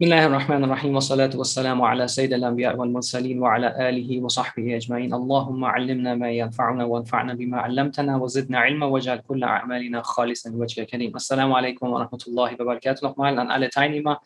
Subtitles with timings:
[0.00, 5.64] بسم الله الرحمن الرحيم والصلاة والسلام على سيد الأنبياء والمرسلين وعلى آله وصحبه أجمعين اللهم
[5.64, 11.52] علمنا ما ينفعنا وانفعنا بما علمتنا وزدنا علما واجعل كل أعمالنا خالصا لوجهك الكريم السلام
[11.52, 14.20] عليكم ورحمة الله وبركاته nochmal an alle Teilnehmer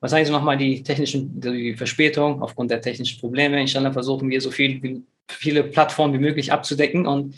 [0.00, 3.60] Verzeihen Sie nochmal die technischen die Verspätung aufgrund der technischen Probleme.
[3.60, 7.36] Inshallah versuchen wir so viel, viele Plattformen wie möglich abzudecken und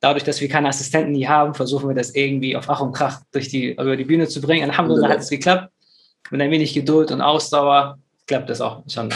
[0.00, 3.20] dadurch, dass wir keine Assistenten hier haben, versuchen wir das irgendwie auf Ach und Krach
[3.30, 4.68] durch die, über die Bühne zu bringen.
[4.68, 5.70] Alhamdulillah hat es geklappt
[6.30, 9.12] mit ein wenig Geduld und Ausdauer klappt das auch schon.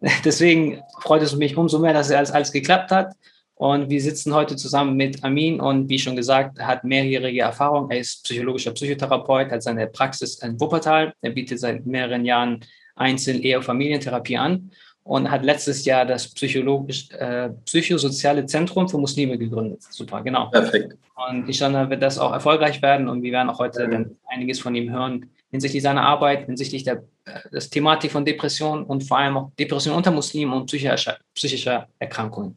[0.24, 3.14] Deswegen freut es mich umso mehr, dass es alles, alles geklappt hat.
[3.56, 7.90] Und wir sitzen heute zusammen mit Amin und wie schon gesagt, er hat mehrjährige Erfahrung.
[7.90, 11.14] Er ist psychologischer Psychotherapeut, hat seine Praxis in Wuppertal.
[11.20, 12.60] Er bietet seit mehreren Jahren
[12.96, 14.70] Einzel-, Ehe- und Familientherapie an
[15.04, 19.82] und hat letztes Jahr das psychologisch, äh, psychosoziale Zentrum für Muslime gegründet.
[19.90, 20.46] Super, genau.
[20.46, 20.96] Perfekt.
[21.28, 24.58] Und ich dann wird das auch erfolgreich werden und wir werden auch heute dann einiges
[24.60, 27.04] von ihm hören, hinsichtlich seiner Arbeit, hinsichtlich der
[27.52, 32.56] das Thematik von Depression und vor allem auch Depression unter Muslimen und psychischer, psychischer Erkrankungen.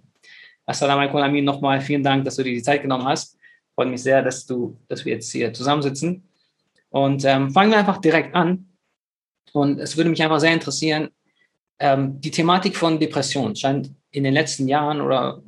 [0.66, 3.38] Assalamu alaikum, Amin, nochmal vielen Dank, dass du dir die Zeit genommen hast.
[3.76, 6.28] Freut mich sehr, dass, du, dass wir jetzt hier zusammensitzen.
[6.90, 8.68] Und ähm, fangen wir einfach direkt an.
[9.54, 11.10] Und es würde mich einfach sehr interessieren,
[11.80, 15.44] ähm, die Thematik von Depression scheint in den letzten Jahren oder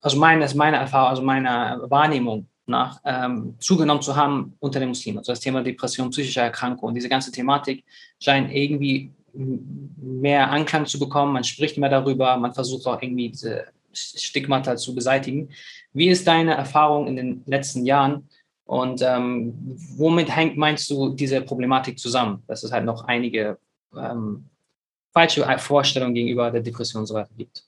[0.00, 5.18] also meine, meine Erfahrung, also meiner Wahrnehmung nach ähm, zugenommen zu haben unter den Muslimen.
[5.18, 7.84] Also das Thema Depression, psychische Erkrankung und diese ganze Thematik
[8.20, 11.32] scheint irgendwie mehr Anklang zu bekommen.
[11.32, 15.50] Man spricht mehr darüber, man versucht auch irgendwie diese Stigmata zu beseitigen.
[15.92, 18.28] Wie ist deine Erfahrung in den letzten Jahren
[18.64, 19.54] und ähm,
[19.96, 23.58] womit hängt, meinst du, diese Problematik zusammen, dass es halt noch einige
[23.96, 24.46] ähm,
[25.12, 27.64] falsche Vorstellungen gegenüber der Depression und so weiter gibt?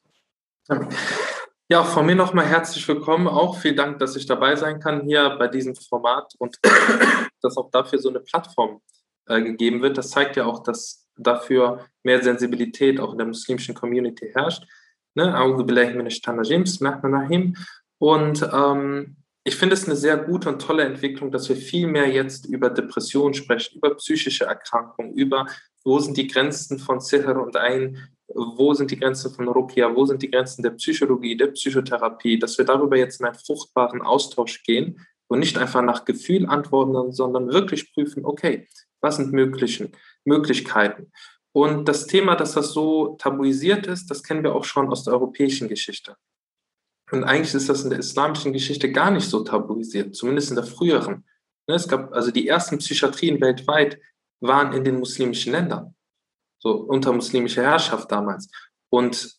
[1.68, 3.26] Ja, von mir nochmal herzlich willkommen.
[3.26, 6.60] Auch vielen Dank, dass ich dabei sein kann hier bei diesem Format und
[7.42, 8.80] dass auch dafür so eine Plattform
[9.26, 9.98] äh, gegeben wird.
[9.98, 14.64] Das zeigt ja auch, dass dafür mehr Sensibilität auch in der muslimischen Community herrscht.
[15.16, 15.36] Ne?
[17.98, 22.08] Und ähm, ich finde es eine sehr gute und tolle Entwicklung, dass wir viel mehr
[22.08, 25.48] jetzt über Depressionen sprechen, über psychische Erkrankungen, über
[25.82, 30.04] wo sind die Grenzen von Sihr und Ein, wo sind die Grenzen von Rukia, wo
[30.04, 34.62] sind die Grenzen der Psychologie, der Psychotherapie, dass wir darüber jetzt in einen fruchtbaren Austausch
[34.64, 38.68] gehen und nicht einfach nach Gefühl antworten, sondern wirklich prüfen, okay,
[39.00, 39.92] was sind möglichen
[40.24, 41.12] Möglichkeiten?
[41.52, 45.14] Und das Thema, dass das so tabuisiert ist, das kennen wir auch schon aus der
[45.14, 46.16] europäischen Geschichte.
[47.10, 50.66] Und eigentlich ist das in der islamischen Geschichte gar nicht so tabuisiert, zumindest in der
[50.66, 51.24] früheren.
[51.68, 53.98] Ne, es gab also die ersten Psychiatrien weltweit
[54.40, 55.95] waren in den muslimischen Ländern
[56.58, 58.50] so unter muslimischer Herrschaft damals.
[58.88, 59.36] Und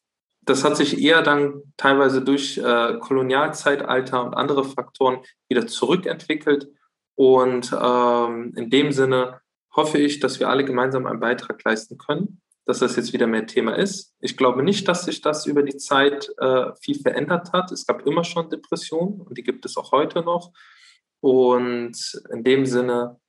[0.47, 5.19] das hat sich eher dann teilweise durch äh, Kolonialzeitalter und andere Faktoren
[5.49, 6.69] wieder zurückentwickelt.
[7.15, 9.41] Und ähm, in dem Sinne
[9.75, 13.45] hoffe ich, dass wir alle gemeinsam einen Beitrag leisten können, dass das jetzt wieder mehr
[13.45, 14.13] Thema ist.
[14.19, 17.71] Ich glaube nicht, dass sich das über die Zeit äh, viel verändert hat.
[17.71, 20.53] Es gab immer schon Depressionen und die gibt es auch heute noch.
[21.19, 23.19] Und in dem Sinne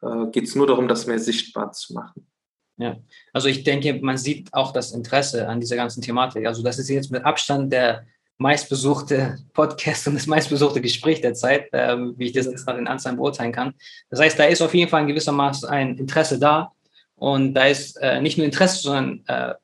[0.00, 2.26] äh, geht es nur darum, das mehr sichtbar zu machen.
[2.76, 2.96] Ja,
[3.32, 6.46] also ich denke, man sieht auch das Interesse an dieser ganzen Thematik.
[6.46, 8.04] Also das ist jetzt mit Abstand der
[8.36, 12.88] meistbesuchte Podcast und das meistbesuchte Gespräch der Zeit, äh, wie ich das jetzt nach den
[12.88, 13.74] Anzeigen beurteilen kann.
[14.10, 16.72] Das heißt, da ist auf jeden Fall in gewisser Maß ein Interesse da
[17.14, 19.54] und da ist äh, nicht nur Interesse, sondern äh, äh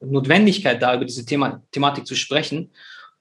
[0.00, 2.72] Notwendigkeit da, über diese Thema, Thematik zu sprechen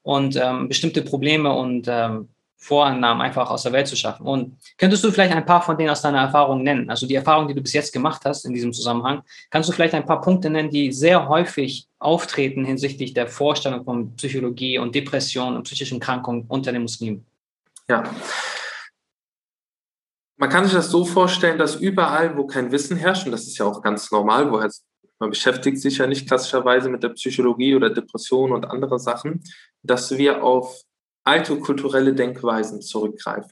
[0.01, 2.29] und ähm, bestimmte Probleme und ähm,
[2.63, 4.25] Vorannahmen einfach aus der Welt zu schaffen.
[4.25, 6.90] Und könntest du vielleicht ein paar von denen aus deiner Erfahrung nennen?
[6.90, 9.94] Also die Erfahrung, die du bis jetzt gemacht hast in diesem Zusammenhang, kannst du vielleicht
[9.94, 15.57] ein paar Punkte nennen, die sehr häufig auftreten hinsichtlich der Vorstellung von Psychologie und Depression
[15.57, 17.25] und psychischen Krankungen unter den Muslimen?
[17.90, 18.03] Ja.
[20.38, 23.57] Man kann sich das so vorstellen, dass überall, wo kein Wissen herrscht, und das ist
[23.57, 24.69] ja auch ganz normal, woher
[25.19, 29.44] man beschäftigt sich ja nicht klassischerweise mit der Psychologie oder Depression und andere Sachen,
[29.81, 30.81] dass wir auf
[31.23, 33.51] alte kulturelle Denkweisen zurückgreifen.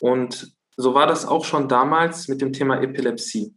[0.00, 3.54] Und so war das auch schon damals mit dem Thema Epilepsie.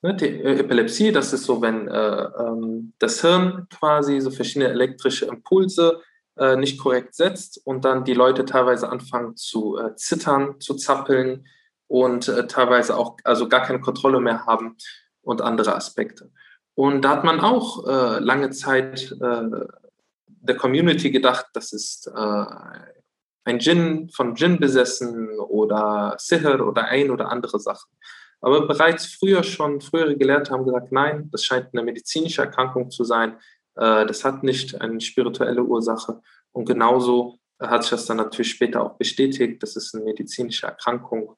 [0.00, 4.70] Ne, die äh, Epilepsie, das ist so, wenn äh, ähm, das Hirn quasi so verschiedene
[4.70, 6.00] elektrische Impulse
[6.36, 11.46] äh, nicht korrekt setzt und dann die Leute teilweise anfangen zu zittern, zu zappeln
[11.88, 14.76] und teilweise auch also gar keine Kontrolle mehr haben
[15.22, 16.30] und andere Aspekte.
[16.74, 17.84] Und da hat man auch
[18.20, 19.16] lange Zeit
[20.40, 22.44] der Community gedacht, das ist äh,
[23.44, 27.90] ein Djinn von Djinn besessen oder Sihr oder ein oder andere Sachen.
[28.40, 33.04] Aber bereits früher schon, frühere Gelehrte haben gesagt, nein, das scheint eine medizinische Erkrankung zu
[33.04, 33.38] sein.
[33.74, 36.20] Äh, das hat nicht eine spirituelle Ursache.
[36.52, 41.34] Und genauso hat sich das dann natürlich später auch bestätigt, das ist eine medizinische Erkrankung.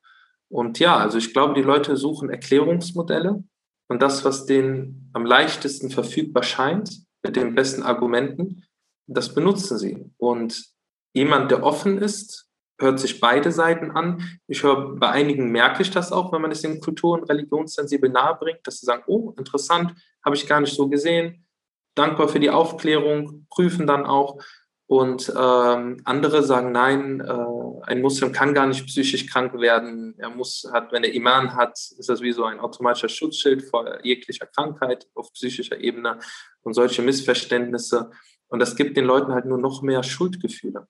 [0.49, 3.43] Und ja, also ich glaube, die Leute suchen Erklärungsmodelle
[3.89, 8.65] und das, was denen am leichtesten verfügbar scheint, mit den besten Argumenten,
[9.11, 10.05] das benutzen sie.
[10.19, 10.65] Und
[11.13, 12.49] jemand, der offen ist,
[12.79, 14.41] hört sich beide Seiten an.
[14.47, 18.09] Ich höre, bei einigen merke ich das auch, wenn man es in Kultur- und Religionssensibel
[18.09, 21.47] nahebringt, dass sie sagen, oh, interessant, habe ich gar nicht so gesehen.
[21.95, 24.39] Dankbar für die Aufklärung, prüfen dann auch.
[24.87, 30.15] Und ähm, andere sagen, nein, äh, ein Muslim kann gar nicht psychisch krank werden.
[30.19, 34.05] Er muss, hat, wenn er Iman hat, ist das wie so ein automatischer Schutzschild vor
[34.05, 36.19] jeglicher Krankheit auf psychischer Ebene
[36.63, 38.11] und solche Missverständnisse.
[38.51, 40.87] Und das gibt den Leuten halt nur noch mehr Schuldgefühle.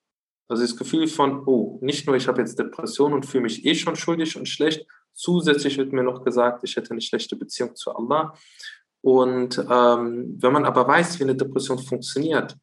[0.49, 3.73] Also das Gefühl von, oh, nicht nur ich habe jetzt Depression und fühle mich eh
[3.75, 7.95] schon schuldig und schlecht, zusätzlich wird mir noch gesagt, ich hätte eine schlechte Beziehung zu
[7.95, 8.33] Allah.
[9.01, 12.57] Und ähm, wenn man aber weiß, wie eine Depression funktioniert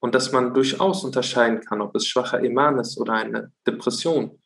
[0.00, 4.40] und dass man durchaus unterscheiden kann, ob es schwacher Iman ist oder eine Depression.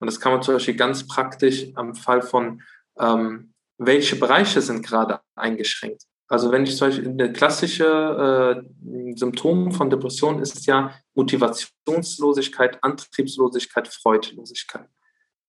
[0.00, 2.62] Und das kann man zum Beispiel ganz praktisch am Fall von,
[2.98, 6.04] ähm, welche Bereiche sind gerade eingeschränkt.
[6.30, 14.88] Also wenn ich Beispiel eine klassische äh, Symptom von Depression ist ja Motivationslosigkeit, Antriebslosigkeit, Freudlosigkeit.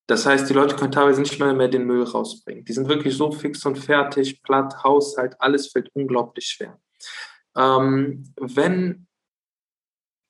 [0.07, 2.65] Das heißt, die Leute können teilweise nicht mehr, mehr den Müll rausbringen.
[2.65, 6.79] Die sind wirklich so fix und fertig, platt, Haushalt, alles fällt unglaublich schwer.
[7.55, 9.05] Ähm, wenn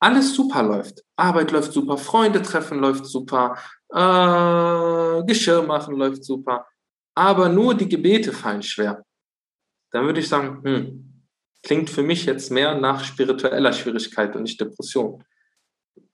[0.02, 3.58] alles super läuft, Arbeit läuft super, Freunde treffen läuft super,
[3.90, 6.68] äh, Geschirr machen läuft super,
[7.16, 9.06] aber nur die Gebete fallen schwer,
[9.92, 11.24] dann würde ich sagen, hm,
[11.64, 15.24] klingt für mich jetzt mehr nach spiritueller Schwierigkeit und nicht Depression.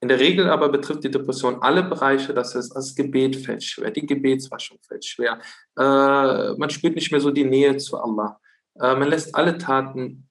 [0.00, 3.90] In der Regel aber betrifft die Depression alle Bereiche, das heißt, das Gebet fällt schwer,
[3.90, 5.40] die Gebetswaschung fällt schwer,
[5.76, 8.40] äh, man spürt nicht mehr so die Nähe zu Allah,
[8.74, 10.28] äh, man lässt alle Taten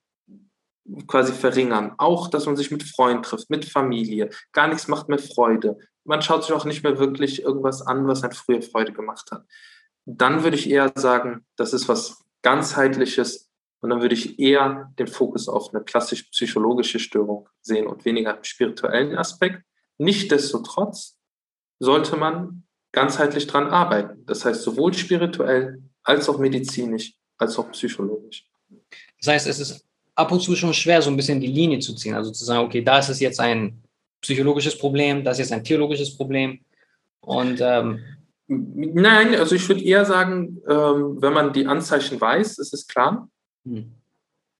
[1.06, 5.18] quasi verringern, auch, dass man sich mit Freunden trifft, mit Familie, gar nichts macht mehr
[5.18, 9.30] Freude, man schaut sich auch nicht mehr wirklich irgendwas an, was ein früher Freude gemacht
[9.30, 9.44] hat.
[10.06, 13.50] Dann würde ich eher sagen, das ist was ganzheitliches.
[13.80, 18.36] Und dann würde ich eher den Fokus auf eine klassisch psychologische Störung sehen und weniger
[18.36, 19.62] im spirituellen Aspekt.
[19.98, 21.18] Nichtsdestotrotz
[21.78, 24.24] sollte man ganzheitlich dran arbeiten.
[24.26, 28.48] Das heißt, sowohl spirituell als auch medizinisch als auch psychologisch.
[29.20, 29.84] Das heißt, es ist
[30.14, 32.14] ab und zu schon schwer, so ein bisschen die Linie zu ziehen.
[32.14, 33.80] Also zu sagen, okay, da ist es jetzt ein
[34.22, 36.60] psychologisches Problem, das ist jetzt ein theologisches Problem.
[37.20, 38.00] Und ähm,
[38.48, 43.28] Nein, also ich würde eher sagen, ähm, wenn man die Anzeichen weiß, ist es klar.
[43.64, 43.94] Hm.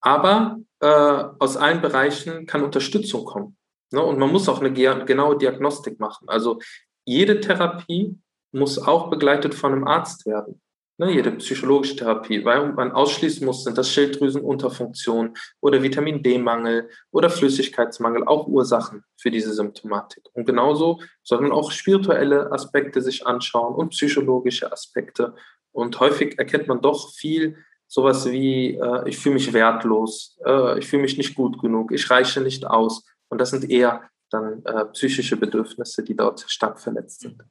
[0.00, 3.56] Aber äh, aus allen Bereichen kann Unterstützung kommen.
[3.90, 4.02] Ne?
[4.02, 6.28] Und man muss auch eine genaue Diagnostik machen.
[6.28, 6.60] Also
[7.04, 8.18] jede Therapie
[8.52, 10.60] muss auch begleitet von einem Arzt werden
[10.98, 17.30] ne, jede psychologische Therapie, weil man ausschließen muss, sind das Schilddrüsenunterfunktion oder Vitamin D-Mangel oder
[17.30, 20.24] Flüssigkeitsmangel auch Ursachen für diese Symptomatik.
[20.32, 25.34] Und genauso soll man auch spirituelle Aspekte sich anschauen und psychologische Aspekte.
[25.72, 27.56] Und häufig erkennt man doch viel
[27.86, 32.10] sowas wie, äh, ich fühle mich wertlos, äh, ich fühle mich nicht gut genug, ich
[32.10, 33.04] reiche nicht aus.
[33.28, 37.42] Und das sind eher dann äh, psychische Bedürfnisse, die dort stark verletzt sind.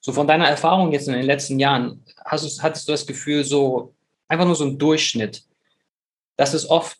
[0.00, 3.44] So von deiner Erfahrung jetzt in den letzten Jahren, hast du, hattest du das Gefühl,
[3.44, 3.94] so
[4.28, 5.42] einfach nur so ein Durchschnitt,
[6.36, 6.98] dass es oft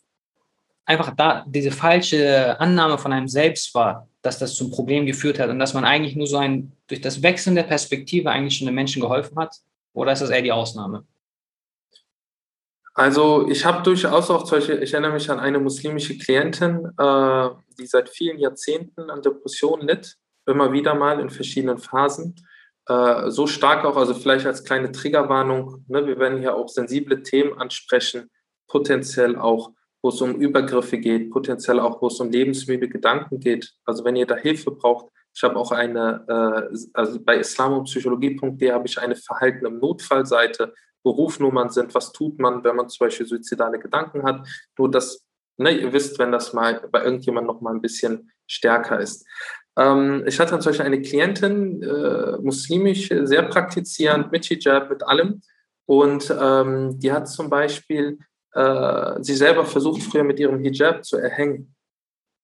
[0.85, 5.49] einfach da diese falsche Annahme von einem selbst war, dass das zum Problem geführt hat
[5.49, 8.75] und dass man eigentlich nur so ein, durch das Wechseln der Perspektive eigentlich schon den
[8.75, 9.55] Menschen geholfen hat?
[9.93, 11.05] Oder ist das eher die Ausnahme?
[12.97, 17.85] Also ich habe durchaus auch solche, ich erinnere mich an eine muslimische Klientin, äh, die
[17.85, 22.33] seit vielen Jahrzehnten an Depressionen litt, immer wieder mal in verschiedenen Phasen.
[22.87, 27.21] Äh, so stark auch, also vielleicht als kleine Triggerwarnung, ne, wir werden hier auch sensible
[27.21, 28.31] Themen ansprechen,
[28.67, 33.75] potenziell auch, wo es um Übergriffe geht, potenziell auch, wo es um lebensmüde Gedanken geht.
[33.85, 38.87] Also wenn ihr da Hilfe braucht, ich habe auch eine, äh, also bei islamopsychologie.de habe
[38.87, 40.73] ich eine Verhalten im Notfallseite,
[41.07, 44.45] Berufnummern sind, was tut man, wenn man zum Beispiel suizidale Gedanken hat.
[44.77, 45.23] Nur, dass
[45.57, 49.25] ne, ihr wisst, wenn das mal bei irgendjemandem noch mal ein bisschen stärker ist.
[49.77, 55.41] Ähm, ich hatte zum Beispiel eine Klientin, äh, muslimisch, sehr praktizierend, mit Hijab, mit allem.
[55.85, 58.19] Und ähm, die hat zum Beispiel
[58.53, 61.75] äh, sich selber versucht, früher mit ihrem Hijab zu erhängen,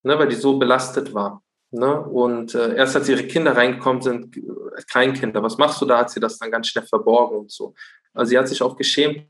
[0.03, 1.43] ne, weil die so belastet war.
[1.73, 1.99] Ne?
[2.01, 4.39] Und äh, erst als ihre Kinder reingekommen sind,
[4.87, 7.73] Kleinkinder, was machst du da, hat sie das dann ganz schnell verborgen und so.
[8.13, 9.27] Also sie hat sich auch geschämt,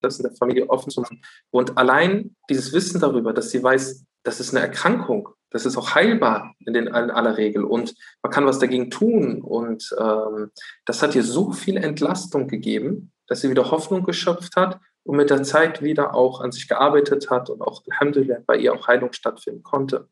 [0.00, 1.22] das in der Familie offen zu machen.
[1.50, 5.94] Und allein dieses Wissen darüber, dass sie weiß, das ist eine Erkrankung, das ist auch
[5.94, 9.40] heilbar in, den, in aller Regel und man kann was dagegen tun.
[9.42, 10.50] Und ähm,
[10.84, 15.30] das hat ihr so viel Entlastung gegeben, dass sie wieder Hoffnung geschöpft hat und mit
[15.30, 19.12] der Zeit wieder auch an sich gearbeitet hat und auch Alhamdulillah bei ihr auch Heilung
[19.12, 20.08] stattfinden konnte.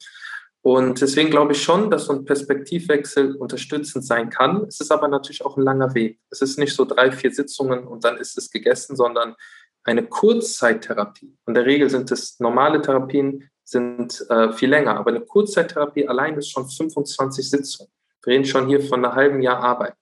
[0.67, 4.65] Und deswegen glaube ich schon, dass so ein Perspektivwechsel unterstützend sein kann.
[4.65, 6.19] Es ist aber natürlich auch ein langer Weg.
[6.29, 9.37] Es ist nicht so drei, vier Sitzungen und dann ist es gegessen, sondern
[9.85, 11.39] eine Kurzzeittherapie.
[11.47, 16.37] In der Regel sind es normale Therapien, sind äh, viel länger, aber eine Kurzzeittherapie allein
[16.37, 17.93] ist schon 25 Sitzungen.
[18.25, 19.95] Wir reden schon hier von einem halben Jahr Arbeit.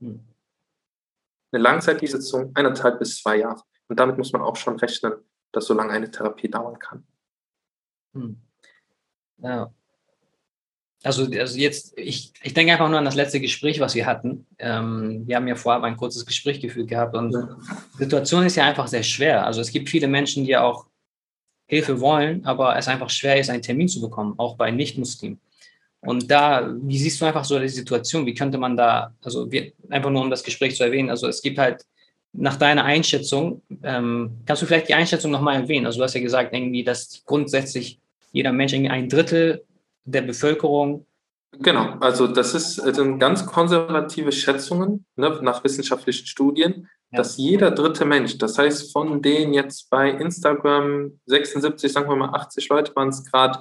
[0.00, 0.24] Hm.
[1.52, 3.60] Eine Langzeitsitzung eineinhalb bis zwei Jahre.
[3.88, 5.12] Und damit muss man auch schon rechnen,
[5.52, 7.06] dass so lange eine Therapie dauern kann.
[8.14, 8.40] Hm.
[9.42, 9.70] Ja.
[11.02, 14.46] Also, also jetzt, ich, ich denke einfach nur an das letzte Gespräch, was wir hatten.
[14.58, 17.56] Ähm, wir haben ja vorab ein kurzes Gespräch geführt gehabt und ja.
[17.94, 19.46] die Situation ist ja einfach sehr schwer.
[19.46, 20.86] Also es gibt viele Menschen, die auch
[21.66, 25.40] Hilfe wollen, aber es einfach schwer ist, einen Termin zu bekommen, auch bei Nicht-Muslimen.
[26.00, 28.26] Und da, wie siehst du einfach so die Situation?
[28.26, 31.42] Wie könnte man da, also wir, einfach nur um das Gespräch zu erwähnen, also es
[31.42, 31.84] gibt halt
[32.32, 35.86] nach deiner Einschätzung, ähm, kannst du vielleicht die Einschätzung nochmal erwähnen?
[35.86, 37.98] Also du hast ja gesagt, irgendwie, dass grundsätzlich
[38.32, 39.64] jeder Mensch irgendwie ein Drittel
[40.06, 41.06] der Bevölkerung.
[41.58, 47.18] Genau, also das ist also ganz konservative Schätzungen ne, nach wissenschaftlichen Studien, ja.
[47.18, 52.30] dass jeder dritte Mensch, das heißt von denen jetzt bei Instagram 76, sagen wir mal
[52.30, 53.58] 80 Leute waren es gerade,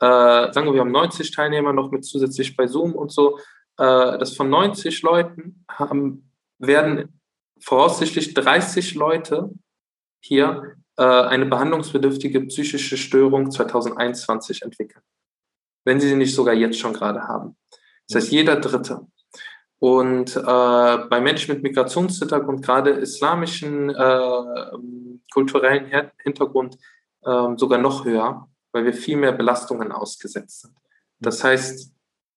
[0.00, 3.38] äh, sagen wir, wir haben 90 Teilnehmer noch mit zusätzlich bei Zoom und so,
[3.78, 7.20] äh, dass von 90 Leuten haben, werden
[7.60, 9.50] voraussichtlich 30 Leute
[10.20, 15.02] hier äh, eine behandlungsbedürftige psychische Störung 2021 entwickeln
[15.88, 17.56] wenn sie sie nicht sogar jetzt schon gerade haben.
[18.06, 19.06] Das heißt, jeder Dritte.
[19.78, 20.42] Und äh,
[21.08, 24.30] bei Menschen mit Migrationshintergrund, gerade islamischen äh,
[25.32, 25.86] kulturellen
[26.22, 26.76] Hintergrund,
[27.22, 30.74] äh, sogar noch höher, weil wir viel mehr Belastungen ausgesetzt sind.
[31.20, 31.90] Das heißt,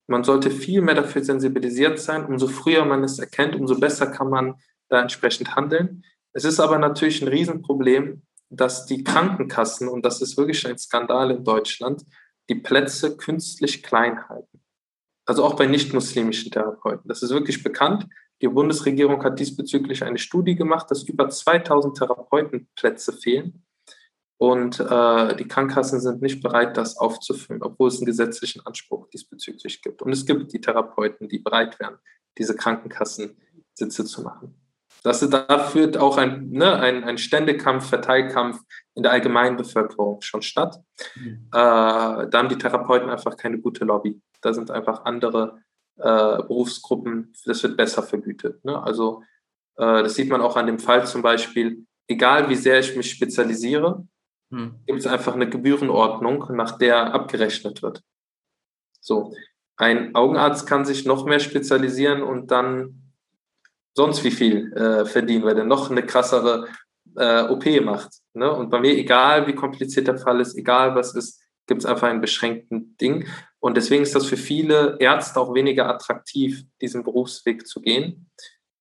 [0.08, 2.25] man sollte viel mehr dafür sensibilisiert sein.
[2.25, 4.55] Umso früher man es erkennt, umso besser kann man
[4.88, 6.03] da entsprechend handeln.
[6.31, 11.31] Es ist aber natürlich ein Riesenproblem, dass die Krankenkassen, und das ist wirklich ein Skandal
[11.31, 12.05] in Deutschland,
[12.50, 14.62] die Plätze künstlich klein halten.
[15.25, 17.07] Also auch bei nicht-muslimischen Therapeuten.
[17.07, 18.07] Das ist wirklich bekannt.
[18.41, 23.63] Die Bundesregierung hat diesbezüglich eine Studie gemacht, dass über 2000 Therapeutenplätze fehlen.
[24.38, 29.83] Und äh, die Krankenkassen sind nicht bereit, das aufzufüllen, obwohl es einen gesetzlichen Anspruch diesbezüglich
[29.83, 30.01] gibt.
[30.01, 32.00] Und es gibt die Therapeuten, die bereit wären,
[32.39, 34.55] diese Krankenkassensitze zu machen.
[35.03, 38.60] Das, da führt auch ein, ne, ein, ein Ständekampf, Verteilkampf
[38.93, 40.79] in der allgemeinen Bevölkerung schon statt.
[41.15, 41.48] Mhm.
[41.48, 44.22] Äh, da haben die Therapeuten einfach keine gute Lobby.
[44.41, 45.60] Da sind einfach andere
[45.98, 48.63] äh, Berufsgruppen, das wird besser vergütet.
[48.63, 48.81] Ne?
[48.81, 49.24] Also
[49.77, 53.10] äh, das sieht man auch an dem Fall zum Beispiel, egal wie sehr ich mich
[53.10, 54.05] spezialisiere,
[54.50, 54.75] mhm.
[54.86, 58.03] gibt es einfach eine Gebührenordnung, nach der abgerechnet wird.
[59.00, 59.34] So,
[59.77, 63.00] ein Augenarzt kann sich noch mehr spezialisieren und dann
[63.95, 66.67] sonst wie viel äh, verdienen, weil er noch eine krassere
[67.15, 68.10] äh, OP macht.
[68.33, 68.51] Ne?
[68.51, 72.07] Und bei mir, egal wie kompliziert der Fall ist, egal was ist, gibt es einfach
[72.07, 73.27] einen beschränkten Ding.
[73.60, 78.29] Und deswegen ist das für viele Ärzte auch weniger attraktiv, diesen Berufsweg zu gehen.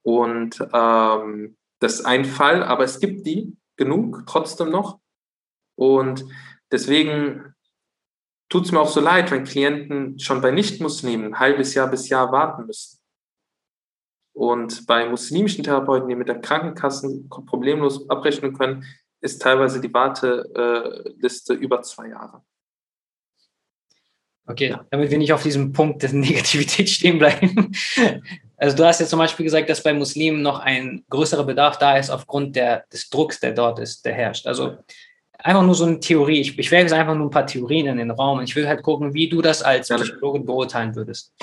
[0.02, 4.98] Und ähm, das ist ein Fall, aber es gibt die genug trotzdem noch.
[5.76, 6.24] Und
[6.70, 7.54] deswegen
[8.48, 12.08] tut es mir auch so leid, wenn Klienten schon bei Nicht-Muslimen ein halbes Jahr bis
[12.08, 12.99] Jahr warten müssen.
[14.40, 18.86] Und bei muslimischen Therapeuten, die mit der Krankenkasse problemlos abrechnen können,
[19.20, 22.40] ist teilweise die Warteliste über zwei Jahre.
[24.46, 27.70] Okay, damit wir nicht auf diesem Punkt der Negativität stehen bleiben.
[28.56, 31.98] Also du hast ja zum Beispiel gesagt, dass bei Muslimen noch ein größerer Bedarf da
[31.98, 34.46] ist aufgrund der, des Drucks, der dort ist, der herrscht.
[34.46, 34.78] Also
[35.38, 36.40] einfach nur so eine Theorie.
[36.40, 38.66] Ich, ich werfe jetzt einfach nur ein paar Theorien in den Raum und ich will
[38.66, 41.34] halt gucken, wie du das als Psychologe beurteilen würdest.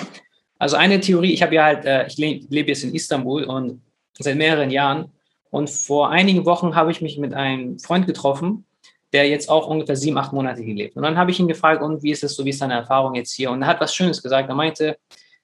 [0.58, 3.80] Also eine Theorie, ich habe ja halt, äh, ich lebe jetzt in Istanbul und
[4.18, 5.12] seit mehreren Jahren
[5.50, 8.64] und vor einigen Wochen habe ich mich mit einem Freund getroffen,
[9.12, 10.96] der jetzt auch ungefähr sieben, acht Monate hier lebt.
[10.96, 13.14] Und dann habe ich ihn gefragt, und wie ist es so, wie ist deine Erfahrung
[13.14, 13.50] jetzt hier?
[13.50, 14.48] Und er hat was Schönes gesagt.
[14.48, 14.98] Er meinte,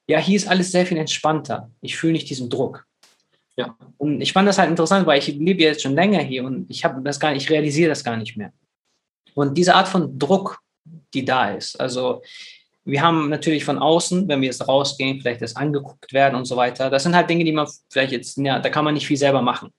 [0.07, 1.71] ja, hier ist alles sehr viel entspannter.
[1.81, 2.85] Ich fühle nicht diesen Druck.
[3.57, 3.77] Ja.
[3.97, 6.85] Und ich fand das halt interessant, weil ich lebe jetzt schon länger hier und ich
[6.85, 8.53] habe das gar nicht, ich realisiere das gar nicht mehr.
[9.35, 10.59] Und diese Art von Druck,
[11.15, 12.21] die da ist, also
[12.85, 16.57] wir haben natürlich von außen, wenn wir jetzt rausgehen, vielleicht das angeguckt werden und so
[16.57, 16.91] weiter.
[16.91, 19.41] Das sind halt Dinge, die man vielleicht jetzt, ja, da kann man nicht viel selber
[19.41, 19.71] machen.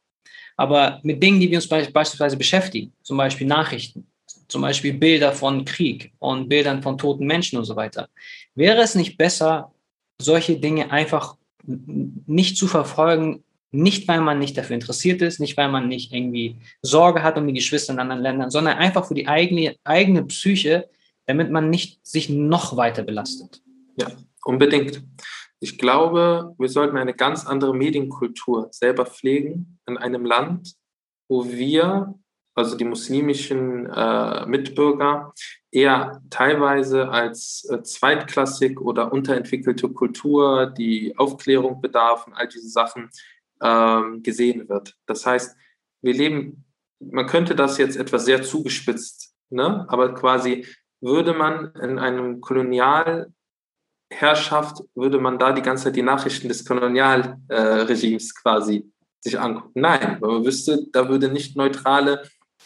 [0.57, 4.07] Aber mit Dingen, die wir uns beispielsweise beschäftigen, zum Beispiel Nachrichten,
[4.47, 8.09] zum Beispiel Bilder von Krieg und Bildern von toten Menschen und so weiter,
[8.55, 9.71] wäre es nicht besser,
[10.19, 11.35] solche Dinge einfach
[11.65, 16.55] nicht zu verfolgen, nicht weil man nicht dafür interessiert ist, nicht weil man nicht irgendwie
[16.81, 20.87] Sorge hat um die Geschwister in anderen Ländern, sondern einfach für die eigene, eigene Psyche,
[21.25, 23.61] damit man nicht sich noch weiter belastet.
[23.95, 24.07] Ja,
[24.43, 25.03] unbedingt.
[25.59, 30.75] Ich glaube, wir sollten eine ganz andere Medienkultur selber pflegen in einem Land,
[31.27, 32.15] wo wir
[32.55, 35.33] also die muslimischen äh, Mitbürger,
[35.71, 43.09] eher teilweise als äh, zweitklassig oder unterentwickelte Kultur, die Aufklärung bedarf und all diese Sachen
[43.61, 44.95] ähm, gesehen wird.
[45.05, 45.57] Das heißt,
[46.01, 46.63] wir leben,
[46.99, 49.85] man könnte das jetzt etwas sehr zugespitzt, ne?
[49.89, 50.65] aber quasi
[51.05, 58.31] würde man in einem Kolonialherrschaft, würde man da die ganze Zeit die Nachrichten des Kolonialregimes
[58.31, 59.81] äh, quasi sich angucken.
[59.81, 62.23] Nein, weil man wüsste, da würde nicht neutrale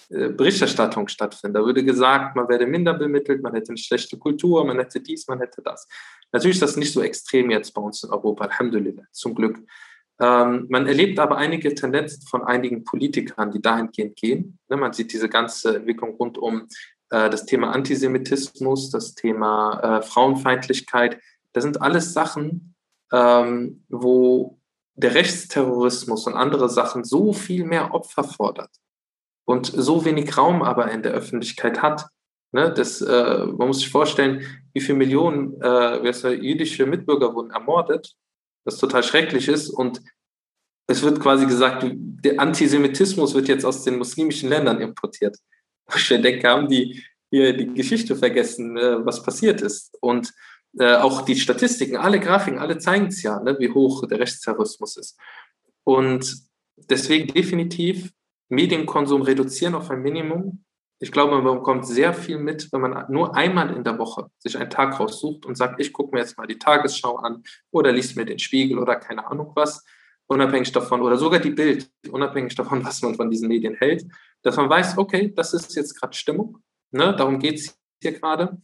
[0.10, 1.54] äh, Berichterstattung stattfinden.
[1.54, 5.28] Da würde gesagt, man werde minder bemittelt, man hätte eine schlechte Kultur, man hätte dies,
[5.28, 5.88] man hätte das.
[6.32, 9.60] Natürlich ist das nicht so extrem jetzt bei uns in Europa, Alhamdulillah, zum Glück.
[10.22, 14.60] Ähm, man erlebt aber einige Tendenzen von einigen Politikern, die dahingehend gehen.
[14.68, 16.68] Ne, man sieht diese ganze Entwicklung rund um
[17.10, 21.20] äh, das Thema Antisemitismus, das Thema äh, Frauenfeindlichkeit.
[21.54, 22.76] Das sind alles Sachen,
[23.12, 24.60] ähm, wo
[24.96, 28.72] der Rechtsterrorismus und andere Sachen so viel mehr Opfer fordert
[29.46, 32.08] und so wenig Raum aber in der Öffentlichkeit hat.
[32.52, 38.16] Ne, das, äh, man muss sich vorstellen, wie viele Millionen äh, jüdische Mitbürger wurden ermordet,
[38.66, 39.70] was total schrecklich ist.
[39.70, 40.02] Und
[40.88, 45.38] es wird quasi gesagt, der Antisemitismus wird jetzt aus den muslimischen Ländern importiert.
[45.96, 49.96] Ich denke, haben die hier die Geschichte vergessen, äh, was passiert ist.
[50.02, 50.34] Und
[50.78, 54.98] äh, auch die Statistiken, alle Grafiken, alle zeigen es ja, ne, wie hoch der Rechtsterrorismus
[54.98, 55.20] ist.
[55.84, 56.36] Und
[56.78, 58.12] deswegen definitiv
[58.50, 60.64] Medienkonsum reduzieren auf ein Minimum.
[61.00, 64.58] Ich glaube, man bekommt sehr viel mit, wenn man nur einmal in der Woche sich
[64.58, 68.18] einen Tag raussucht und sagt, ich gucke mir jetzt mal die Tagesschau an oder liest
[68.18, 69.86] mir den Spiegel oder keine Ahnung was,
[70.28, 74.06] unabhängig davon, oder sogar die Bild, unabhängig davon, was man von diesen Medien hält,
[74.42, 76.60] dass man weiß, okay, das ist jetzt gerade Stimmung,
[76.92, 78.58] ne, darum geht es hier gerade.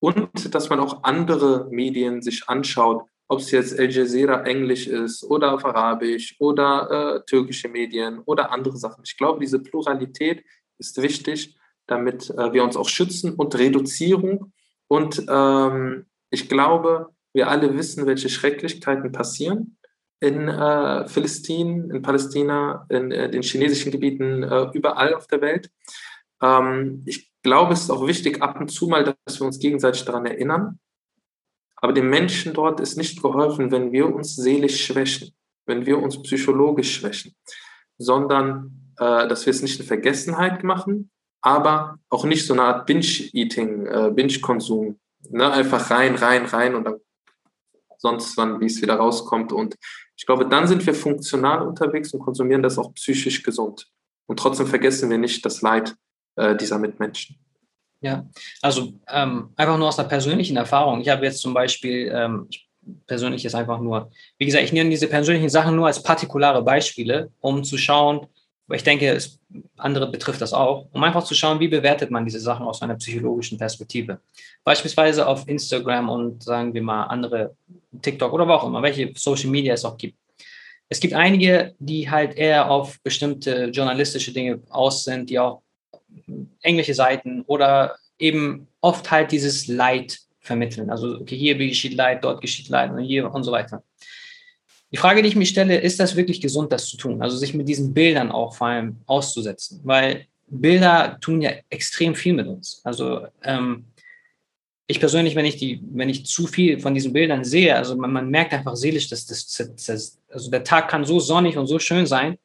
[0.00, 5.24] Und dass man auch andere Medien sich anschaut, ob es jetzt Al Jazeera Englisch ist
[5.24, 9.04] oder auf Arabisch oder äh, türkische Medien oder andere Sachen.
[9.04, 10.44] Ich glaube, diese Pluralität
[10.78, 14.52] ist wichtig, damit äh, wir uns auch schützen und Reduzierung.
[14.88, 19.78] Und ähm, ich glaube, wir alle wissen, welche Schrecklichkeiten passieren
[20.22, 25.68] in äh, Philistinen, in Palästina, in äh, den chinesischen Gebieten, äh, überall auf der Welt.
[26.40, 30.04] Ähm, ich glaube, es ist auch wichtig, ab und zu mal, dass wir uns gegenseitig
[30.04, 30.78] daran erinnern,
[31.74, 35.34] aber den Menschen dort ist nicht geholfen, wenn wir uns seelisch schwächen,
[35.66, 37.34] wenn wir uns psychologisch schwächen,
[37.98, 42.86] sondern äh, dass wir es nicht in Vergessenheit machen, aber auch nicht so eine Art
[42.86, 45.00] Binge-Eating, äh, Binge-Konsum.
[45.30, 45.50] Ne?
[45.50, 47.00] Einfach rein, rein, rein und dann
[47.98, 49.52] sonst wann, wie es wieder rauskommt.
[49.52, 49.76] Und
[50.22, 53.88] ich glaube, dann sind wir funktional unterwegs und konsumieren das auch psychisch gesund.
[54.26, 55.96] Und trotzdem vergessen wir nicht das Leid
[56.36, 57.40] äh, dieser Mitmenschen.
[58.00, 58.24] Ja,
[58.60, 61.00] also ähm, einfach nur aus einer persönlichen Erfahrung.
[61.00, 62.48] Ich habe jetzt zum Beispiel, ähm,
[63.08, 67.32] persönlich ist einfach nur, wie gesagt, ich nehme diese persönlichen Sachen nur als partikulare Beispiele,
[67.40, 68.28] um zu schauen,
[68.72, 69.38] weil ich denke, es,
[69.76, 72.94] andere betrifft das auch, um einfach zu schauen, wie bewertet man diese Sachen aus einer
[72.94, 74.20] psychologischen Perspektive.
[74.64, 77.54] Beispielsweise auf Instagram und sagen wir mal andere
[78.00, 80.16] TikTok oder wo auch immer, welche Social Media es auch gibt.
[80.88, 85.60] Es gibt einige, die halt eher auf bestimmte journalistische Dinge aus sind, die auch
[86.62, 90.88] englische Seiten oder eben oft halt dieses Leid vermitteln.
[90.88, 93.82] Also, okay, hier geschieht Leid, dort geschieht Leid und hier und so weiter.
[94.92, 97.22] Die Frage, die ich mir stelle, ist das wirklich gesund, das zu tun?
[97.22, 102.34] Also sich mit diesen Bildern auch vor allem auszusetzen, weil Bilder tun ja extrem viel
[102.34, 102.82] mit uns.
[102.84, 103.86] Also ähm,
[104.86, 108.12] ich persönlich, wenn ich die, wenn ich zu viel von diesen Bildern sehe, also man,
[108.12, 109.46] man merkt einfach seelisch, dass das,
[109.86, 112.36] das, also der Tag kann so sonnig und so schön sein,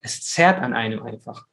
[0.00, 1.46] es zerrt an einem einfach.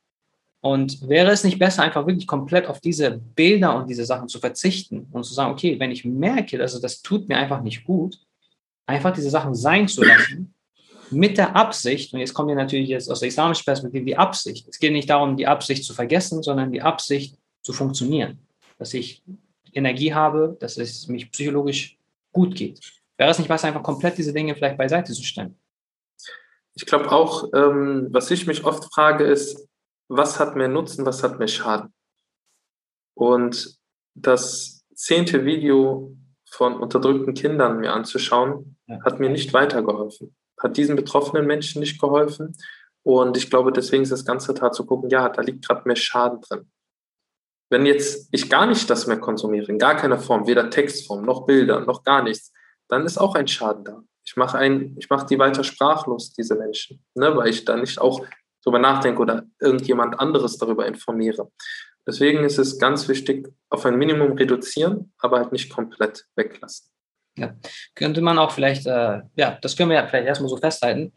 [0.61, 4.39] Und wäre es nicht besser, einfach wirklich komplett auf diese Bilder und diese Sachen zu
[4.39, 8.19] verzichten und zu sagen, okay, wenn ich merke, dass das tut mir einfach nicht gut,
[8.87, 10.53] einfach diese Sachen sein zu lassen,
[11.09, 14.67] mit der Absicht, und jetzt kommt ja natürlich jetzt aus der islamischen Perspektive die Absicht.
[14.67, 18.39] Es geht nicht darum, die Absicht zu vergessen, sondern die Absicht zu funktionieren.
[18.77, 19.23] Dass ich
[19.73, 21.97] Energie habe, dass es mich psychologisch
[22.33, 22.79] gut geht.
[23.17, 25.57] Wäre es nicht besser, einfach komplett diese Dinge vielleicht beiseite zu stellen?
[26.75, 29.67] Ich glaube auch, ähm, was ich mich oft frage, ist,
[30.09, 31.93] was hat mehr Nutzen, was hat mehr Schaden.
[33.15, 33.77] Und
[34.13, 36.15] das zehnte Video
[36.49, 38.76] von unterdrückten Kindern mir anzuschauen.
[39.03, 42.55] Hat mir nicht weitergeholfen, hat diesen betroffenen Menschen nicht geholfen.
[43.03, 45.95] Und ich glaube, deswegen ist das ganze Tat zu gucken, ja, da liegt gerade mehr
[45.95, 46.71] Schaden drin.
[47.69, 51.45] Wenn jetzt ich gar nicht das mehr konsumiere, in gar keiner Form, weder Textform noch
[51.45, 52.53] Bilder noch gar nichts,
[52.87, 54.01] dann ist auch ein Schaden da.
[54.25, 58.25] Ich mache ein, die weiter sprachlos, diese Menschen, ne, weil ich da nicht auch
[58.63, 61.49] darüber nachdenke oder irgendjemand anderes darüber informiere.
[62.05, 66.89] Deswegen ist es ganz wichtig, auf ein Minimum reduzieren, aber halt nicht komplett weglassen.
[67.37, 67.55] Ja.
[67.95, 71.13] Könnte man auch vielleicht, äh, ja, das können wir ja vielleicht erstmal so festhalten.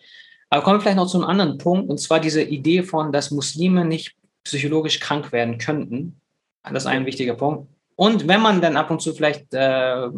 [0.51, 3.31] Aber kommen wir vielleicht noch zu einem anderen Punkt, und zwar diese Idee von, dass
[3.31, 6.21] Muslime nicht psychologisch krank werden könnten.
[6.65, 7.69] Das ist ein wichtiger Punkt.
[7.97, 10.09] Und wenn man dann ab und zu vielleicht äh,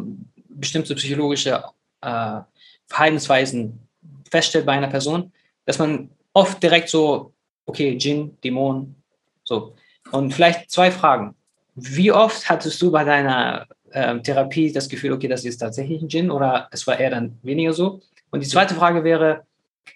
[0.49, 1.63] bestimmte psychologische
[2.01, 2.39] äh,
[2.87, 3.87] Verhaltensweisen
[4.29, 5.31] feststellt bei einer Person,
[5.65, 7.33] dass man oft direkt so,
[7.65, 8.95] okay, Jinn, Dämon,
[9.43, 9.75] so.
[10.11, 11.35] Und vielleicht zwei Fragen.
[11.75, 16.07] Wie oft hattest du bei deiner äh, Therapie das Gefühl, okay, das ist tatsächlich ein
[16.07, 18.01] Djinn oder es war eher dann weniger so?
[18.31, 19.45] Und die zweite Frage wäre,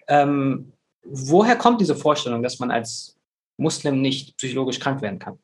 [0.07, 0.71] ähm,
[1.03, 3.17] woher kommt diese Vorstellung, dass man als
[3.57, 5.39] Muslim nicht psychologisch krank werden kann?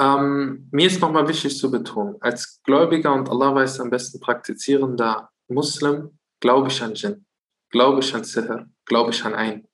[0.00, 5.30] Ähm, mir ist nochmal wichtig zu betonen, als Gläubiger und Allah weiß am besten praktizierender
[5.48, 7.24] Muslim, glaube ich an Jinn,
[7.70, 9.68] glaube ich an Sihr, glaube ich an ein.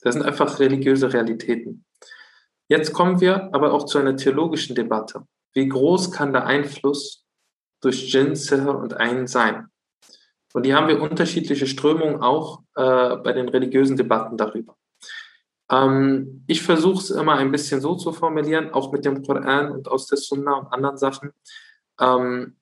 [0.00, 1.84] Das sind einfach religiöse Realitäten.
[2.68, 5.24] Jetzt kommen wir aber auch zu einer theologischen Debatte.
[5.54, 7.26] Wie groß kann der Einfluss
[7.80, 9.68] durch Jinn, Sihr und Ein sein?
[10.54, 14.76] Und hier haben wir unterschiedliche Strömungen auch äh, bei den religiösen Debatten darüber.
[15.70, 19.88] Ähm, ich versuche es immer ein bisschen so zu formulieren, auch mit dem Koran und
[19.88, 21.32] aus der Sunna und anderen Sachen.
[21.98, 22.58] Ähm,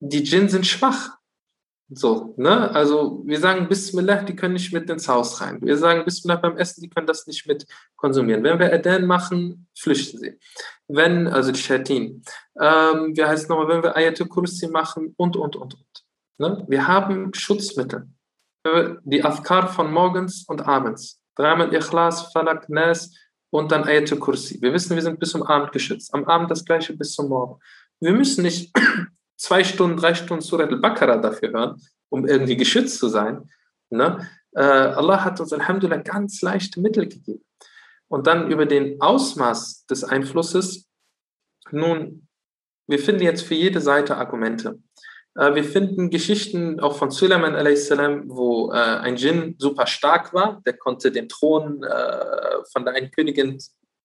[0.00, 1.18] die Djinn sind schwach.
[1.90, 2.70] So, ne?
[2.70, 5.60] Also wir sagen Bismillah, die können nicht mit ins Haus rein.
[5.60, 7.66] Wir sagen Bismillah beim Essen, die können das nicht mit
[7.96, 8.42] konsumieren.
[8.42, 10.38] Wenn wir Adan machen, flüchten sie.
[10.88, 12.22] Wenn, also die Shatin,
[12.58, 16.04] ähm, wie heißt es nochmal, wenn wir Ayatul Kursi machen und, und, und, und.
[16.38, 16.64] Ne?
[16.68, 18.08] Wir haben Schutzmittel.
[19.04, 21.20] Die Afkar von morgens und abends.
[21.36, 23.12] Dreimal Ikhlas, Falak, Nas
[23.50, 24.60] und dann Ayatul Kursi.
[24.62, 26.14] Wir wissen, wir sind bis zum Abend geschützt.
[26.14, 27.60] Am Abend das gleiche bis zum Morgen.
[28.00, 28.72] Wir müssen nicht
[29.36, 33.50] zwei Stunden, drei Stunden Surat al-Baqarah dafür hören, um irgendwie geschützt zu sein.
[33.90, 34.28] Ne?
[34.52, 37.44] Äh, Allah hat uns Alhamdulillah ganz leichte Mittel gegeben.
[38.08, 40.88] Und dann über den Ausmaß des Einflusses,
[41.70, 42.28] nun,
[42.86, 44.78] wir finden jetzt für jede Seite Argumente.
[45.36, 50.62] Äh, wir finden Geschichten auch von Suleiman a.s., wo äh, ein Djinn super stark war,
[50.64, 53.58] der konnte den Thron äh, von der einen Königin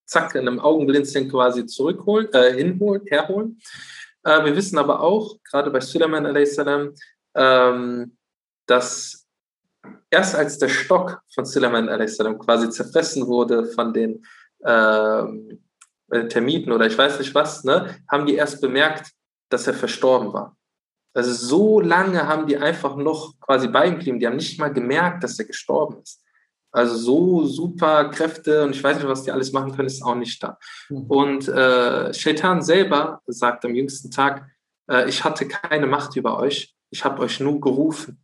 [0.05, 3.59] zack in einem Augenblinzeln quasi zurückholen, äh, hinholen, herholen.
[4.23, 6.57] Äh, wir wissen aber auch, gerade bei Suleiman a.s.,
[7.35, 8.17] ähm,
[8.65, 9.27] dass
[10.09, 12.17] erst als der Stock von Suleiman a.s.
[12.17, 14.25] quasi zerfressen wurde von den
[14.65, 15.63] ähm,
[16.09, 19.11] äh, Termiten oder ich weiß nicht was, ne, haben die erst bemerkt,
[19.49, 20.55] dass er verstorben war.
[21.13, 24.19] Also so lange haben die einfach noch quasi bei ihm geblieben.
[24.19, 26.23] Die haben nicht mal gemerkt, dass er gestorben ist.
[26.71, 30.15] Also so super Kräfte und ich weiß nicht, was die alles machen können, ist auch
[30.15, 30.57] nicht da.
[30.89, 31.05] Mhm.
[31.07, 34.47] Und äh, Shaitan selber sagt am jüngsten Tag,
[34.89, 38.23] äh, ich hatte keine Macht über euch, ich habe euch nur gerufen.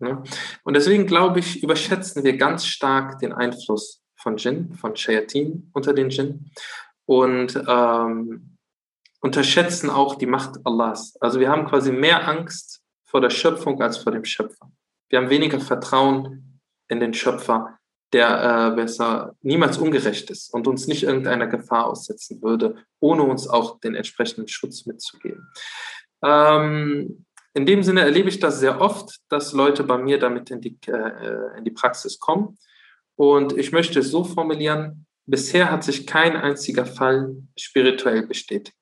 [0.00, 0.22] Ne?
[0.64, 5.92] Und deswegen glaube ich, überschätzen wir ganz stark den Einfluss von Jinn, von Shayatin unter
[5.92, 6.50] den Jinn
[7.06, 8.56] und ähm,
[9.20, 11.16] unterschätzen auch die Macht Allahs.
[11.20, 14.70] Also wir haben quasi mehr Angst vor der Schöpfung als vor dem Schöpfer.
[15.08, 16.49] Wir haben weniger Vertrauen
[16.90, 17.78] in den Schöpfer,
[18.12, 23.48] der äh, besser niemals ungerecht ist und uns nicht irgendeiner Gefahr aussetzen würde, ohne uns
[23.48, 25.48] auch den entsprechenden Schutz mitzugeben.
[26.22, 27.24] Ähm,
[27.54, 30.76] in dem Sinne erlebe ich das sehr oft, dass Leute bei mir damit in die,
[30.86, 32.58] äh, in die Praxis kommen.
[33.16, 38.74] Und ich möchte es so formulieren, bisher hat sich kein einziger Fall spirituell bestätigt.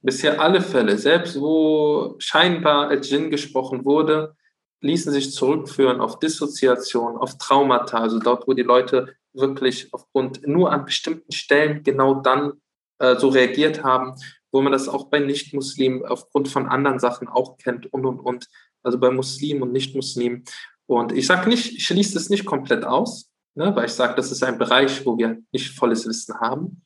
[0.00, 4.36] Bisher alle Fälle, selbst wo scheinbar als Djinn gesprochen wurde,
[4.80, 10.72] ließen sich zurückführen auf Dissoziation, auf Traumata, also dort, wo die Leute wirklich aufgrund nur
[10.72, 12.54] an bestimmten Stellen genau dann
[12.98, 14.14] äh, so reagiert haben,
[14.52, 18.46] wo man das auch bei Nicht-Muslimen aufgrund von anderen Sachen auch kennt und und und,
[18.82, 20.44] also bei Muslimen und Nicht-Muslimen.
[20.86, 24.32] Und ich sage nicht, ich schließe es nicht komplett aus, ne, weil ich sage, das
[24.32, 26.82] ist ein Bereich, wo wir nicht volles Wissen haben.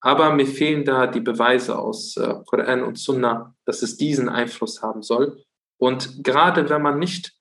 [0.00, 4.80] Aber mir fehlen da die Beweise aus äh, Koran und Sunna, dass es diesen Einfluss
[4.80, 5.44] haben soll.
[5.78, 7.34] Und gerade wenn man nicht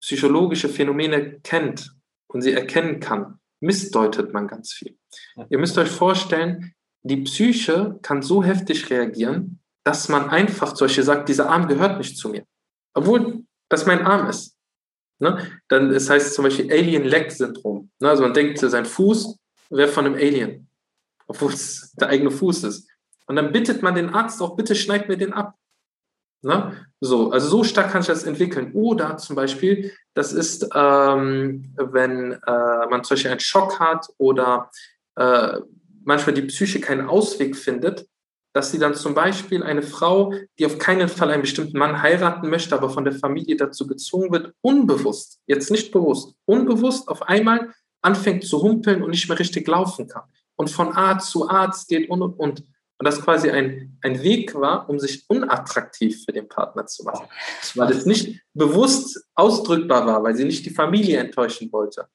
[0.00, 1.94] psychologische Phänomene kennt
[2.28, 4.98] und sie erkennen kann, missdeutet man ganz viel.
[5.48, 11.04] Ihr müsst euch vorstellen, die Psyche kann so heftig reagieren, dass man einfach zum Beispiel
[11.04, 12.44] sagt, dieser Arm gehört nicht zu mir.
[12.94, 14.56] Obwohl das mein Arm ist.
[15.18, 15.60] Ne?
[15.68, 17.90] Dann, das heißt zum Beispiel Alien-Leg-Syndrom.
[18.00, 18.08] Ne?
[18.08, 19.36] Also man denkt, sein Fuß
[19.70, 20.68] wäre von einem Alien,
[21.26, 22.88] obwohl es der eigene Fuß ist.
[23.26, 25.54] Und dann bittet man den Arzt auch, bitte schneid mir den ab.
[26.42, 26.86] Ne?
[27.00, 28.72] So, also so stark kann sich das entwickeln.
[28.74, 34.70] Oder zum Beispiel, das ist, ähm, wenn äh, man zum Beispiel einen Schock hat oder
[35.16, 35.58] äh,
[36.04, 38.06] manchmal die Psyche keinen Ausweg findet,
[38.54, 42.50] dass sie dann zum Beispiel eine Frau, die auf keinen Fall einen bestimmten Mann heiraten
[42.50, 47.72] möchte, aber von der Familie dazu gezwungen wird, unbewusst, jetzt nicht bewusst, unbewusst auf einmal
[48.02, 50.24] anfängt zu humpeln und nicht mehr richtig laufen kann
[50.56, 52.64] und von Arzt zu Arzt geht und und und
[53.02, 57.26] Und das quasi ein, ein Weg war, um sich unattraktiv für den Partner zu machen.
[57.74, 62.06] Weil es nicht bewusst ausdrückbar war, weil sie nicht die Familie enttäuschen wollte.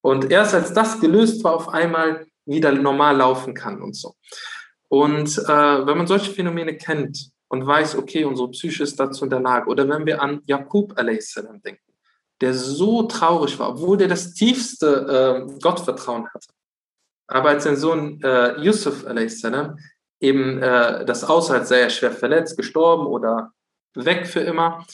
[0.00, 4.16] Und erst als das gelöst war, auf einmal wieder normal laufen kann und so.
[4.88, 9.30] Und äh, wenn man solche Phänomene kennt und weiß, okay, unsere Psyche ist dazu in
[9.30, 11.34] der Lage, oder wenn wir an Jakub a.s.
[11.64, 11.94] denken,
[12.40, 16.48] der so traurig war, obwohl der das tiefste äh, Gottvertrauen hatte.
[17.28, 19.42] Aber als sein Sohn äh, Yusuf a.s.
[20.20, 23.52] eben äh, das aussah, als sei er schwer verletzt, gestorben oder
[23.94, 24.84] weg für immer,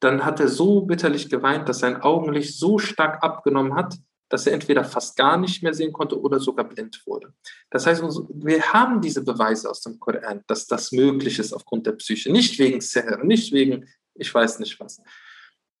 [0.00, 3.96] dann hat er so bitterlich geweint, dass sein Augenlicht so stark abgenommen hat,
[4.28, 7.32] dass er entweder fast gar nicht mehr sehen konnte oder sogar blind wurde.
[7.70, 11.92] Das heißt, wir haben diese Beweise aus dem Koran, dass das möglich ist aufgrund der
[11.92, 15.00] Psyche, nicht wegen Seher, nicht wegen, ich weiß nicht was.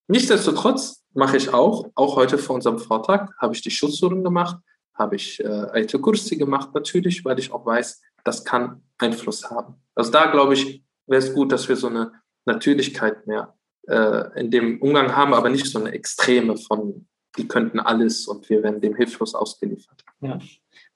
[0.06, 4.58] Nichtsdestotrotz mache ich auch, auch heute vor unserem Vortrag, habe ich die Schutzsuren gemacht,
[4.94, 9.76] habe ich äh, Alte Kursi gemacht, natürlich, weil ich auch weiß, das kann Einfluss haben.
[9.94, 12.12] Also da glaube ich, wäre es gut, dass wir so eine
[12.46, 13.54] Natürlichkeit mehr
[13.86, 17.06] äh, in dem Umgang haben, aber nicht so eine Extreme von
[17.36, 20.04] die könnten alles und wir werden dem hilflos ausgeliefert.
[20.20, 20.38] Ja.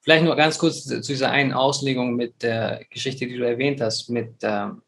[0.00, 4.08] Vielleicht nur ganz kurz zu dieser einen Auslegung mit der Geschichte, die du erwähnt hast,
[4.08, 4.82] mit ähm,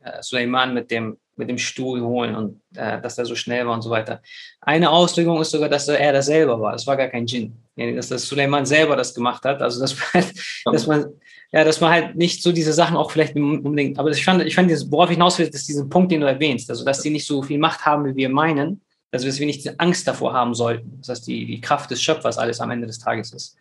[0.00, 3.74] äh, Suleiman, mit dem, mit dem Stuhl holen und äh, dass er so schnell war
[3.74, 4.22] und so weiter.
[4.60, 6.74] Eine Auslegung ist sogar, dass er das selber war.
[6.74, 7.56] Es war gar kein Djinn.
[7.76, 9.60] Dass das Suleiman selber das gemacht hat.
[9.60, 10.24] Also, dass man,
[10.72, 11.06] dass man,
[11.52, 14.54] ja, dass man halt nicht so diese Sachen auch vielleicht unbedingt, aber ich fand, ich
[14.54, 16.70] fand, worauf ich hinaus will, ist diesen Punkt, den du erwähnst.
[16.70, 18.80] Also, dass die nicht so viel Macht haben, wie wir meinen
[19.12, 22.38] also dass wir nicht Angst davor haben sollten, dass das die, die Kraft des Schöpfers
[22.38, 23.56] alles am Ende des Tages ist.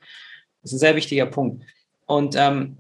[0.62, 1.64] Das ist ein sehr wichtiger Punkt.
[2.06, 2.78] Und ähm,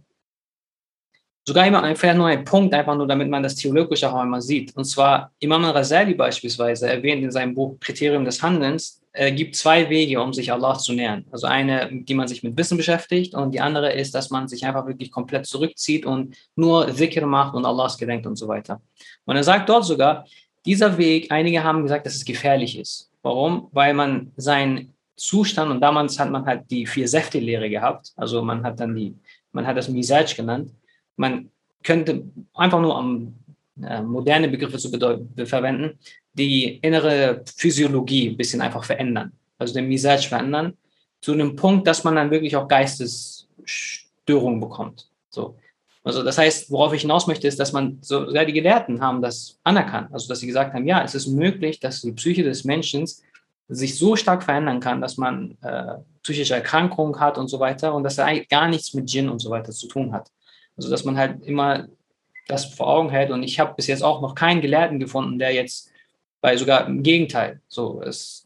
[1.47, 4.75] sogar immer vielleicht nur ein Punkt, einfach nur, damit man das theologisch auch einmal sieht.
[4.75, 9.89] Und zwar Imam al-Rasali beispielsweise erwähnt in seinem Buch Kriterium des Handelns, äh, gibt zwei
[9.89, 11.23] Wege, um sich Allah zu nähern.
[11.31, 14.65] Also eine, die man sich mit Wissen beschäftigt und die andere ist, dass man sich
[14.65, 18.81] einfach wirklich komplett zurückzieht und nur Zikr macht und Allahs gedenkt und so weiter.
[19.25, 20.25] Und er sagt dort sogar,
[20.65, 23.12] dieser Weg, einige haben gesagt, dass es gefährlich ist.
[23.21, 23.69] Warum?
[23.71, 28.63] Weil man seinen Zustand, und damals hat man halt die vier Säfte-Lehre gehabt, also man
[28.63, 29.15] hat dann die,
[29.51, 30.71] man hat das Misaj genannt.
[31.15, 31.49] Man
[31.84, 32.23] könnte
[32.54, 33.36] einfach nur um
[33.82, 34.89] äh, moderne Begriffe zu
[35.45, 35.99] verwenden,
[36.34, 39.32] die innere Physiologie ein bisschen einfach verändern.
[39.58, 40.73] Also den Misaj verändern,
[41.21, 45.08] zu einem Punkt, dass man dann wirklich auch Geistesstörungen bekommt.
[45.30, 45.58] So.
[46.04, 49.60] Also das heißt, worauf ich hinaus möchte, ist, dass man sogar die Gelehrten haben das
[49.63, 50.10] anerkannt.
[50.13, 53.08] Also dass sie gesagt haben, ja, es ist möglich, dass die Psyche des Menschen
[53.67, 58.04] sich so stark verändern kann, dass man äh, psychische Erkrankungen hat und so weiter und
[58.04, 60.30] dass er eigentlich gar nichts mit Gin und so weiter zu tun hat.
[60.77, 61.88] Also dass man halt immer
[62.47, 65.53] das vor Augen hält und ich habe bis jetzt auch noch keinen Gelehrten gefunden, der
[65.53, 65.91] jetzt,
[66.41, 68.45] weil sogar im Gegenteil, so ist,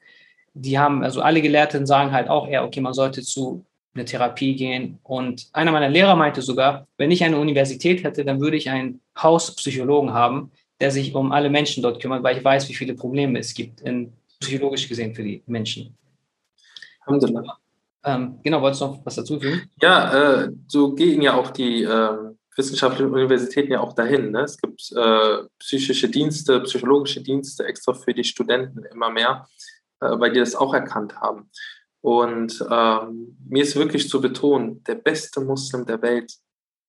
[0.53, 4.55] die haben, also alle Gelehrten sagen halt auch eher, okay, man sollte zu eine Therapie
[4.55, 4.99] gehen.
[5.03, 9.01] Und einer meiner Lehrer meinte sogar, wenn ich eine Universität hätte, dann würde ich einen
[9.17, 13.39] Hauspsychologen haben, der sich um alle Menschen dort kümmert, weil ich weiß, wie viele Probleme
[13.39, 15.97] es gibt, in, psychologisch gesehen für die Menschen.
[17.05, 17.57] Alhamdulillah.
[18.03, 19.69] Ähm, genau, wolltest du noch was dazu fügen?
[19.81, 22.17] Ja, äh, so gehen ja auch die äh,
[22.55, 24.31] wissenschaftlichen Universitäten ja auch dahin.
[24.31, 24.41] Ne?
[24.41, 29.47] Es gibt äh, psychische Dienste, psychologische Dienste extra für die Studenten immer mehr,
[30.01, 31.49] äh, weil die das auch erkannt haben.
[32.01, 36.33] Und ähm, mir ist wirklich zu betonen, der beste Muslim der Welt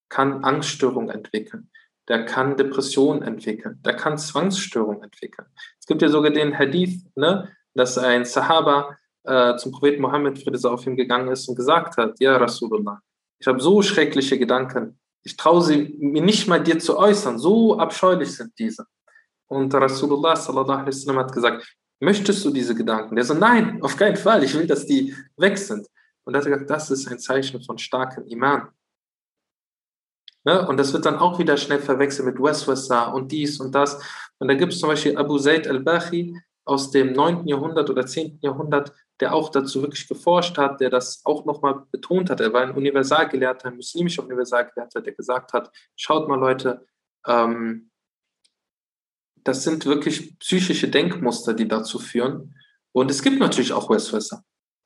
[0.08, 1.70] kann Angststörungen entwickeln,
[2.08, 5.48] der kann Depressionen entwickeln, der kann Zwangsstörungen entwickeln.
[5.80, 10.70] Es gibt ja sogar den Hadith, ne, dass ein Sahaba äh, zum Propheten Mohammed, Friede
[10.70, 13.00] auf ihm gegangen ist und gesagt hat, ja Rasulullah,
[13.38, 17.78] ich habe so schreckliche Gedanken, ich traue sie mir nicht mal dir zu äußern, so
[17.78, 18.86] abscheulich sind diese.
[19.46, 21.66] Und Rasulullah sallallahu alaihi wasallam hat gesagt,
[22.02, 23.14] Möchtest du diese Gedanken?
[23.14, 25.86] Der so, nein, auf keinen Fall, ich will, dass die weg sind.
[26.24, 28.68] Und er hat gesagt, das ist ein Zeichen von starkem Iman.
[30.44, 30.66] Ne?
[30.66, 34.02] Und das wird dann auch wieder schnell verwechselt mit Westwasa und dies und das.
[34.38, 37.46] Und da gibt es zum Beispiel Abu Zaid al-Bahi aus dem 9.
[37.46, 38.38] Jahrhundert oder 10.
[38.40, 42.40] Jahrhundert, der auch dazu wirklich geforscht hat, der das auch nochmal betont hat.
[42.40, 46.86] Er war ein Universalgelehrter, ein muslimischer Universalgelehrter, der gesagt hat, schaut mal Leute,
[47.26, 47.90] ähm,
[49.44, 52.54] das sind wirklich psychische Denkmuster, die dazu führen.
[52.92, 54.42] Und es gibt natürlich auch Westwasser.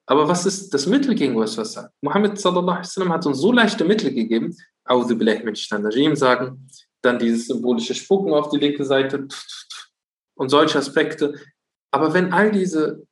[0.06, 1.90] Aber was ist das Mittel gegen Westwasser?
[2.02, 4.54] Mohammed sallallahu hat uns so leichte Mittel gegeben,
[4.86, 6.68] billahi min sagen,
[7.00, 9.28] dann dieses symbolische Spucken auf die linke Seite
[10.34, 11.34] und solche Aspekte.
[11.90, 13.06] Aber wenn all diese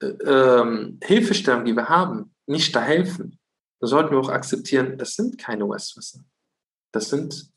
[0.00, 3.38] ähm, Hilfestellungen, die wir haben, nicht da helfen,
[3.80, 6.20] dann sollten wir auch akzeptieren, das sind keine Westwasser.
[6.92, 7.50] Das sind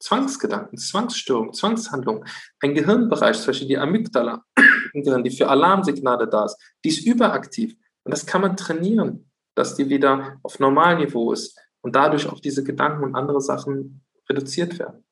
[0.00, 2.24] Zwangsgedanken, Zwangsstörungen, Zwangshandlungen,
[2.60, 4.44] ein Gehirnbereich, zum Beispiel die Amygdala,
[4.94, 7.76] die für Alarmsignale da ist, die ist überaktiv.
[8.04, 11.58] Und das kann man trainieren, dass die wieder auf Normalniveau ist.
[11.84, 15.04] und dadurch auch diese Gedanken und andere Sachen reduziert werden.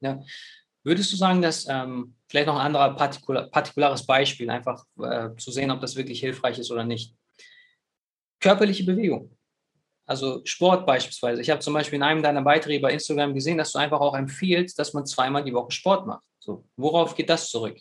[0.00, 0.20] Ja.
[0.84, 5.50] Würdest du sagen, dass ähm, vielleicht noch ein anderer partikular, partikulares Beispiel, einfach äh, zu
[5.50, 7.14] sehen, ob das wirklich hilfreich ist oder nicht?
[8.40, 9.36] Körperliche Bewegung.
[10.06, 11.42] Also Sport beispielsweise.
[11.42, 14.14] Ich habe zum Beispiel in einem deiner Beiträge bei Instagram gesehen, dass du einfach auch
[14.14, 16.24] empfiehlst, dass man zweimal die Woche Sport macht.
[16.38, 17.78] So, worauf geht das zurück?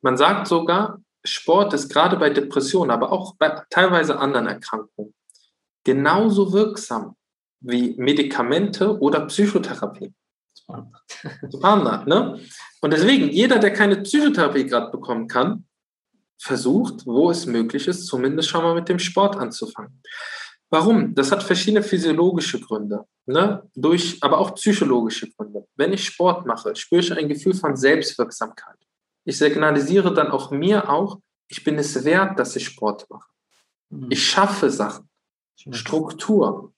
[0.00, 5.14] Man sagt sogar, Sport ist gerade bei Depressionen, aber auch bei teilweise anderen Erkrankungen
[5.84, 7.16] genauso wirksam
[7.60, 10.12] wie Medikamente oder Psychotherapie.
[11.48, 12.40] Subhanallah, ne?
[12.80, 15.64] Und deswegen, jeder, der keine Psychotherapie gerade bekommen kann,
[16.38, 20.02] versucht, wo es möglich ist, zumindest schon mal mit dem Sport anzufangen.
[20.70, 21.14] Warum?
[21.14, 23.68] Das hat verschiedene physiologische Gründe, ne?
[23.74, 25.66] Durch, aber auch psychologische Gründe.
[25.74, 28.76] Wenn ich Sport mache, spüre ich ein Gefühl von Selbstwirksamkeit.
[29.24, 33.28] Ich signalisiere dann auch mir auch, ich bin es wert, dass ich Sport mache.
[33.90, 34.06] Mhm.
[34.10, 35.08] Ich schaffe Sachen.
[35.72, 36.72] Struktur.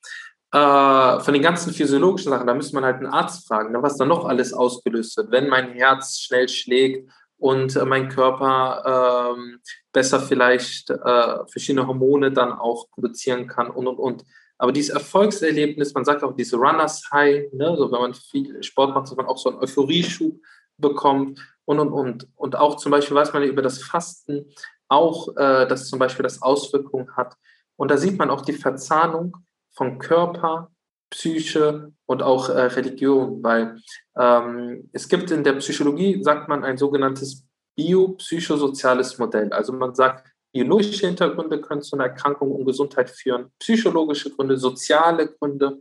[0.52, 3.96] Äh, von den ganzen physiologischen Sachen, da müsste man halt einen Arzt fragen, ne, was
[3.96, 5.30] da noch alles ausgelöst wird.
[5.30, 9.58] Wenn mein Herz schnell schlägt und äh, mein Körper äh,
[9.92, 14.24] besser vielleicht äh, verschiedene Hormone dann auch produzieren kann und und und.
[14.58, 18.94] Aber dieses Erfolgserlebnis, man sagt auch diese Runners High, ne, so wenn man viel Sport
[18.94, 20.38] macht, dass man auch so einen Euphorieschub
[20.76, 22.28] bekommt und und und.
[22.36, 24.52] Und auch zum Beispiel weiß man über das Fasten
[24.88, 27.36] auch, äh, dass zum Beispiel das Auswirkungen hat.
[27.76, 29.34] Und da sieht man auch die Verzahnung
[29.72, 30.70] von Körper,
[31.10, 33.78] Psyche und auch äh, Religion, weil
[34.16, 39.52] ähm, es gibt in der Psychologie, sagt man, ein sogenanntes biopsychosoziales Modell.
[39.52, 45.28] Also man sagt, biologische Hintergründe können zu einer Erkrankung und Gesundheit führen, psychologische Gründe, soziale
[45.28, 45.80] Gründe.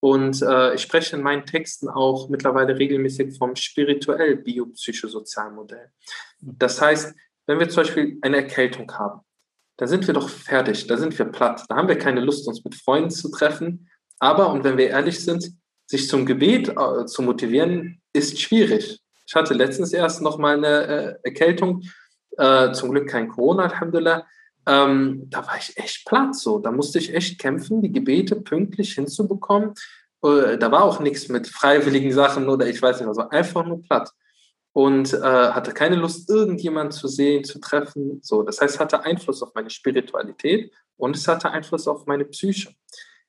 [0.00, 5.92] Und äh, ich spreche in meinen Texten auch mittlerweile regelmäßig vom spirituell biopsychosozialen Modell.
[6.40, 7.14] Das heißt,
[7.46, 9.20] wenn wir zum Beispiel eine Erkältung haben,
[9.82, 12.62] da sind wir doch fertig, da sind wir platt, da haben wir keine Lust, uns
[12.62, 13.90] mit Freunden zu treffen.
[14.20, 15.50] Aber, und wenn wir ehrlich sind,
[15.86, 19.00] sich zum Gebet äh, zu motivieren, ist schwierig.
[19.26, 21.82] Ich hatte letztens erst noch mal eine äh, Erkältung,
[22.38, 24.24] äh, zum Glück kein Corona, Alhamdulillah.
[24.66, 26.60] Ähm, da war ich echt platt so.
[26.60, 29.74] Da musste ich echt kämpfen, die Gebete pünktlich hinzubekommen.
[30.22, 33.82] Äh, da war auch nichts mit freiwilligen Sachen oder ich weiß nicht, also einfach nur
[33.82, 34.12] platt
[34.72, 38.20] und äh, hatte keine Lust, irgendjemanden zu sehen, zu treffen.
[38.22, 42.24] So, das heißt, es hatte Einfluss auf meine Spiritualität und es hatte Einfluss auf meine
[42.24, 42.74] Psyche.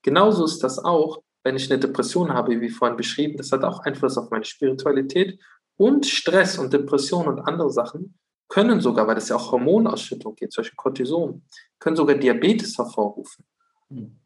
[0.01, 3.79] Genauso ist das auch, wenn ich eine Depression habe, wie vorhin beschrieben, das hat auch
[3.81, 5.39] Einfluss auf meine Spiritualität
[5.75, 10.53] und Stress und Depression und andere Sachen können sogar, weil das ja auch Hormonausschüttung geht,
[10.53, 11.43] solche Cortison,
[11.79, 13.45] können sogar Diabetes hervorrufen.
[13.89, 14.19] Mhm.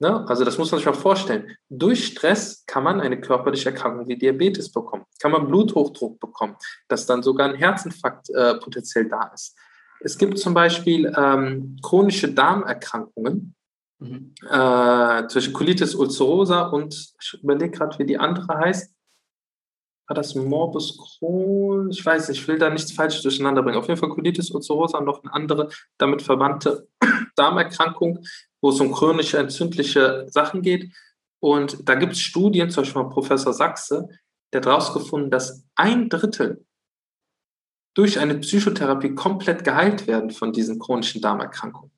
[0.00, 0.24] Ne?
[0.28, 1.56] Also das muss man sich mal vorstellen.
[1.68, 6.56] Durch Stress kann man eine körperliche Erkrankung wie Diabetes bekommen, kann man Bluthochdruck bekommen,
[6.88, 9.56] dass dann sogar ein Herzinfarkt äh, potenziell da ist.
[10.00, 13.54] Es gibt zum Beispiel ähm, chronische Darmerkrankungen,
[13.98, 14.34] mhm.
[14.50, 18.93] äh, zwischen Colitis ulcerosa und ich überlege gerade, wie die andere heißt.
[20.06, 21.90] War das Morbus Crohn?
[21.90, 23.78] Ich weiß nicht, ich will da nichts falsch durcheinander bringen.
[23.78, 26.88] Auf jeden Fall Colitis ulcerosa und noch eine andere damit verwandte
[27.36, 28.24] Darmerkrankung,
[28.60, 30.92] wo es um chronische entzündliche Sachen geht.
[31.40, 34.08] Und da gibt es Studien, zum Beispiel von Professor Sachse,
[34.52, 36.64] der hat herausgefunden, dass ein Drittel
[37.94, 41.90] durch eine Psychotherapie komplett geheilt werden von diesen chronischen Darmerkrankungen.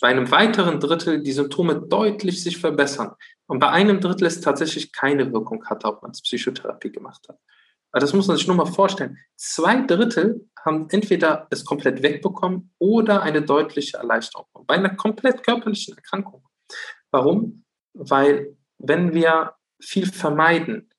[0.00, 3.12] Bei einem weiteren Drittel die Symptome deutlich sich verbessern.
[3.46, 7.38] Und bei einem Drittel es tatsächlich keine Wirkung hatte, ob man es Psychotherapie gemacht hat.
[7.92, 9.18] Aber das muss man sich nur mal vorstellen.
[9.36, 14.46] Zwei Drittel haben entweder es komplett wegbekommen oder eine deutliche Erleichterung.
[14.66, 16.42] Bei einer komplett körperlichen Erkrankung.
[17.10, 17.64] Warum?
[17.94, 20.90] Weil wenn wir viel vermeiden,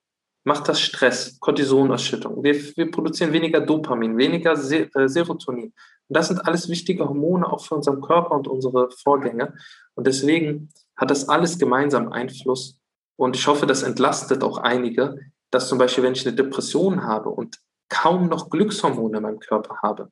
[0.44, 2.42] macht das Stress, Cortisonausschüttung.
[2.42, 5.66] Wir, wir produzieren weniger Dopamin, weniger äh, Serotonin.
[5.66, 5.74] Und
[6.08, 9.54] das sind alles wichtige Hormone auch für unseren Körper und unsere Vorgänge.
[9.96, 12.80] Und deswegen hat das alles gemeinsam Einfluss.
[13.16, 15.20] Und ich hoffe, das entlastet auch einige,
[15.52, 19.78] dass zum Beispiel, wenn ich eine Depression habe und kaum noch Glückshormone in meinem Körper
[19.82, 20.12] habe,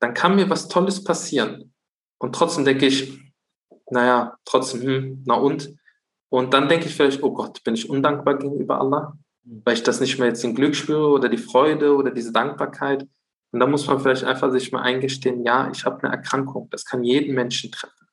[0.00, 1.74] dann kann mir was Tolles passieren.
[2.18, 3.20] Und trotzdem denke ich,
[3.90, 5.74] naja, trotzdem, hm, na und?
[6.28, 10.00] Und dann denke ich vielleicht, oh Gott, bin ich undankbar gegenüber Allah, weil ich das
[10.00, 13.06] nicht mehr jetzt den Glück spüre oder die Freude oder diese Dankbarkeit.
[13.52, 16.68] Und da muss man vielleicht einfach sich mal eingestehen, ja, ich habe eine Erkrankung.
[16.70, 18.06] Das kann jeden Menschen treffen.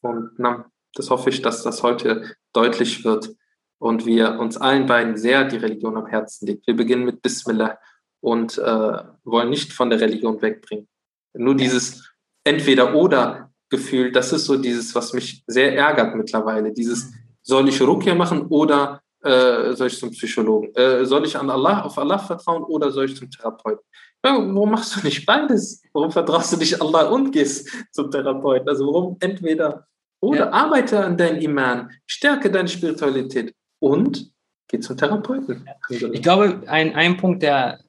[0.00, 3.30] Und na, das hoffe ich, dass das heute deutlich wird
[3.78, 6.66] und wir uns allen beiden sehr die Religion am Herzen liegt.
[6.66, 7.78] Wir beginnen mit Bismillah
[8.20, 10.88] und äh, wollen nicht von der Religion wegbringen.
[11.34, 12.12] Nur dieses
[12.44, 16.72] Entweder-Oder-Gefühl, das ist so dieses, was mich sehr ärgert mittlerweile.
[16.72, 17.12] Dieses,
[17.42, 20.74] soll ich Rukia machen oder äh, soll ich zum Psychologen?
[20.74, 23.84] Äh, soll ich an Allah, auf Allah vertrauen oder soll ich zum Therapeuten?
[24.24, 25.82] Ja, warum machst du nicht beides?
[25.92, 28.68] Warum vertraust du nicht Allah und gehst zum Therapeuten?
[28.68, 29.86] Also warum entweder
[30.20, 30.50] Oder ja.
[30.50, 34.30] arbeite an deinem Iman, stärke deine Spiritualität und
[34.68, 35.68] geh zum Therapeuten.
[36.12, 37.80] Ich glaube, ein, ein Punkt, der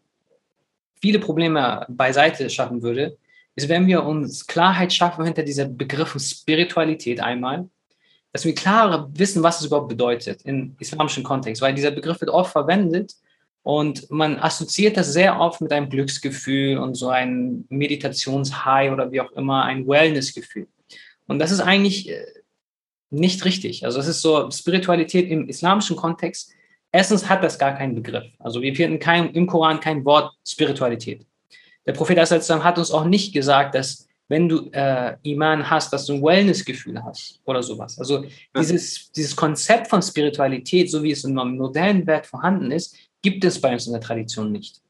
[1.01, 3.17] viele Probleme beiseite schaffen würde,
[3.55, 7.69] ist, wenn wir uns Klarheit schaffen hinter diesem Begriff Spiritualität einmal,
[8.31, 12.31] dass wir klarer wissen, was es überhaupt bedeutet im islamischen Kontext, weil dieser Begriff wird
[12.31, 13.13] oft verwendet
[13.63, 19.21] und man assoziiert das sehr oft mit einem Glücksgefühl und so ein Meditationshigh oder wie
[19.21, 20.67] auch immer, ein Wellnessgefühl.
[21.31, 22.25] Und das ist eigentlich äh,
[23.09, 23.85] nicht richtig.
[23.85, 26.51] Also es ist so, Spiritualität im islamischen Kontext,
[26.91, 28.25] erstens hat das gar keinen Begriff.
[28.39, 31.25] Also wir finden kein, im Koran kein Wort Spiritualität.
[31.85, 36.13] Der Prophet hat uns auch nicht gesagt, dass wenn du äh, Iman hast, dass du
[36.13, 37.99] ein Wellnessgefühl hast oder sowas.
[37.99, 38.23] Also
[38.55, 43.43] dieses, dieses Konzept von Spiritualität, so wie es in einem modernen Welt vorhanden ist, gibt
[43.43, 44.81] es bei uns in der Tradition nicht.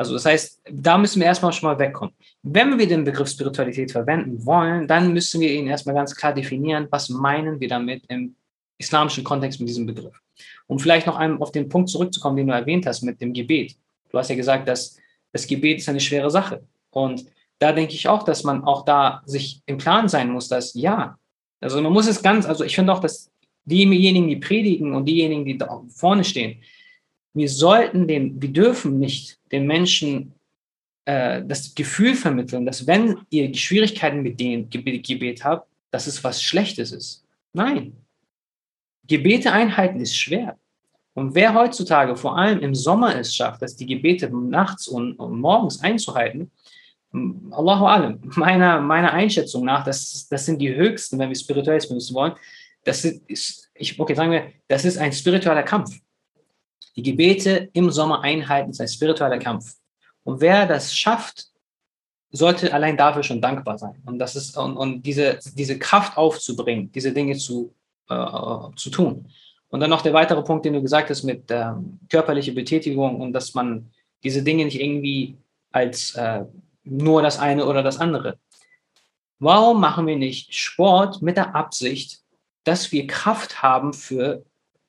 [0.00, 2.14] Also das heißt, da müssen wir erstmal schon mal wegkommen.
[2.42, 6.88] Wenn wir den Begriff Spiritualität verwenden wollen, dann müssen wir ihn erstmal ganz klar definieren,
[6.90, 8.34] was meinen wir damit im
[8.78, 10.18] islamischen Kontext mit diesem Begriff.
[10.66, 13.76] Um vielleicht noch einmal auf den Punkt zurückzukommen, den du erwähnt hast mit dem Gebet.
[14.10, 14.96] Du hast ja gesagt, dass
[15.32, 16.62] das Gebet ist eine schwere Sache.
[16.88, 17.26] Und
[17.58, 21.18] da denke ich auch, dass man auch da sich im Klaren sein muss, dass ja,
[21.60, 23.30] also man muss es ganz, also ich finde auch, dass
[23.66, 26.62] diejenigen, die predigen und diejenigen, die da vorne stehen,
[27.34, 30.32] wir sollten den, wir dürfen nicht den Menschen
[31.04, 36.42] äh, das Gefühl vermitteln, dass wenn ihr Schwierigkeiten mit dem Gebet, habt, dass es was
[36.42, 37.24] Schlechtes ist.
[37.52, 37.96] Nein.
[39.06, 40.56] Gebete einhalten ist schwer.
[41.14, 45.40] Und wer heutzutage vor allem im Sommer es schafft, dass die Gebete nachts und, und
[45.40, 46.50] morgens einzuhalten,
[47.12, 52.14] Allahu alam, meiner, meiner Einschätzung nach, das, das sind die höchsten, wenn wir spirituell benutzen
[52.14, 52.34] wollen,
[52.84, 55.98] das ist, ich, okay, sagen wir, das ist ein spiritueller Kampf.
[56.96, 59.74] Die Gebete im Sommer einhalten ist ein spiritueller Kampf.
[60.24, 61.46] Und wer das schafft,
[62.30, 64.02] sollte allein dafür schon dankbar sein.
[64.06, 67.74] Und das ist, und, und diese, diese Kraft aufzubringen, diese Dinge zu,
[68.08, 69.28] äh, zu tun.
[69.68, 73.32] Und dann noch der weitere Punkt, den du gesagt hast mit ähm, körperlicher Betätigung und
[73.32, 73.90] dass man
[74.22, 75.36] diese Dinge nicht irgendwie
[75.72, 76.44] als äh,
[76.84, 78.38] nur das eine oder das andere.
[79.38, 82.20] Warum machen wir nicht Sport mit der Absicht,
[82.64, 84.44] dass wir Kraft haben für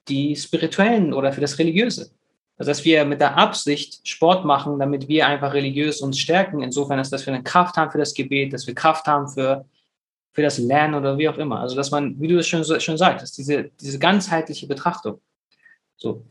[0.08, 2.12] die spirituellen oder für das Religiöse?
[2.58, 6.62] Also dass wir mit der Absicht Sport machen, damit wir einfach religiös uns stärken.
[6.62, 9.66] Insofern ist, dass wir eine Kraft haben für das Gebet, dass wir Kraft haben für,
[10.32, 11.60] für das Lernen oder wie auch immer.
[11.60, 15.20] Also dass man, wie du es schon, schon sagst, diese, diese ganzheitliche Betrachtung.
[15.98, 16.24] So.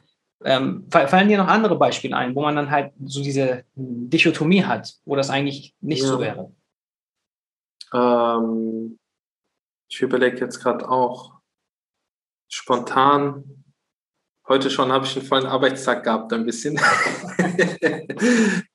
[0.44, 4.94] Ähm, fallen dir noch andere Beispiele ein, wo man dann halt so diese Dichotomie hat,
[5.04, 6.08] wo das eigentlich nicht ja.
[6.08, 6.52] so wäre?
[7.92, 8.98] Ähm,
[9.88, 11.40] ich überlege jetzt gerade auch
[12.48, 13.59] spontan.
[14.50, 16.74] Heute schon habe ich einen vollen Arbeitstag gehabt, ein bisschen.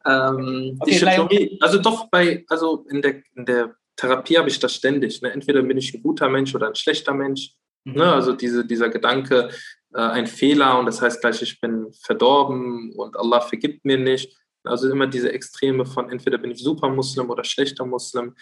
[0.05, 4.73] ähm, okay, Dichotomie, also doch bei, also in der, in der Therapie habe ich das
[4.73, 5.21] ständig.
[5.21, 5.33] Ne?
[5.33, 7.51] Entweder bin ich ein guter Mensch oder ein schlechter Mensch.
[7.83, 7.91] Ne?
[7.91, 7.97] Mhm.
[7.99, 8.13] Ne?
[8.13, 9.49] Also diese, dieser Gedanke,
[9.93, 14.33] äh, ein Fehler und das heißt gleich, ich bin verdorben und Allah vergibt mir nicht.
[14.63, 18.33] Also immer diese Extreme von entweder bin ich super Muslim oder schlechter Muslim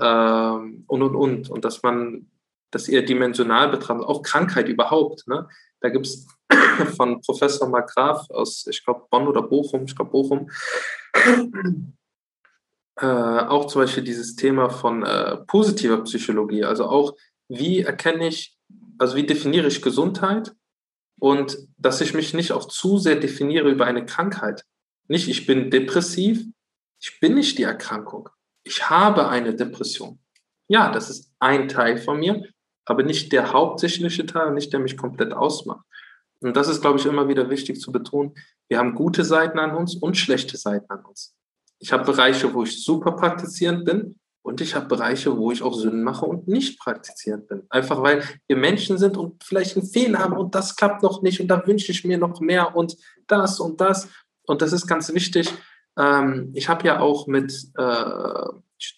[0.00, 1.50] ähm, und und und.
[1.50, 2.30] Und dass man
[2.70, 5.26] das eher dimensional betrachtet, auch Krankheit überhaupt.
[5.26, 5.48] Ne?
[5.80, 6.28] Da gibt es
[6.96, 10.50] von Professor Margraf aus, ich glaube, Bonn oder Bochum, ich glaube Bochum,
[13.00, 16.64] äh, auch zum Beispiel dieses Thema von äh, positiver Psychologie.
[16.64, 17.14] Also auch,
[17.48, 18.56] wie erkenne ich,
[18.98, 20.54] also wie definiere ich Gesundheit
[21.18, 24.64] und dass ich mich nicht auch zu sehr definiere über eine Krankheit.
[25.08, 26.44] Nicht, ich bin depressiv,
[27.00, 28.28] ich bin nicht die Erkrankung.
[28.64, 30.18] Ich habe eine Depression.
[30.68, 32.42] Ja, das ist ein Teil von mir,
[32.84, 35.84] aber nicht der hauptsächliche Teil, nicht der mich komplett ausmacht.
[36.40, 38.34] Und das ist, glaube ich, immer wieder wichtig zu betonen.
[38.68, 41.34] Wir haben gute Seiten an uns und schlechte Seiten an uns.
[41.78, 45.74] Ich habe Bereiche, wo ich super praktizierend bin und ich habe Bereiche, wo ich auch
[45.74, 47.62] Sünden mache und nicht praktizierend bin.
[47.68, 51.40] Einfach weil wir Menschen sind und vielleicht einen Fehler haben und das klappt noch nicht
[51.40, 54.08] und da wünsche ich mir noch mehr und das und das.
[54.46, 55.52] Und das ist ganz wichtig.
[55.98, 58.44] Ähm, ich habe ja auch mit äh,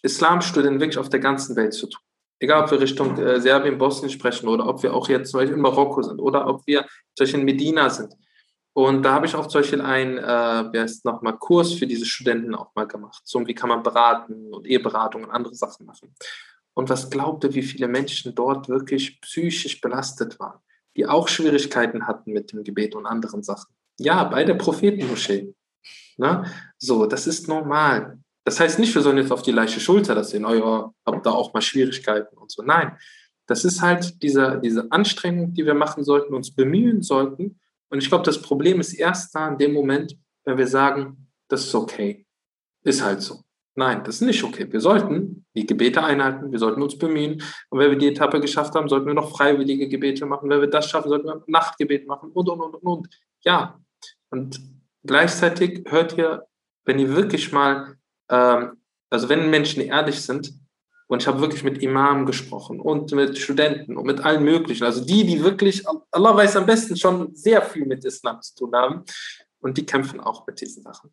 [0.02, 2.02] Islamstudenten wirklich auf der ganzen Welt zu tun.
[2.40, 5.56] Egal, ob wir Richtung äh, Serbien, Bosnien sprechen oder ob wir auch jetzt zum Beispiel
[5.56, 6.82] in Marokko sind oder ob wir
[7.14, 8.14] zum Beispiel in Medina sind.
[8.72, 12.06] Und da habe ich auch zum Beispiel einen, äh, wer ist nochmal, Kurs für diese
[12.06, 13.22] Studenten auch mal gemacht.
[13.24, 16.14] So, wie kann man beraten und Eheberatung und andere Sachen machen.
[16.74, 20.60] Und was glaubt ihr, wie viele Menschen dort wirklich psychisch belastet waren,
[20.96, 23.74] die auch Schwierigkeiten hatten mit dem Gebet und anderen Sachen?
[23.98, 25.52] Ja, bei der Prophetenmoschee.
[26.16, 26.44] Ne?
[26.78, 28.20] So, das ist normal.
[28.48, 31.32] Das heißt nicht, wir sollen jetzt auf die leichte Schulter das sehen, ja, habt da
[31.32, 32.62] auch mal Schwierigkeiten und so.
[32.62, 32.96] Nein,
[33.46, 37.58] das ist halt diese, diese Anstrengung, die wir machen sollten, uns bemühen sollten,
[37.90, 41.64] und ich glaube, das Problem ist erst da in dem Moment, wenn wir sagen, das
[41.64, 42.26] ist okay.
[42.84, 43.42] Ist halt so.
[43.74, 44.66] Nein, das ist nicht okay.
[44.70, 47.42] Wir sollten die Gebete einhalten, wir sollten uns bemühen.
[47.70, 50.50] Und wenn wir die Etappe geschafft haben, sollten wir noch freiwillige Gebete machen.
[50.50, 53.08] Wenn wir das schaffen, sollten wir Nachtgebet machen und, und, und, und.
[53.44, 53.78] Ja.
[54.30, 54.60] Und
[55.04, 56.46] gleichzeitig hört ihr,
[56.84, 57.97] wenn ihr wirklich mal,
[58.30, 58.78] ähm,
[59.10, 60.52] also wenn Menschen ehrlich sind,
[61.08, 64.84] und ich habe wirklich mit Imamen gesprochen und mit Studenten und mit allen möglichen.
[64.84, 68.74] Also die, die wirklich, Allah weiß am besten, schon sehr viel mit Islam zu tun
[68.74, 69.04] haben.
[69.60, 71.10] Und die kämpfen auch mit diesen Sachen.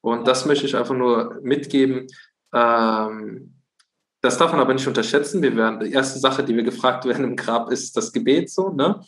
[0.00, 2.06] Und das möchte ich einfach nur mitgeben.
[2.54, 3.60] Ähm,
[4.22, 5.42] das darf man aber nicht unterschätzen.
[5.42, 8.70] Wir werden, die erste Sache, die wir gefragt werden im Grab, ist das Gebet so.
[8.70, 9.04] Ne?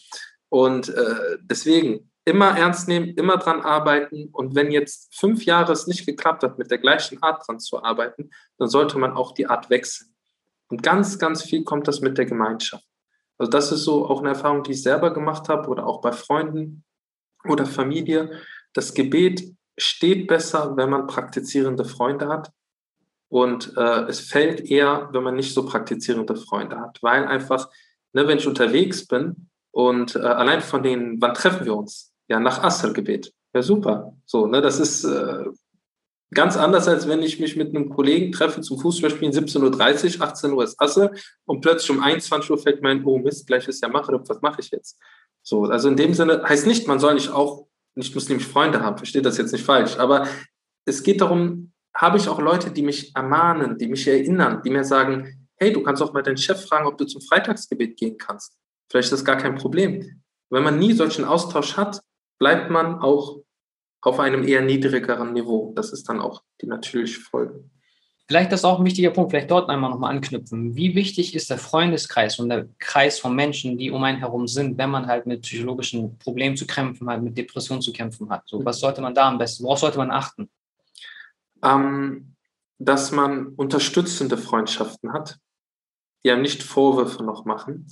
[0.50, 4.28] Und äh, deswegen immer ernst nehmen, immer dran arbeiten.
[4.32, 7.82] Und wenn jetzt fünf Jahre es nicht geklappt hat, mit der gleichen Art dran zu
[7.82, 10.10] arbeiten, dann sollte man auch die Art wechseln.
[10.68, 12.84] Und ganz, ganz viel kommt das mit der Gemeinschaft.
[13.38, 16.10] Also das ist so auch eine Erfahrung, die ich selber gemacht habe oder auch bei
[16.10, 16.84] Freunden
[17.44, 18.40] oder Familie.
[18.72, 22.50] Das Gebet steht besser, wenn man praktizierende Freunde hat.
[23.28, 27.68] Und äh, es fällt eher, wenn man nicht so praktizierende Freunde hat, weil einfach,
[28.12, 32.15] ne, wenn ich unterwegs bin und äh, allein von denen, wann treffen wir uns?
[32.28, 33.32] Ja, nach Asr-Gebet.
[33.54, 34.16] Ja, super.
[34.24, 35.44] So, ne, das ist äh,
[36.32, 40.52] ganz anders, als wenn ich mich mit einem Kollegen treffe zum Fußballspielen 17.30 Uhr, 18
[40.52, 41.12] Uhr ist Asr
[41.44, 44.60] und plötzlich um 21 Uhr fällt mein, oh Mist, gleich ist ja Maghrib, was mache
[44.60, 44.98] ich jetzt?
[45.42, 48.98] So, also in dem Sinne heißt nicht, man soll nicht auch nicht muslimische Freunde haben,
[48.98, 50.26] versteht das jetzt nicht falsch, aber
[50.84, 54.84] es geht darum, habe ich auch Leute, die mich ermahnen, die mich erinnern, die mir
[54.84, 58.52] sagen, hey, du kannst auch mal deinen Chef fragen, ob du zum Freitagsgebet gehen kannst.
[58.90, 60.22] Vielleicht ist das gar kein Problem.
[60.50, 62.00] Wenn man nie solchen Austausch hat,
[62.38, 63.40] bleibt man auch
[64.02, 65.72] auf einem eher niedrigeren Niveau.
[65.74, 67.64] Das ist dann auch die natürliche Folge.
[68.28, 70.74] Vielleicht ist auch ein wichtiger Punkt, vielleicht dort einmal nochmal anknüpfen.
[70.74, 74.78] Wie wichtig ist der Freundeskreis und der Kreis von Menschen, die um einen herum sind,
[74.78, 78.42] wenn man halt mit psychologischen Problemen zu kämpfen hat, mit Depressionen zu kämpfen hat?
[78.46, 80.50] So, was sollte man da am besten, worauf sollte man achten?
[81.62, 82.34] Ähm,
[82.78, 85.38] dass man unterstützende Freundschaften hat,
[86.24, 87.86] die einem nicht Vorwürfe noch machen.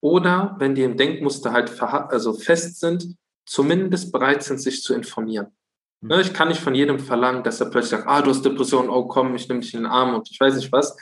[0.00, 3.16] Oder wenn die im Denkmuster halt also fest sind,
[3.46, 5.48] zumindest bereit sind, sich zu informieren.
[6.02, 8.88] Ne, ich kann nicht von jedem verlangen, dass er plötzlich sagt, ah, du hast Depression,
[8.88, 10.96] oh komm, ich nehme dich in den Arm und ich weiß nicht was.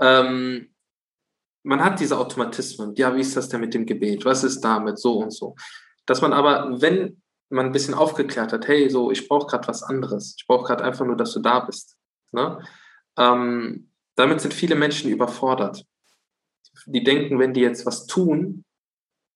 [0.00, 0.74] Ähm,
[1.64, 2.94] man hat diese Automatismen.
[2.94, 4.24] Ja, wie ist das denn mit dem Gebet?
[4.24, 4.98] Was ist damit?
[4.98, 5.54] So und so.
[6.06, 7.20] Dass man aber, wenn
[7.50, 10.34] man ein bisschen aufgeklärt hat, hey, so, ich brauche gerade was anderes.
[10.38, 11.98] Ich brauche gerade einfach nur, dass du da bist.
[12.32, 12.58] Ne?
[13.18, 15.84] Ähm, damit sind viele Menschen überfordert.
[16.86, 18.64] Die denken, wenn die jetzt was tun,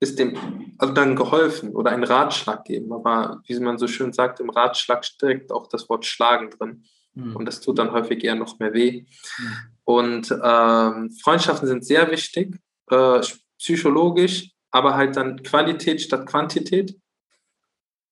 [0.03, 2.93] ist dem also dann geholfen oder einen Ratschlag geben.
[2.93, 6.85] Aber wie man so schön sagt, im Ratschlag steckt auch das Wort schlagen drin.
[7.15, 7.37] Mhm.
[7.37, 9.07] Und das tut dann häufig eher noch mehr weh.
[9.39, 9.57] Mhm.
[9.85, 12.59] Und ähm, Freundschaften sind sehr wichtig,
[12.91, 13.21] äh,
[13.59, 16.99] psychologisch, aber halt dann Qualität statt Quantität.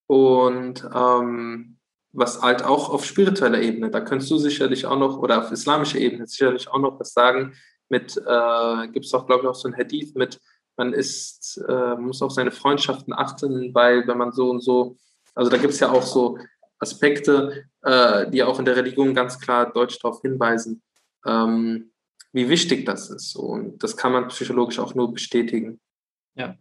[0.07, 1.76] Und ähm,
[2.12, 5.99] was halt auch auf spiritueller Ebene, da könntest du sicherlich auch noch, oder auf islamischer
[5.99, 7.55] Ebene sicherlich auch noch was sagen,
[7.88, 10.41] mit, äh, gibt es auch, glaube ich, auch so ein Hadith mit,
[10.81, 14.97] man ist, äh, muss auf seine Freundschaften achten, weil wenn man so und so,
[15.35, 16.39] also da gibt es ja auch so
[16.78, 20.83] Aspekte, äh, die auch in der Religion ganz klar deutsch darauf hinweisen,
[21.26, 21.93] ähm,
[22.33, 23.37] wie wichtig das ist.
[23.37, 25.81] Und das kann man psychologisch auch nur bestätigen.
[26.35, 26.57] Ja.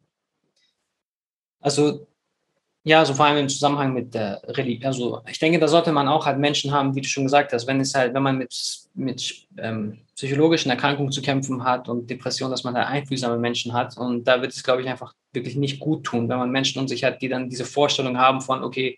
[1.61, 2.08] Also
[2.89, 4.87] ja, so vor allem im Zusammenhang mit der Religion.
[4.87, 7.67] Also ich denke, da sollte man auch halt Menschen haben, wie du schon gesagt hast,
[7.67, 8.51] wenn es halt, wenn man mit,
[8.95, 13.95] mit ähm, psychologischen Erkrankungen zu kämpfen hat und Depressionen, dass man da einfühlsame Menschen hat.
[13.95, 16.87] Und da wird es, glaube ich, einfach wirklich nicht gut tun, wenn man Menschen um
[16.87, 18.97] sich hat, die dann diese Vorstellung haben von, okay,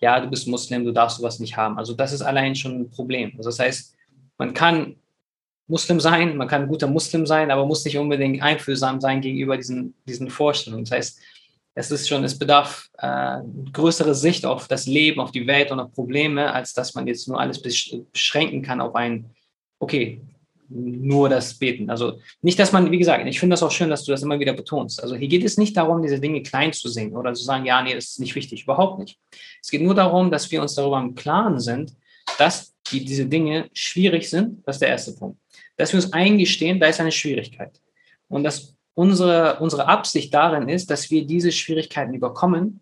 [0.00, 1.78] ja, du bist Muslim, du darfst sowas nicht haben.
[1.78, 3.32] Also das ist allein schon ein Problem.
[3.38, 3.96] Also das heißt,
[4.36, 4.96] man kann
[5.66, 9.56] Muslim sein, man kann ein guter Muslim sein, aber muss nicht unbedingt einfühlsam sein gegenüber
[9.56, 10.84] diesen, diesen Vorstellungen.
[10.84, 11.20] Das heißt,
[11.74, 13.38] es ist schon, es bedarf äh,
[13.72, 17.28] größere Sicht auf das Leben, auf die Welt und auf Probleme, als dass man jetzt
[17.28, 19.30] nur alles beschränken kann auf ein,
[19.78, 20.20] okay,
[20.70, 21.90] nur das Beten.
[21.90, 24.38] Also nicht, dass man, wie gesagt, ich finde das auch schön, dass du das immer
[24.38, 25.02] wieder betonst.
[25.02, 27.82] Also hier geht es nicht darum, diese Dinge klein zu sehen oder zu sagen, ja,
[27.82, 28.62] nee, das ist nicht wichtig.
[28.62, 29.18] Überhaupt nicht.
[29.60, 31.92] Es geht nur darum, dass wir uns darüber im Klaren sind,
[32.38, 34.62] dass die, diese Dinge schwierig sind.
[34.64, 35.38] Das ist der erste Punkt.
[35.76, 37.80] Dass wir uns eingestehen, da ist eine Schwierigkeit.
[38.28, 42.80] Und dass unsere, unsere Absicht darin ist, dass wir diese Schwierigkeiten überkommen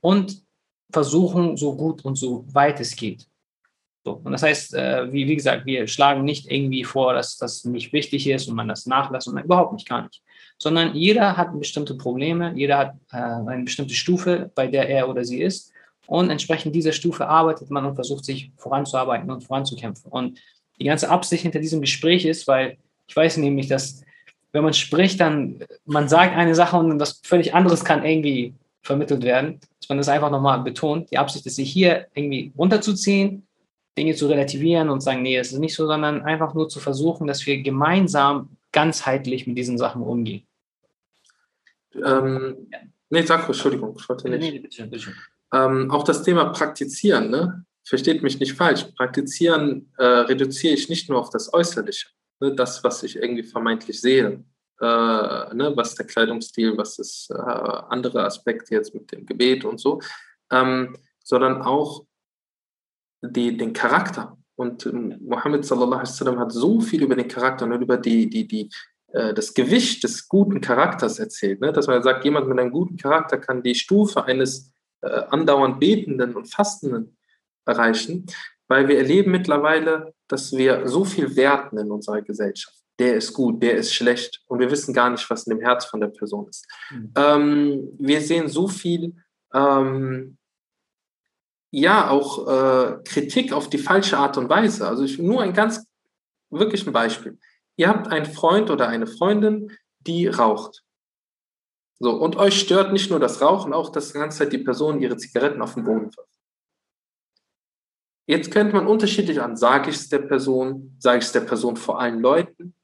[0.00, 0.42] und
[0.90, 3.26] versuchen, so gut und so weit es geht.
[4.04, 7.64] So, und das heißt, äh, wie, wie gesagt, wir schlagen nicht irgendwie vor, dass das
[7.64, 10.22] nicht wichtig ist und man das nachlässt und überhaupt nicht, gar nicht.
[10.58, 15.24] Sondern jeder hat bestimmte Probleme, jeder hat äh, eine bestimmte Stufe, bei der er oder
[15.24, 15.72] sie ist.
[16.06, 20.08] Und entsprechend dieser Stufe arbeitet man und versucht sich voranzuarbeiten und voranzukämpfen.
[20.12, 20.38] Und
[20.78, 22.78] die ganze Absicht hinter diesem Gespräch ist, weil
[23.08, 24.04] ich weiß nämlich, dass
[24.56, 29.22] wenn man spricht, dann man sagt eine Sache und was völlig anderes kann irgendwie vermittelt
[29.22, 31.10] werden, dass man das einfach nochmal betont.
[31.10, 33.46] Die Absicht ist, sich hier irgendwie runterzuziehen,
[33.98, 37.26] Dinge zu relativieren und sagen, nee, es ist nicht so, sondern einfach nur zu versuchen,
[37.26, 40.46] dass wir gemeinsam ganzheitlich mit diesen Sachen umgehen.
[41.94, 42.78] Ähm, ja.
[43.10, 44.40] Nee, sag Entschuldigung, ich wollte nicht.
[44.40, 45.12] Nee, nee, bitte, bitte.
[45.52, 47.64] Ähm, auch das Thema Praktizieren, ne?
[47.84, 48.84] versteht mich nicht falsch.
[48.96, 52.08] Praktizieren äh, reduziere ich nicht nur auf das Äußerliche,
[52.40, 52.54] ne?
[52.54, 54.44] das, was ich irgendwie vermeintlich sehe,
[54.80, 54.84] äh,
[55.54, 55.72] ne?
[55.74, 60.00] was der Kleidungsstil, was ist äh, andere Aspekte jetzt mit dem Gebet und so,
[60.50, 62.04] ähm, sondern auch
[63.22, 64.36] die, den Charakter.
[64.56, 68.70] Und ähm, Mohammed hat so viel über den Charakter und über die, die, die,
[69.12, 71.72] äh, das Gewicht des guten Charakters erzählt, ne?
[71.72, 74.72] dass man sagt, jemand mit einem guten Charakter kann die Stufe eines
[75.02, 77.16] äh, andauernd Betenden und Fastenden
[77.66, 78.26] erreichen,
[78.68, 82.76] weil wir erleben mittlerweile, dass wir so viel werten in unserer Gesellschaft.
[82.98, 85.84] Der ist gut, der ist schlecht und wir wissen gar nicht, was in dem Herz
[85.84, 86.66] von der Person ist.
[86.90, 87.12] Mhm.
[87.16, 89.14] Ähm, wir sehen so viel,
[89.52, 90.38] ähm,
[91.70, 94.88] ja, auch äh, Kritik auf die falsche Art und Weise.
[94.88, 95.86] Also ich, nur ein ganz,
[96.48, 97.38] wirklich ein Beispiel.
[97.76, 100.82] Ihr habt einen Freund oder eine Freundin, die raucht.
[101.98, 105.00] So, und euch stört nicht nur das Rauchen, auch dass die ganze Zeit die Person
[105.00, 106.35] ihre Zigaretten auf den Boden wirft.
[108.26, 111.76] Jetzt könnte man unterschiedlich an, sage ich es der Person, sage ich es der Person
[111.76, 112.74] vor allen Leuten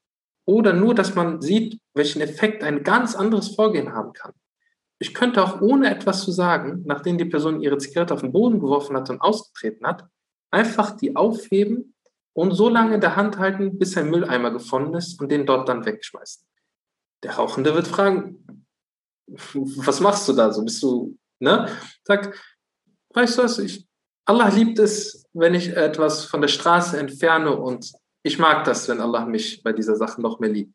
[0.44, 4.32] oder nur, dass man sieht, welchen Effekt ein ganz anderes Vorgehen haben kann.
[4.98, 8.60] Ich könnte auch ohne etwas zu sagen, nachdem die Person ihre Zigarette auf den Boden
[8.60, 10.06] geworfen hat und ausgetreten hat,
[10.52, 11.94] einfach die aufheben
[12.34, 15.68] und so lange in der Hand halten, bis ein Mülleimer gefunden ist und den dort
[15.68, 16.46] dann wegschmeißen.
[17.24, 18.66] Der Rauchende wird fragen,
[19.26, 20.64] was machst du da so?
[20.64, 21.68] Bist du, ne?
[22.04, 22.38] Sag,
[23.14, 23.86] weißt du was, ich,
[24.24, 29.00] Allah liebt es, wenn ich etwas von der Straße entferne und ich mag das, wenn
[29.00, 30.74] Allah mich bei dieser Sache noch mehr liebt.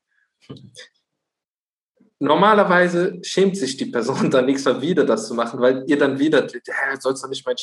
[2.19, 6.19] Normalerweise schämt sich die Person dann nächstes Mal wieder, das zu machen, weil ihr dann
[6.19, 7.57] wieder, hä, sollst du nicht meinen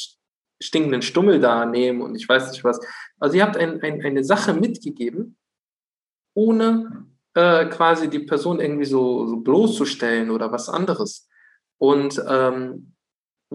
[0.62, 2.80] stinkenden Stummel da nehmen und ich weiß nicht was.
[3.18, 5.36] Also ihr habt ein, ein, eine Sache mitgegeben,
[6.34, 11.28] ohne äh, quasi die Person irgendwie so, so bloßzustellen oder was anderes.
[11.78, 12.93] Und ähm,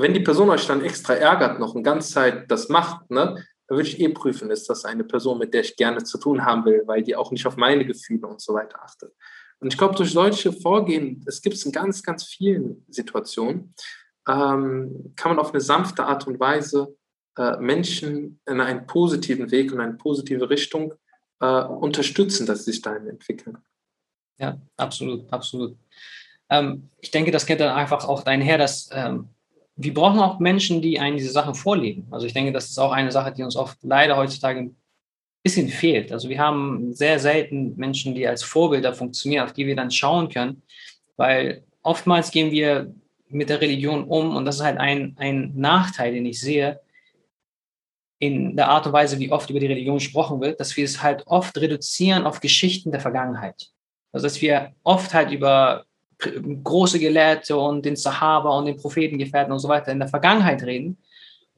[0.02, 3.78] wenn die Person euch dann extra ärgert noch eine ganze Zeit das macht, ne, dann
[3.78, 6.66] würde ich eh prüfen, ist das eine Person, mit der ich gerne zu tun haben
[6.66, 9.14] will, weil die auch nicht auf meine Gefühle und so weiter achtet.
[9.60, 13.76] Und ich glaube, durch solche Vorgehen, es gibt es in ganz, ganz vielen Situationen,
[14.28, 16.95] ähm, kann man auf eine sanfte Art und Weise
[17.38, 20.93] äh, Menschen in einen positiven Weg und eine positive Richtung
[21.41, 23.58] äh, unterstützen, dass sie sich dahin entwickeln.
[24.38, 25.78] Ja, absolut, absolut.
[26.50, 29.30] Ähm, ich denke, das geht dann einfach auch einher, dass ähm,
[29.82, 32.05] wir brauchen auch Menschen, die einen diese Sachen vorleben.
[32.11, 34.75] Also ich denke, das ist auch eine Sache, die uns oft leider heutzutage ein
[35.41, 36.11] bisschen fehlt.
[36.11, 40.27] Also wir haben sehr selten Menschen, die als Vorbilder funktionieren, auf die wir dann schauen
[40.27, 40.63] können,
[41.15, 42.93] weil oftmals gehen wir
[43.30, 46.82] mit der Religion um und das ist halt ein, ein Nachteil, den ich sehe,
[48.21, 51.01] in der Art und Weise, wie oft über die Religion gesprochen wird, dass wir es
[51.01, 53.69] halt oft reduzieren auf Geschichten der Vergangenheit.
[54.11, 55.86] Also dass wir oft halt über
[56.20, 60.97] große Gelehrte und den Sahaba und den Prophetengefährten und so weiter in der Vergangenheit reden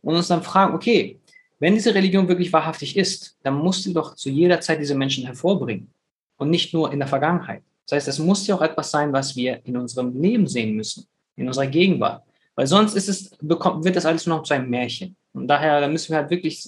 [0.01, 1.19] und uns dann fragen, okay,
[1.59, 5.25] wenn diese Religion wirklich wahrhaftig ist, dann muss sie doch zu jeder Zeit diese Menschen
[5.25, 5.91] hervorbringen
[6.37, 7.61] und nicht nur in der Vergangenheit.
[7.87, 11.05] Das heißt, es muss ja auch etwas sein, was wir in unserem Leben sehen müssen,
[11.35, 12.23] in unserer Gegenwart.
[12.55, 15.15] Weil sonst ist es, wird das alles nur noch zu einem Märchen.
[15.33, 16.63] Und daher müssen wir halt wirklich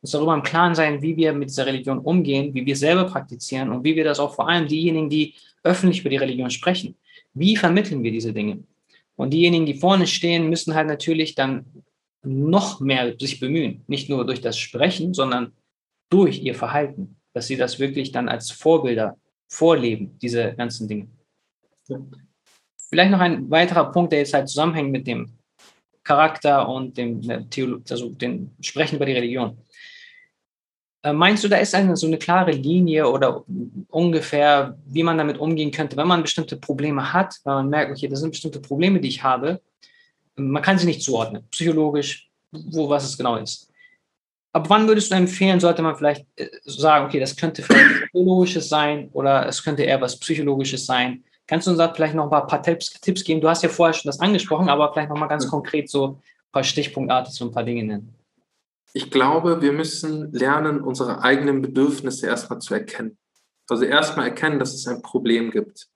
[0.00, 3.70] uns darüber im Klaren sein, wie wir mit dieser Religion umgehen, wie wir selber praktizieren
[3.70, 6.96] und wie wir das auch vor allem diejenigen, die öffentlich über die Religion sprechen,
[7.34, 8.64] wie vermitteln wir diese Dinge?
[9.16, 11.84] Und diejenigen, die vorne stehen, müssen halt natürlich dann
[12.24, 13.84] noch mehr sich bemühen.
[13.86, 15.52] Nicht nur durch das Sprechen, sondern
[16.10, 19.16] durch ihr Verhalten, dass sie das wirklich dann als Vorbilder
[19.48, 21.08] vorleben, diese ganzen Dinge.
[22.88, 25.32] Vielleicht noch ein weiterer Punkt, der jetzt halt zusammenhängt mit dem
[26.04, 29.58] Charakter und dem Theolo also dem Sprechen über die Religion.
[31.02, 33.44] Äh, meinst du, da ist eine, so eine klare Linie oder
[33.88, 38.08] ungefähr, wie man damit umgehen könnte, wenn man bestimmte Probleme hat, wenn man merkt, okay,
[38.08, 39.60] das sind bestimmte Probleme, die ich habe,
[40.36, 43.68] man kann sie nicht zuordnen, psychologisch, wo was es genau ist.
[44.52, 48.68] Ab wann würdest du empfehlen, sollte man vielleicht äh, sagen, okay, das könnte vielleicht psychologisches
[48.68, 51.24] sein oder es könnte eher was psychologisches sein?
[51.46, 53.40] Kannst du uns da vielleicht noch ein paar, Tipps, Tipps geben?
[53.40, 56.16] Du hast ja vorher schon das angesprochen, aber vielleicht noch mal ganz konkret so ein
[56.52, 58.14] paar Stichpunktartig so ein paar Dinge nennen.
[58.94, 63.18] Ich glaube, wir müssen lernen, unsere eigenen Bedürfnisse erstmal zu erkennen.
[63.68, 65.88] Also erstmal erkennen, dass es ein Problem gibt.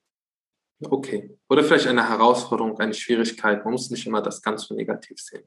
[0.83, 1.39] Okay.
[1.49, 3.65] Oder vielleicht eine Herausforderung, eine Schwierigkeit.
[3.65, 5.45] Man muss nicht immer das ganz so negativ sehen.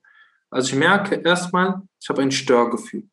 [0.49, 3.07] Also ich merke erstmal, ich habe ein Störgefühl.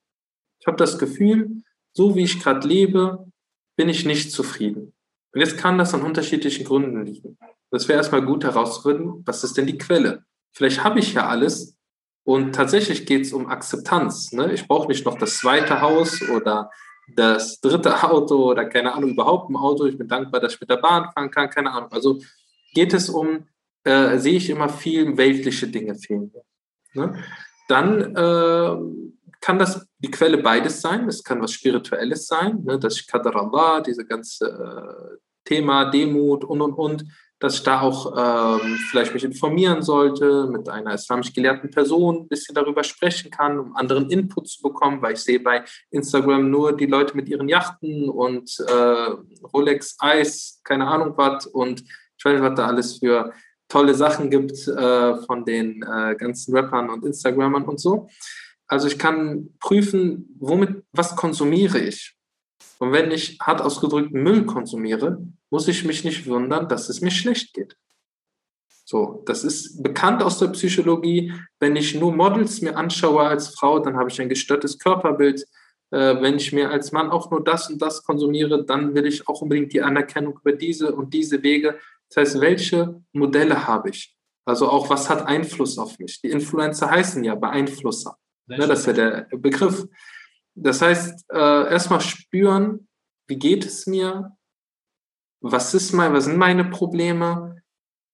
[0.60, 1.62] Ich habe das Gefühl,
[1.92, 3.30] so wie ich gerade lebe,
[3.76, 4.94] bin ich nicht zufrieden.
[5.32, 7.38] Und jetzt kann das an unterschiedlichen Gründen liegen.
[7.70, 10.24] Das wäre erstmal gut herauszufinden, was ist denn die Quelle?
[10.52, 11.75] Vielleicht habe ich ja alles,
[12.26, 14.32] Und tatsächlich geht es um Akzeptanz.
[14.32, 14.52] Ne?
[14.52, 16.72] Ich brauche nicht noch das zweite Haus oder
[17.14, 19.86] das dritte Auto oder keine Ahnung, überhaupt ein Auto.
[19.86, 21.92] Ich bin dankbar, dass ich mit der Bahn fahren kann, keine Ahnung.
[21.92, 22.18] Also
[22.74, 23.46] geht es um,
[23.84, 26.32] äh, sehe ich immer viel weltliche Dinge fehlen.
[26.94, 27.16] Ne?
[27.68, 28.76] Dann äh,
[29.40, 31.06] kann das die Quelle beides sein.
[31.06, 32.76] Es kann was Spirituelles sein, ne?
[32.76, 37.04] dass ich Qadar Allah, diese ganze äh, Thema Demut und und und,
[37.38, 42.28] dass ich da auch ähm, vielleicht mich informieren sollte, mit einer islamisch gelehrten Person ein
[42.28, 46.76] bisschen darüber sprechen kann, um anderen Input zu bekommen, weil ich sehe bei Instagram nur
[46.76, 49.10] die Leute mit ihren Yachten und äh,
[49.52, 53.32] Rolex Eis, keine Ahnung was und ich weiß nicht, was da alles für
[53.68, 58.08] tolle Sachen gibt äh, von den äh, ganzen Rappern und Instagrammern und so.
[58.68, 62.15] Also ich kann prüfen, womit, was konsumiere ich.
[62.78, 67.10] Und wenn ich hart ausgedrückt Müll konsumiere, muss ich mich nicht wundern, dass es mir
[67.10, 67.76] schlecht geht.
[68.84, 71.32] So, das ist bekannt aus der Psychologie.
[71.58, 75.44] Wenn ich nur Models mir anschaue als Frau, dann habe ich ein gestörtes Körperbild.
[75.90, 79.26] Äh, wenn ich mir als Mann auch nur das und das konsumiere, dann will ich
[79.28, 81.78] auch unbedingt die Anerkennung über diese und diese Wege.
[82.08, 84.16] Das heißt, welche Modelle habe ich?
[84.44, 86.20] Also auch, was hat Einfluss auf mich?
[86.20, 88.16] Die Influencer heißen ja Beeinflusser.
[88.46, 89.86] Ne, das ist ja der Begriff.
[90.56, 92.88] Das heißt, äh, erstmal spüren,
[93.28, 94.36] wie geht es mir?
[95.40, 97.62] Was ist mein, was sind meine Probleme?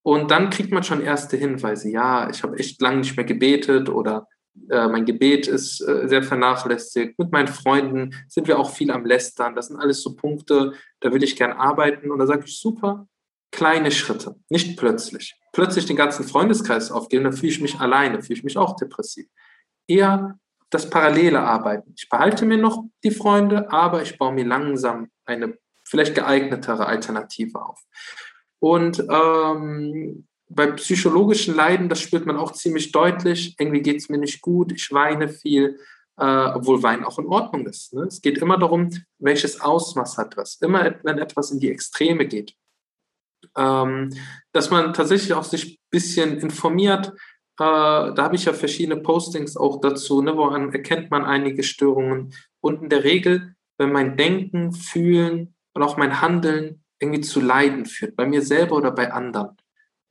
[0.05, 1.89] Und dann kriegt man schon erste Hinweise.
[1.89, 4.27] Ja, ich habe echt lange nicht mehr gebetet oder
[4.69, 7.17] äh, mein Gebet ist äh, sehr vernachlässigt.
[7.19, 9.55] Mit meinen Freunden sind wir auch viel am Lästern.
[9.55, 12.11] Das sind alles so Punkte, da will ich gern arbeiten.
[12.11, 13.07] Und da sage ich, super,
[13.53, 15.37] kleine Schritte, nicht plötzlich.
[15.53, 19.27] Plötzlich den ganzen Freundeskreis aufgeben, dann fühle ich mich alleine, fühle ich mich auch depressiv.
[19.87, 20.39] Eher
[20.73, 21.93] das parallele Arbeiten.
[21.97, 27.63] Ich behalte mir noch die Freunde, aber ich baue mir langsam eine vielleicht geeignetere Alternative
[27.63, 27.79] auf.
[28.59, 33.55] Und ähm, bei psychologischen Leiden, das spürt man auch ziemlich deutlich.
[33.59, 35.79] Irgendwie geht es mir nicht gut, ich weine viel,
[36.17, 37.93] äh, obwohl Weinen auch in Ordnung ist.
[37.93, 38.05] Ne?
[38.05, 40.55] Es geht immer darum, welches Ausmaß hat das.
[40.63, 42.55] Immer wenn etwas in die Extreme geht.
[43.57, 44.11] Ähm,
[44.53, 47.13] dass man tatsächlich auch sich ein bisschen informiert,
[47.63, 52.35] da habe ich ja verschiedene Postings auch dazu, ne, woran erkennt man einige Störungen.
[52.61, 57.87] Und in der Regel, wenn mein Denken, Fühlen und auch mein Handeln irgendwie zu Leiden
[57.87, 59.57] führt, bei mir selber oder bei anderen,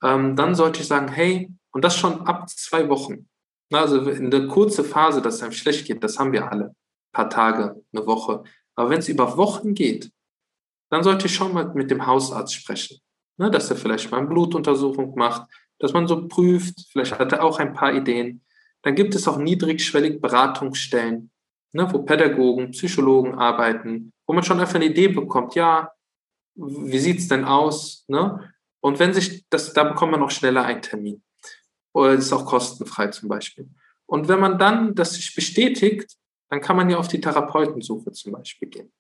[0.04, 3.28] ähm, dann sollte ich sagen, hey, und das schon ab zwei Wochen.
[3.72, 6.66] Also in der kurzen Phase, dass es einem schlecht geht, das haben wir alle.
[6.66, 8.43] Ein paar Tage, eine Woche.
[8.76, 10.12] Aber wenn es über Wochen geht,
[10.89, 12.99] dann sollte ich schon mal mit dem Hausarzt sprechen.
[13.38, 15.49] Ne, dass er vielleicht mal eine Blutuntersuchung macht,
[15.82, 18.41] dass man so prüft, vielleicht hat er auch ein paar Ideen.
[18.84, 21.32] Dann gibt es auch niedrigschwellig Beratungsstellen,
[21.73, 25.91] ne, wo Pädagogen, Psychologen arbeiten, wo man schon einfach eine Idee bekommt, ja,
[26.55, 28.05] wie sieht es denn aus?
[28.07, 28.53] Ne?
[28.79, 31.23] Und wenn sich das, da bekommt man auch schneller einen Termin.
[31.93, 33.67] Oder ist auch kostenfrei zum Beispiel.
[34.05, 36.15] Und wenn man dann das sich bestätigt,
[36.49, 38.91] dann kann man ja auf die Therapeutensuche zum Beispiel gehen.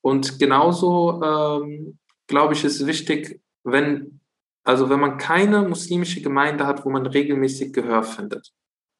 [0.00, 4.20] Und genauso, ähm, glaube ich, ist wichtig, wenn
[4.64, 8.52] also wenn man keine muslimische Gemeinde hat, wo man regelmäßig Gehör findet,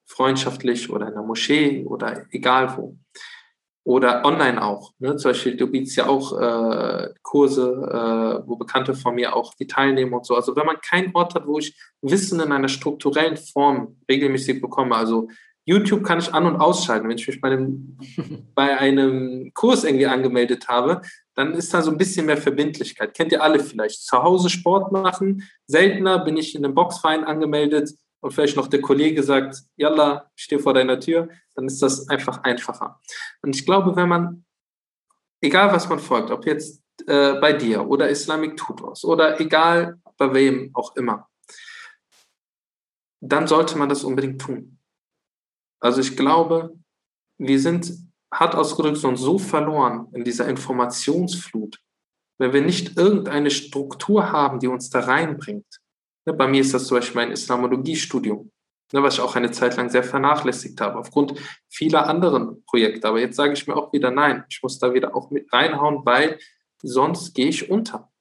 [0.06, 2.96] freundschaftlich oder in der Moschee oder egal wo.
[3.84, 4.92] Oder online auch.
[5.00, 5.16] Ne?
[5.16, 9.66] Zum Beispiel, du bietest ja auch äh, Kurse, äh, wo Bekannte von mir auch die
[9.66, 10.36] teilnehmen und so.
[10.36, 14.94] Also wenn man keinen Ort hat, wo ich Wissen in einer strukturellen Form regelmäßig bekomme,
[14.94, 15.28] also
[15.64, 17.08] YouTube kann ich an- und ausschalten.
[17.08, 17.98] Wenn ich mich bei einem,
[18.54, 21.02] bei einem Kurs irgendwie angemeldet habe,
[21.34, 23.14] dann ist da so ein bisschen mehr Verbindlichkeit.
[23.14, 24.02] Kennt ihr alle vielleicht?
[24.02, 25.48] Zu Hause Sport machen.
[25.66, 27.90] Seltener bin ich in einem Boxverein angemeldet
[28.20, 32.08] und vielleicht noch der Kollege sagt, Yalla, ich stehe vor deiner Tür, dann ist das
[32.08, 33.00] einfach einfacher.
[33.42, 34.44] Und ich glaube, wenn man,
[35.40, 40.32] egal was man folgt, ob jetzt äh, bei dir oder Islamic Tutors oder egal bei
[40.34, 41.28] wem auch immer,
[43.20, 44.78] dann sollte man das unbedingt tun.
[45.82, 46.78] Also ich glaube,
[47.38, 47.92] wir sind
[48.32, 51.78] hart ausgedrückt sonst so verloren in dieser Informationsflut,
[52.38, 55.66] wenn wir nicht irgendeine Struktur haben, die uns da reinbringt.
[56.24, 58.52] Ne, bei mir ist das zum Beispiel mein Islamologiestudium,
[58.92, 61.34] ne, was ich auch eine Zeit lang sehr vernachlässigt habe, aufgrund
[61.68, 63.08] vieler anderen Projekte.
[63.08, 66.06] Aber jetzt sage ich mir auch wieder, nein, ich muss da wieder auch mit reinhauen,
[66.06, 66.38] weil
[66.80, 68.12] sonst gehe ich unter.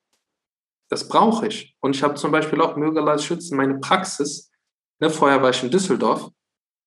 [0.90, 1.78] Das brauche ich.
[1.80, 4.52] Und ich habe zum Beispiel auch, möge schützen, meine Praxis.
[5.00, 6.32] Ne, vorher war ich in Düsseldorf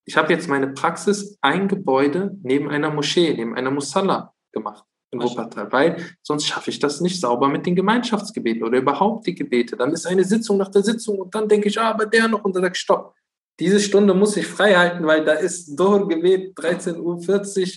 [0.05, 4.85] ich habe jetzt meine Praxis ein Gebäude neben einer Moschee, neben einer Musalla gemacht
[5.15, 9.35] in Wuppertal, weil sonst schaffe ich das nicht sauber mit den Gemeinschaftsgebeten oder überhaupt die
[9.35, 9.77] Gebete.
[9.77, 12.45] Dann ist eine Sitzung nach der Sitzung und dann denke ich, ah, aber der noch
[12.45, 13.15] und dann sage ich, stopp.
[13.61, 17.71] Diese Stunde muss ich frei halten, weil da ist Dohr-Gebet 13.40 Uhr.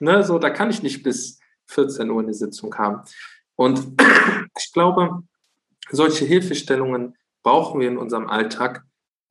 [0.00, 3.02] Ne, so, da kann ich nicht bis 14 Uhr eine Sitzung haben.
[3.54, 4.02] Und
[4.58, 5.22] ich glaube,
[5.90, 8.84] solche Hilfestellungen brauchen wir in unserem Alltag,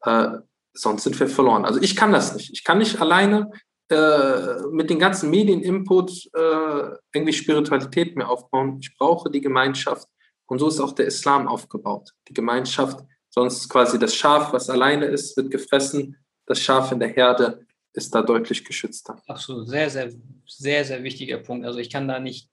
[0.03, 0.37] äh,
[0.73, 1.65] sonst sind wir verloren.
[1.65, 2.51] Also ich kann das nicht.
[2.51, 3.51] Ich kann nicht alleine
[3.89, 8.79] äh, mit den ganzen Medieninput äh, irgendwie Spiritualität mehr aufbauen.
[8.81, 10.07] Ich brauche die Gemeinschaft.
[10.45, 12.11] Und so ist auch der Islam aufgebaut.
[12.27, 12.99] Die Gemeinschaft,
[13.29, 16.17] sonst quasi das Schaf, was alleine ist, wird gefressen.
[16.45, 19.21] Das Schaf in der Herde ist da deutlich geschützter.
[19.27, 20.11] Absolut, sehr, sehr,
[20.47, 21.65] sehr, sehr wichtiger Punkt.
[21.65, 22.49] Also ich kann da nicht,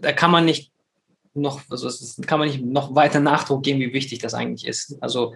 [0.00, 0.72] da kann man nicht
[1.34, 1.90] noch, also
[2.26, 4.96] kann man nicht noch weiter Nachdruck geben, wie wichtig das eigentlich ist.
[5.02, 5.34] Also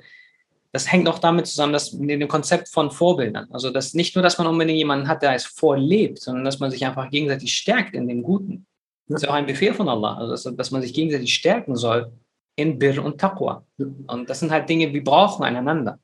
[0.73, 3.49] das hängt auch damit zusammen, dass mit dem Konzept von Vorbildern.
[3.51, 6.71] Also dass nicht nur, dass man unbedingt jemanden hat, der es vorlebt, sondern dass man
[6.71, 8.67] sich einfach gegenseitig stärkt in dem Guten.
[9.07, 12.13] Das ist auch ein Befehl von Allah, also dass, dass man sich gegenseitig stärken soll
[12.57, 13.65] in Bir und Taqwa.
[13.79, 15.99] Und das sind halt Dinge, wir brauchen einander.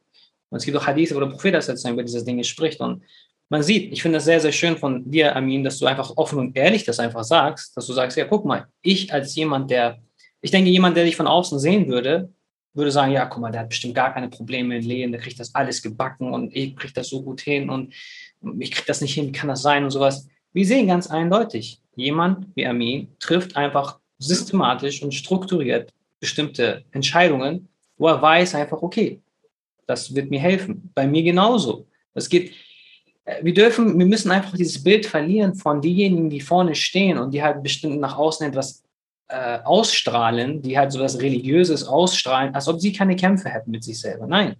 [0.48, 2.80] Und es gibt auch Hadith, wo der Prophet das über diese Dinge spricht.
[2.80, 3.02] Und
[3.50, 6.38] man sieht, ich finde das sehr, sehr schön von dir, Amin, dass du einfach offen
[6.38, 9.98] und ehrlich das einfach sagst, dass du sagst, ja, guck mal, ich als jemand, der,
[10.40, 12.32] ich denke, jemand, der dich von außen sehen würde,
[12.74, 15.38] würde sagen, ja, guck mal, der hat bestimmt gar keine Probleme im Leben, der kriegt
[15.38, 17.94] das alles gebacken und ich kriege das so gut hin und
[18.58, 20.28] ich kriege das nicht hin, wie kann das sein und sowas.
[20.52, 28.08] Wir sehen ganz eindeutig, jemand wie Amin trifft einfach systematisch und strukturiert bestimmte Entscheidungen, wo
[28.08, 29.20] er weiß einfach, okay,
[29.86, 30.90] das wird mir helfen.
[30.94, 31.86] Bei mir genauso.
[32.14, 32.52] Es geht,
[33.24, 37.32] äh, wir dürfen, wir müssen einfach dieses Bild verlieren von denjenigen, die vorne stehen und
[37.32, 38.82] die halt bestimmt nach außen etwas
[39.34, 43.82] äh, ausstrahlen, die halt so was Religiöses ausstrahlen, als ob sie keine Kämpfe hätten mit
[43.82, 44.26] sich selber.
[44.26, 44.56] Nein.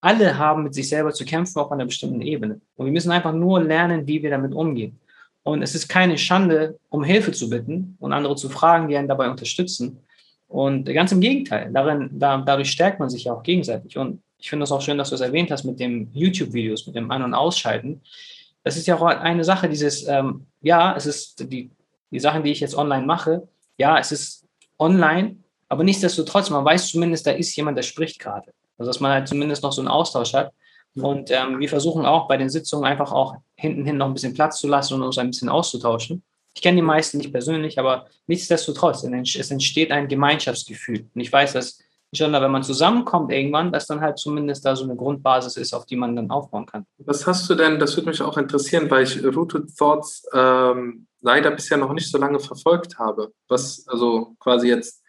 [0.00, 2.60] Alle haben mit sich selber zu kämpfen auf einer bestimmten Ebene.
[2.76, 4.98] Und wir müssen einfach nur lernen, wie wir damit umgehen.
[5.42, 9.08] Und es ist keine Schande, um Hilfe zu bitten und andere zu fragen, die einen
[9.08, 9.98] dabei unterstützen.
[10.48, 13.98] Und ganz im Gegenteil, darin, da, dadurch stärkt man sich ja auch gegenseitig.
[13.98, 16.96] Und ich finde es auch schön, dass du es erwähnt hast mit den YouTube-Videos, mit
[16.96, 18.00] dem An- und Ausschalten.
[18.64, 21.70] Das ist ja auch eine Sache, dieses, ähm, ja, es ist die,
[22.10, 23.46] die Sachen, die ich jetzt online mache,
[23.80, 24.46] ja, es ist
[24.78, 25.36] online,
[25.70, 28.52] aber nichtsdestotrotz, man weiß zumindest, da ist jemand, der spricht gerade.
[28.76, 30.52] Also, dass man halt zumindest noch so einen Austausch hat.
[30.96, 34.34] Und ähm, wir versuchen auch bei den Sitzungen einfach auch hinten hin noch ein bisschen
[34.34, 36.22] Platz zu lassen und uns ein bisschen auszutauschen.
[36.54, 41.08] Ich kenne die meisten nicht persönlich, aber nichtsdestotrotz, es entsteht ein Gemeinschaftsgefühl.
[41.14, 41.78] Und ich weiß, dass
[42.14, 45.86] schon, wenn man zusammenkommt irgendwann, dass dann halt zumindest da so eine Grundbasis ist, auf
[45.86, 46.86] die man dann aufbauen kann.
[46.98, 51.50] Was hast du denn, das würde mich auch interessieren, weil ich Rooted Thoughts ähm, leider
[51.50, 53.32] bisher noch nicht so lange verfolgt habe.
[53.48, 55.02] Was also quasi jetzt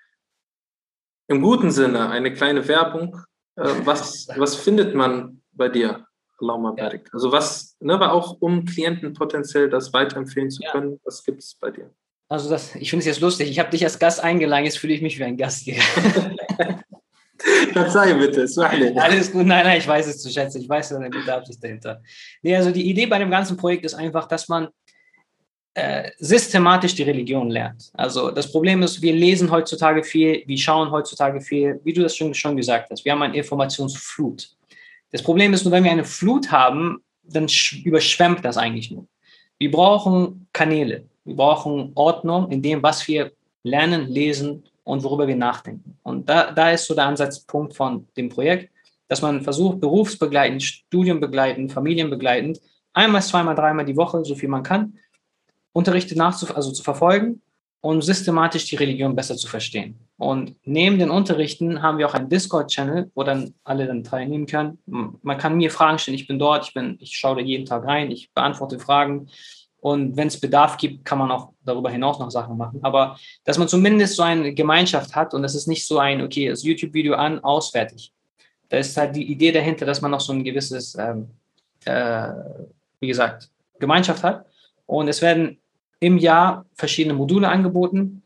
[1.28, 3.18] im guten Sinne eine kleine Werbung.
[3.56, 6.06] Äh, was, was findet man bei dir?
[6.40, 7.10] Allahumma barik.
[7.14, 10.98] Also was, ne, aber auch um Klienten potenziell das weiterempfehlen zu können, ja.
[11.06, 11.94] was gibt es bei dir?
[12.32, 13.50] Also das, ich finde es jetzt lustig.
[13.50, 15.76] Ich habe dich als Gast eingeladen, jetzt fühle ich mich wie ein Gast hier.
[17.74, 18.46] Verzeih bitte.
[18.96, 20.62] Alles gut, nein, nein, ich weiß es zu schätzen.
[20.62, 22.02] Ich weiß da eine gute Absicht dahinter.
[22.42, 24.70] Nee, also die Idee bei dem ganzen Projekt ist einfach, dass man
[25.74, 27.92] äh, systematisch die Religion lernt.
[27.96, 32.16] Also das Problem ist, wir lesen heutzutage viel, wir schauen heutzutage viel, wie du das
[32.16, 33.04] schon, schon gesagt hast.
[33.04, 34.52] Wir haben eine Informationsflut.
[35.12, 37.48] Das Problem ist nur, wenn wir eine Flut haben, dann
[37.84, 39.06] überschwemmt das eigentlich nur.
[39.60, 43.32] Wir brauchen Kanäle, wir brauchen Ordnung in dem, was wir
[43.64, 45.98] lernen, lesen und worüber wir nachdenken.
[46.04, 48.72] Und da, da ist so der Ansatzpunkt von dem Projekt,
[49.08, 52.60] dass man versucht, berufsbegleitend, studienbegleitend, familienbegleitend,
[52.94, 54.94] einmal, zweimal, dreimal die Woche, so viel man kann,
[55.74, 57.42] Unterrichte nachzu also zu verfolgen
[57.82, 60.00] und systematisch die Religion besser zu verstehen.
[60.18, 64.78] Und neben den Unterrichten haben wir auch einen Discord-Channel, wo dann alle dann teilnehmen können.
[64.86, 67.86] Man kann mir Fragen stellen, ich bin dort, ich, bin, ich schaue da jeden Tag
[67.86, 69.30] rein, ich beantworte Fragen.
[69.82, 72.80] Und wenn es Bedarf gibt, kann man auch darüber hinaus noch Sachen machen.
[72.84, 76.48] Aber dass man zumindest so eine Gemeinschaft hat und es ist nicht so ein, okay,
[76.48, 78.14] das YouTube-Video an, ausfertig.
[78.70, 81.30] Da ist halt die Idee dahinter, dass man noch so ein gewisses, ähm,
[81.86, 82.30] äh,
[83.00, 84.46] wie gesagt, Gemeinschaft hat.
[84.86, 85.58] Und es werden
[86.00, 88.22] im Jahr verschiedene Module angeboten.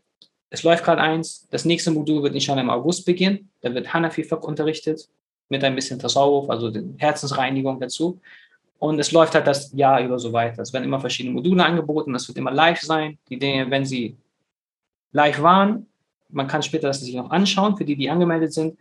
[0.49, 1.47] Es läuft gerade eins.
[1.51, 3.49] Das nächste Modul wird schon im August beginnen.
[3.61, 5.07] Da wird Hanafi Fiqh unterrichtet
[5.47, 8.19] mit ein bisschen Tasawwuf, also Herzensreinigung dazu.
[8.79, 10.61] Und es läuft halt das Jahr über so weiter.
[10.61, 12.13] Es werden immer verschiedene Module angeboten.
[12.13, 13.17] Das wird immer live sein.
[13.29, 14.17] Die Dinge, wenn sie
[15.11, 15.87] live waren,
[16.29, 18.77] man kann später das sich noch anschauen, für die, die angemeldet sind.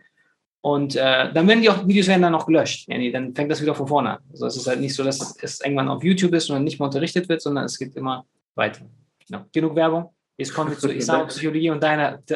[0.61, 2.89] Und äh, dann werden die auch, Videos werden dann noch gelöscht.
[2.89, 4.23] Ja, nee, dann fängt das wieder von vorne an.
[4.31, 6.79] Also es ist halt nicht so, dass es irgendwann auf YouTube ist und dann nicht
[6.79, 8.25] mehr unterrichtet wird, sondern es geht immer
[8.55, 8.85] weiter.
[9.27, 9.45] Genau.
[9.53, 10.09] Genug Werbung.
[10.37, 12.21] Jetzt kommen wir zu Islam-Psychologie und deiner.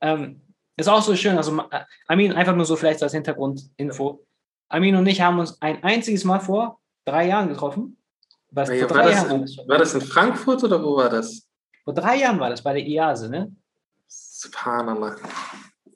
[0.00, 0.40] ähm,
[0.76, 1.36] ist auch so schön.
[1.36, 4.24] Also, äh, Amin, einfach nur so vielleicht als Hintergrundinfo.
[4.68, 7.98] Amin und ich haben uns ein einziges Mal vor drei Jahren getroffen.
[8.50, 11.48] Was, ja, war, das in, war, das in, Frankfurt oder wo war das?
[11.82, 13.54] Vor drei Jahren war das bei der IASE, ne?
[14.06, 15.16] Subhanallah.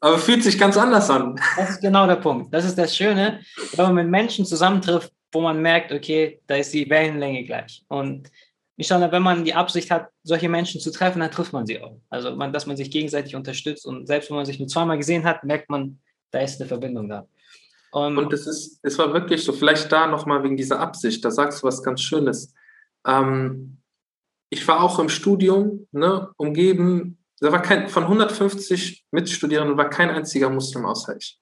[0.00, 1.40] Aber fühlt sich ganz anders an.
[1.56, 2.52] Das ist genau der Punkt.
[2.52, 3.40] Das ist das Schöne,
[3.74, 7.84] wenn man mit Menschen zusammentrifft, wo man merkt, okay, da ist die Wellenlänge gleich.
[7.88, 8.30] Und
[8.78, 12.00] inshallah, wenn man die Absicht hat, solche Menschen zu treffen, dann trifft man sie auch.
[12.08, 15.24] Also, man, dass man sich gegenseitig unterstützt und selbst wenn man sich nur zweimal gesehen
[15.24, 16.00] hat, merkt man,
[16.30, 17.26] Da ist eine Verbindung da.
[17.90, 21.30] Um, und es ist, es war wirklich so, vielleicht da nochmal wegen dieser Absicht, da
[21.30, 22.52] sagst du was ganz Schönes.
[23.06, 23.78] Ähm,
[24.50, 30.10] ich war auch im Studium, ne, umgeben, da war kein, von 150 Mitstudierenden war kein
[30.10, 31.40] einziger Muslim außer ich.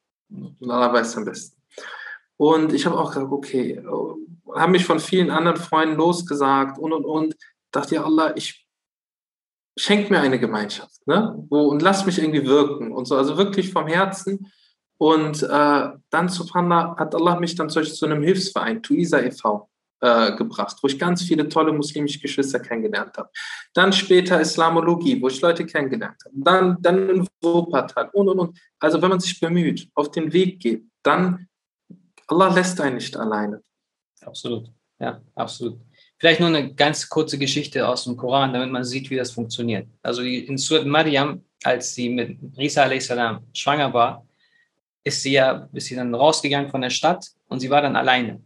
[0.60, 1.56] Allah weiß am besten.
[2.36, 3.82] Und ich habe auch gesagt, okay,
[4.54, 7.36] habe mich von vielen anderen Freunden losgesagt und und und.
[7.70, 8.66] Dachte ja, Allah, ich
[9.78, 11.44] schenk mir eine Gemeinschaft, ne?
[11.48, 14.50] Und lass mich irgendwie wirken und so, also wirklich vom Herzen.
[14.98, 19.68] Und äh, dann, subhanallah, hat Allah mich dann zu, zu einem Hilfsverein, Tuisa e.V.,
[20.00, 23.30] äh, gebracht, wo ich ganz viele tolle muslimische Geschwister kennengelernt habe.
[23.74, 26.34] Dann später Islamologie, wo ich Leute kennengelernt habe.
[26.36, 28.58] Dann, dann in Wuppertal und, und, und.
[28.78, 31.48] Also wenn man sich bemüht, auf den Weg geht, dann,
[32.26, 33.62] Allah lässt einen nicht alleine.
[34.20, 35.78] Absolut, ja, absolut.
[36.18, 39.86] Vielleicht nur eine ganz kurze Geschichte aus dem Koran, damit man sieht, wie das funktioniert.
[40.02, 43.12] Also in Surat Maryam, als sie mit Isa a.s.
[43.52, 44.26] schwanger war,
[45.04, 48.42] ist sie ja, ist sie dann rausgegangen von der Stadt und sie war dann alleine.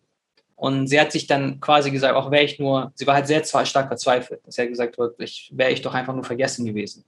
[0.56, 3.42] Und sie hat sich dann quasi gesagt, auch wäre ich nur, sie war halt sehr
[3.44, 4.42] stark verzweifelt.
[4.46, 7.04] Sie hat gesagt, ich wäre ich doch einfach nur vergessen gewesen.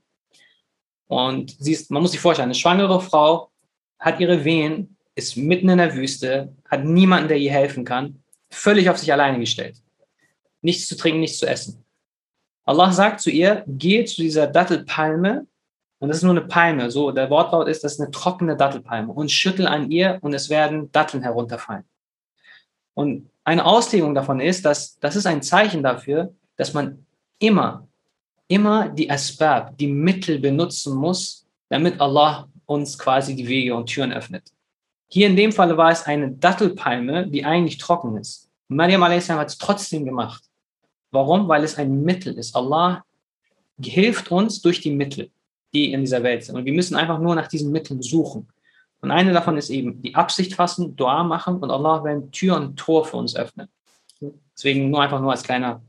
[1.07, 3.51] Und sie ist, man muss sich vorstellen, eine schwangere Frau
[3.99, 8.89] hat ihre Wehen, ist mitten in der Wüste, hat niemanden, der ihr helfen kann, völlig
[8.89, 9.77] auf sich alleine gestellt.
[10.61, 11.83] Nichts zu trinken, nichts zu essen.
[12.65, 15.47] Allah sagt zu ihr, geh zu dieser Dattelpalme,
[15.99, 19.11] und das ist nur eine Palme, so der Wortlaut ist, das ist eine trockene Dattelpalme,
[19.11, 21.83] und schüttel an ihr und es werden Datteln herunterfallen.
[22.93, 27.05] Und eine Auslegung davon ist, dass das ist ein Zeichen dafür, dass man
[27.39, 27.87] immer,
[28.47, 34.13] immer die Asbab, die Mittel benutzen muss, damit Allah uns quasi die Wege und Türen
[34.13, 34.52] öffnet.
[35.13, 38.49] Hier in dem Fall war es eine Dattelpalme, die eigentlich trocken ist.
[38.67, 39.29] Maryam a.s.
[39.29, 40.43] hat es trotzdem gemacht.
[41.11, 41.47] Warum?
[41.47, 42.55] Weil es ein Mittel ist.
[42.55, 43.05] Allah
[43.79, 45.29] hilft uns durch die Mittel,
[45.71, 46.55] die in dieser Welt sind.
[46.55, 48.47] Und wir müssen einfach nur nach diesen Mitteln suchen.
[49.01, 52.75] Und eine davon ist eben die Absicht fassen, Dua machen und Allah will Tür und
[52.75, 53.67] Tor für uns öffnen.
[54.57, 55.83] Deswegen nur einfach nur als kleiner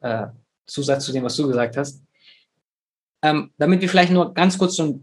[0.00, 0.26] äh,
[0.66, 2.02] Zusatz zu dem, was du gesagt hast.
[3.22, 5.00] Ähm, damit wir vielleicht nur ganz kurz so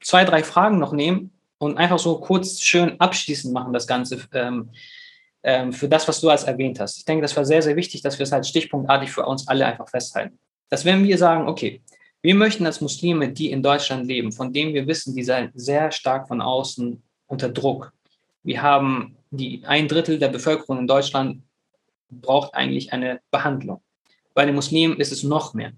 [0.00, 4.70] zwei, drei Fragen noch nehmen und einfach so kurz schön abschließend machen, das Ganze ähm,
[5.42, 6.98] ähm, für das, was du als erwähnt hast.
[6.98, 9.66] Ich denke, das war sehr, sehr wichtig, dass wir es halt stichpunktartig für uns alle
[9.66, 10.38] einfach festhalten.
[10.68, 11.82] Dass wenn wir sagen, okay,
[12.22, 15.92] wir möchten als Muslime, die in Deutschland leben, von denen wir wissen, die sind sehr
[15.92, 17.92] stark von außen unter Druck.
[18.42, 21.42] Wir haben die ein Drittel der Bevölkerung in Deutschland
[22.10, 23.82] braucht eigentlich eine Behandlung.
[24.34, 25.72] Bei den Muslimen ist es noch mehr.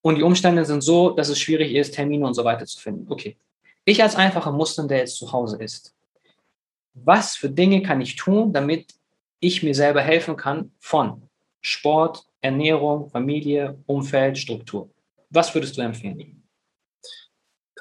[0.00, 3.10] Und die Umstände sind so, dass es schwierig ist, Termine und so weiter zu finden.
[3.10, 3.36] Okay.
[3.88, 5.94] Ich als einfacher Muslim, der jetzt zu Hause ist,
[6.92, 8.92] was für Dinge kann ich tun, damit
[9.40, 11.22] ich mir selber helfen kann von
[11.62, 14.90] Sport, Ernährung, Familie, Umfeld, Struktur.
[15.30, 16.46] Was würdest du empfehlen?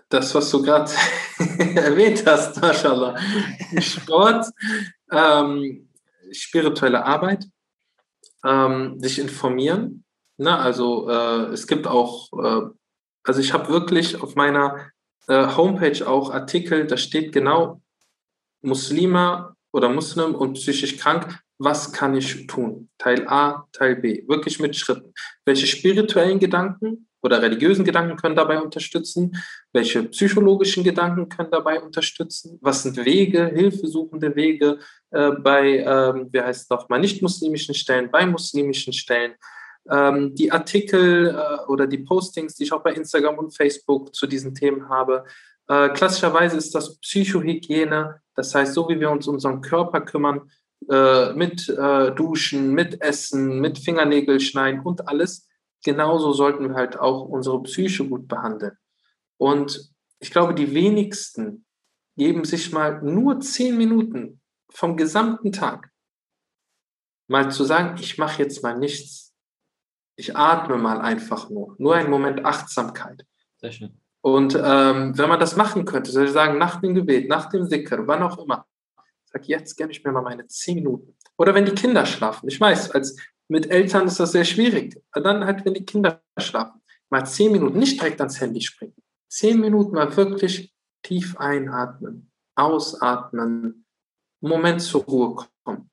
[0.07, 0.89] Das, was du gerade
[1.75, 3.19] erwähnt hast, mashallah.
[3.81, 4.45] Sport,
[5.11, 5.89] ähm,
[6.31, 7.43] spirituelle Arbeit,
[8.45, 10.05] ähm, sich informieren.
[10.37, 12.69] Na, also äh, es gibt auch, äh,
[13.25, 14.89] also ich habe wirklich auf meiner
[15.27, 17.81] äh, Homepage auch Artikel, da steht genau
[18.61, 22.89] Muslima oder Muslim und psychisch krank, was kann ich tun?
[22.97, 25.13] Teil A, Teil B, wirklich mit Schritten.
[25.45, 29.35] Welche spirituellen Gedanken oder religiösen Gedanken können dabei unterstützen?
[29.73, 32.59] Welche psychologischen Gedanken können dabei unterstützen?
[32.61, 34.79] Was sind Wege, hilfesuchende Wege
[35.11, 39.33] äh, bei, ähm, wie heißt es nochmal, nicht-muslimischen Stellen, bei muslimischen Stellen?
[39.89, 44.27] Ähm, die Artikel äh, oder die Postings, die ich auch bei Instagram und Facebook zu
[44.27, 45.25] diesen Themen habe,
[45.67, 50.49] äh, klassischerweise ist das Psychohygiene, das heißt, so wie wir uns um unseren Körper kümmern,
[50.89, 55.47] äh, mit äh, Duschen, mit Essen, mit Fingernägel schneiden und alles.
[55.83, 58.77] Genauso sollten wir halt auch unsere Psyche gut behandeln.
[59.37, 61.65] Und ich glaube, die wenigsten
[62.15, 65.91] geben sich mal nur zehn Minuten vom gesamten Tag
[67.27, 69.26] mal zu sagen, ich mache jetzt mal nichts.
[70.17, 71.75] Ich atme mal einfach nur.
[71.77, 73.25] Nur einen Moment Achtsamkeit.
[73.57, 74.01] Sehr schön.
[74.21, 77.65] Und ähm, wenn man das machen könnte, soll ich sagen, nach dem Gebet, nach dem
[77.65, 78.65] Sicker, wann auch immer,
[79.25, 81.15] sag jetzt gebe ich mir mal meine zehn Minuten.
[81.37, 82.49] Oder wenn die Kinder schlafen.
[82.49, 83.15] Ich weiß, als
[83.47, 84.99] mit Eltern ist das sehr schwierig.
[85.11, 88.95] Aber dann halt, wenn die Kinder schlafen, mal zehn Minuten, nicht direkt ans Handy springen.
[89.29, 93.85] Zehn Minuten mal wirklich tief einatmen, ausatmen,
[94.41, 95.89] Moment zur Ruhe kommen.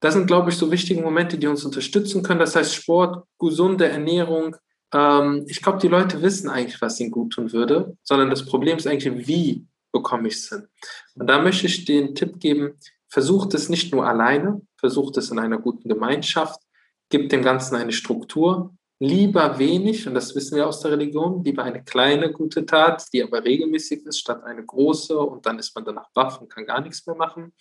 [0.00, 2.40] Das sind, glaube ich, so wichtige Momente, die uns unterstützen können.
[2.40, 4.56] Das heißt Sport, gesunde Ernährung.
[4.92, 8.76] Ähm, ich glaube, die Leute wissen eigentlich, was ihnen gut tun würde, sondern das Problem
[8.76, 10.66] ist eigentlich, wie bekomme ich es hin.
[11.14, 12.78] Und da möchte ich den Tipp geben,
[13.08, 16.60] versucht es nicht nur alleine, versucht es in einer guten Gemeinschaft,
[17.08, 21.62] gibt dem Ganzen eine Struktur, lieber wenig, und das wissen wir aus der Religion, lieber
[21.62, 25.84] eine kleine gute Tat, die aber regelmäßig ist, statt eine große und dann ist man
[25.84, 27.52] danach baff und kann gar nichts mehr machen.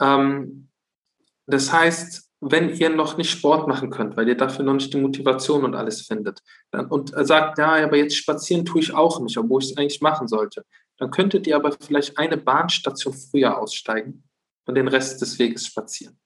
[0.00, 0.68] Ähm,
[1.46, 5.00] das heißt, wenn ihr noch nicht Sport machen könnt, weil ihr dafür noch nicht die
[5.00, 6.40] Motivation und alles findet,
[6.72, 10.00] dann, und sagt, ja, aber jetzt spazieren tue ich auch nicht, obwohl ich es eigentlich
[10.00, 10.64] machen sollte,
[10.98, 14.24] dann könntet ihr aber vielleicht eine Bahnstation früher aussteigen
[14.66, 16.18] und den Rest des Weges spazieren.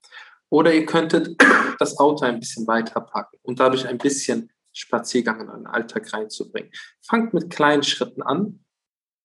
[0.49, 1.37] Oder ihr könntet
[1.79, 6.71] das Auto ein bisschen weiter packen und dadurch ein bisschen Spaziergang in euren Alltag reinzubringen.
[7.03, 8.65] Fangt mit kleinen Schritten an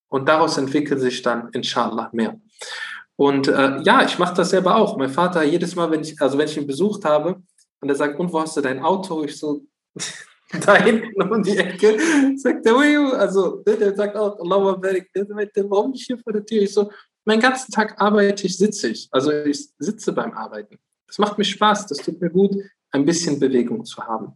[0.10, 2.40] und daraus entwickelt sich dann inshallah mehr.
[3.22, 4.98] Und äh, ja, ich mache das selber auch.
[4.98, 7.40] Mein Vater, jedes Mal, wenn ich, also wenn ich ihn besucht habe
[7.80, 9.24] und er sagt, und wo hast du dein Auto?
[9.24, 9.64] Ich so,
[10.66, 12.00] da hinten um die Ecke,
[12.36, 12.76] sagt er,
[13.20, 14.82] also der sagt auch, Allah
[15.70, 16.64] warum nicht hier vor der Tür?
[16.64, 16.92] Ich so,
[17.24, 19.08] meinen ganzen Tag arbeite ich, sitze ich.
[19.12, 20.80] Also ich sitze beim Arbeiten.
[21.06, 22.56] Das macht mir Spaß, das tut mir gut,
[22.90, 24.34] ein bisschen Bewegung zu haben.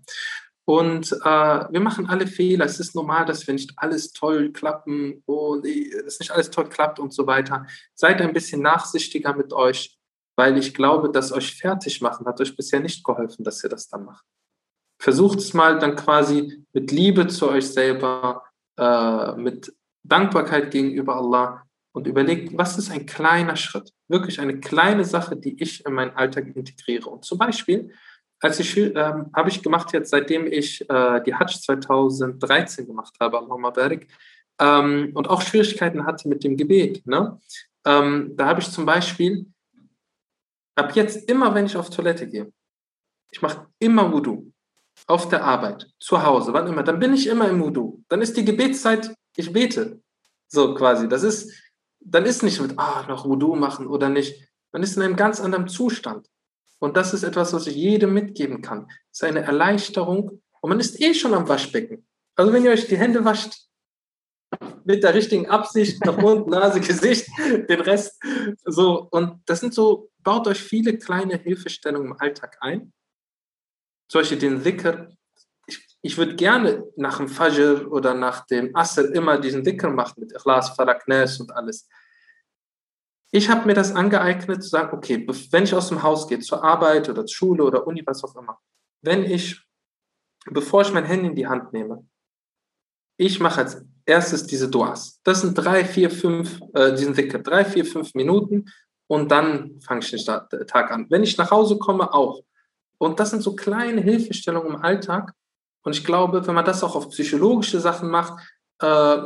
[0.67, 2.65] Und äh, wir machen alle Fehler.
[2.65, 6.99] Es ist normal, dass wir nicht alles toll klappen und es nicht alles toll klappt
[6.99, 7.67] und so weiter.
[7.93, 9.97] Seid ein bisschen nachsichtiger mit euch,
[10.35, 13.87] weil ich glaube, dass euch fertig machen hat euch bisher nicht geholfen, dass ihr das
[13.87, 14.25] dann macht.
[14.99, 18.43] Versucht es mal dann quasi mit Liebe zu euch selber,
[18.77, 19.71] äh, mit
[20.03, 21.63] Dankbarkeit gegenüber Allah
[21.93, 26.15] und überlegt, was ist ein kleiner Schritt, wirklich eine kleine Sache, die ich in meinen
[26.15, 27.09] Alltag integriere.
[27.09, 27.93] Und zum Beispiel,
[28.39, 33.37] als ich äh, habe ich gemacht jetzt, seitdem ich äh, die Hajj 2013 gemacht habe,
[33.37, 34.07] Allahumma barik,
[34.59, 37.05] ähm, und auch Schwierigkeiten hatte mit dem Gebet.
[37.05, 37.39] Ne?
[37.85, 39.45] Ähm, da habe ich zum Beispiel,
[40.75, 42.51] ab jetzt immer, wenn ich auf Toilette gehe,
[43.31, 44.51] ich mache immer Wudu.
[45.07, 48.01] Auf der Arbeit, zu Hause, wann immer, dann bin ich immer im Wudu.
[48.07, 50.01] Dann ist die Gebetszeit, ich bete.
[50.47, 51.09] So quasi.
[51.09, 51.51] Das ist,
[51.99, 54.47] dann ist nicht mit, ah, noch Wudu machen oder nicht.
[54.71, 56.27] Man ist in einem ganz anderen Zustand.
[56.85, 58.87] Und das ist etwas, was ich jedem mitgeben kann.
[59.11, 62.07] Es ist eine Erleichterung und man ist eh schon am Waschbecken.
[62.35, 63.55] Also wenn ihr euch die Hände wascht,
[64.83, 68.21] mit der richtigen Absicht nach Mund, Nase, Gesicht, den Rest
[68.65, 69.07] so.
[69.09, 72.93] Und das sind so, baut euch viele kleine Hilfestellungen im Alltag ein.
[74.13, 75.09] Beispiel den Dhikr.
[75.65, 80.19] Ich, ich würde gerne nach dem Fajr oder nach dem Asr immer diesen Dhikr machen
[80.21, 81.89] mit Ikhlas, Farak, Nas und alles.
[83.35, 86.63] Ich habe mir das angeeignet zu sagen, okay, wenn ich aus dem Haus gehe, zur
[86.63, 88.57] Arbeit oder zur Schule oder Uni, was auch immer,
[89.01, 89.61] wenn ich,
[90.45, 92.07] bevor ich mein Handy in die Hand nehme,
[93.17, 95.19] ich mache als erstes diese Duas.
[95.25, 98.71] Das sind drei, vier, fünf, äh, diesen Dicke, drei, vier, fünf Minuten
[99.07, 101.07] und dann fange ich den Tag an.
[101.09, 102.41] Wenn ich nach Hause komme, auch.
[102.99, 105.33] Und das sind so kleine Hilfestellungen im Alltag.
[105.83, 108.41] Und ich glaube, wenn man das auch auf psychologische Sachen macht,
[108.79, 109.17] äh,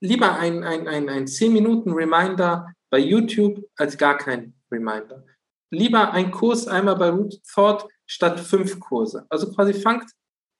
[0.00, 5.24] lieber ein, ein, ein, ein 10 Minuten Reminder bei YouTube als gar kein Reminder.
[5.70, 9.26] Lieber ein Kurs einmal bei Root Thought statt fünf Kurse.
[9.28, 10.10] Also quasi fangt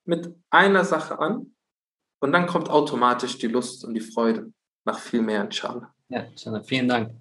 [0.05, 1.55] mit einer Sache an
[2.19, 4.51] und dann kommt automatisch die Lust und die Freude
[4.85, 5.93] nach viel mehr, inshallah.
[6.09, 6.25] Ja,
[6.63, 7.11] vielen Dank.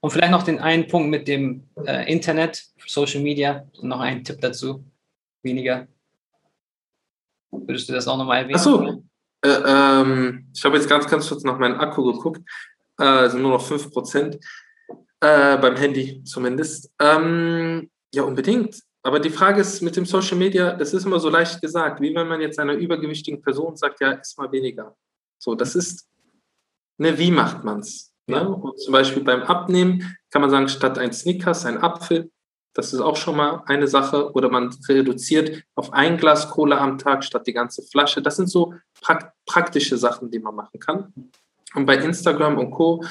[0.00, 4.40] Und vielleicht noch den einen Punkt mit dem äh, Internet, Social Media, noch ein Tipp
[4.40, 4.84] dazu.
[5.42, 5.86] Weniger.
[7.52, 8.56] Würdest du das auch nochmal erwähnen?
[8.56, 9.04] Achso,
[9.44, 12.40] äh, ähm, ich habe jetzt ganz, ganz kurz nach meinem Akku geguckt
[12.98, 14.34] äh, also nur noch 5%,
[15.20, 16.90] äh, beim Handy zumindest.
[17.00, 18.80] Ähm, ja, unbedingt.
[19.04, 22.14] Aber die Frage ist mit dem Social Media, das ist immer so leicht gesagt, wie
[22.14, 24.96] wenn man jetzt einer übergewichtigen Person sagt, ja, iss mal weniger.
[25.38, 26.08] So, das ist,
[26.98, 28.12] ne, wie macht man es?
[28.26, 28.48] Ne?
[28.48, 32.30] Und zum Beispiel beim Abnehmen kann man sagen, statt ein Snickers ein Apfel.
[32.74, 34.32] Das ist auch schon mal eine Sache.
[34.32, 38.22] Oder man reduziert auf ein Glas Cola am Tag statt die ganze Flasche.
[38.22, 38.74] Das sind so
[39.46, 41.12] praktische Sachen, die man machen kann.
[41.74, 43.04] Und bei Instagram und Co.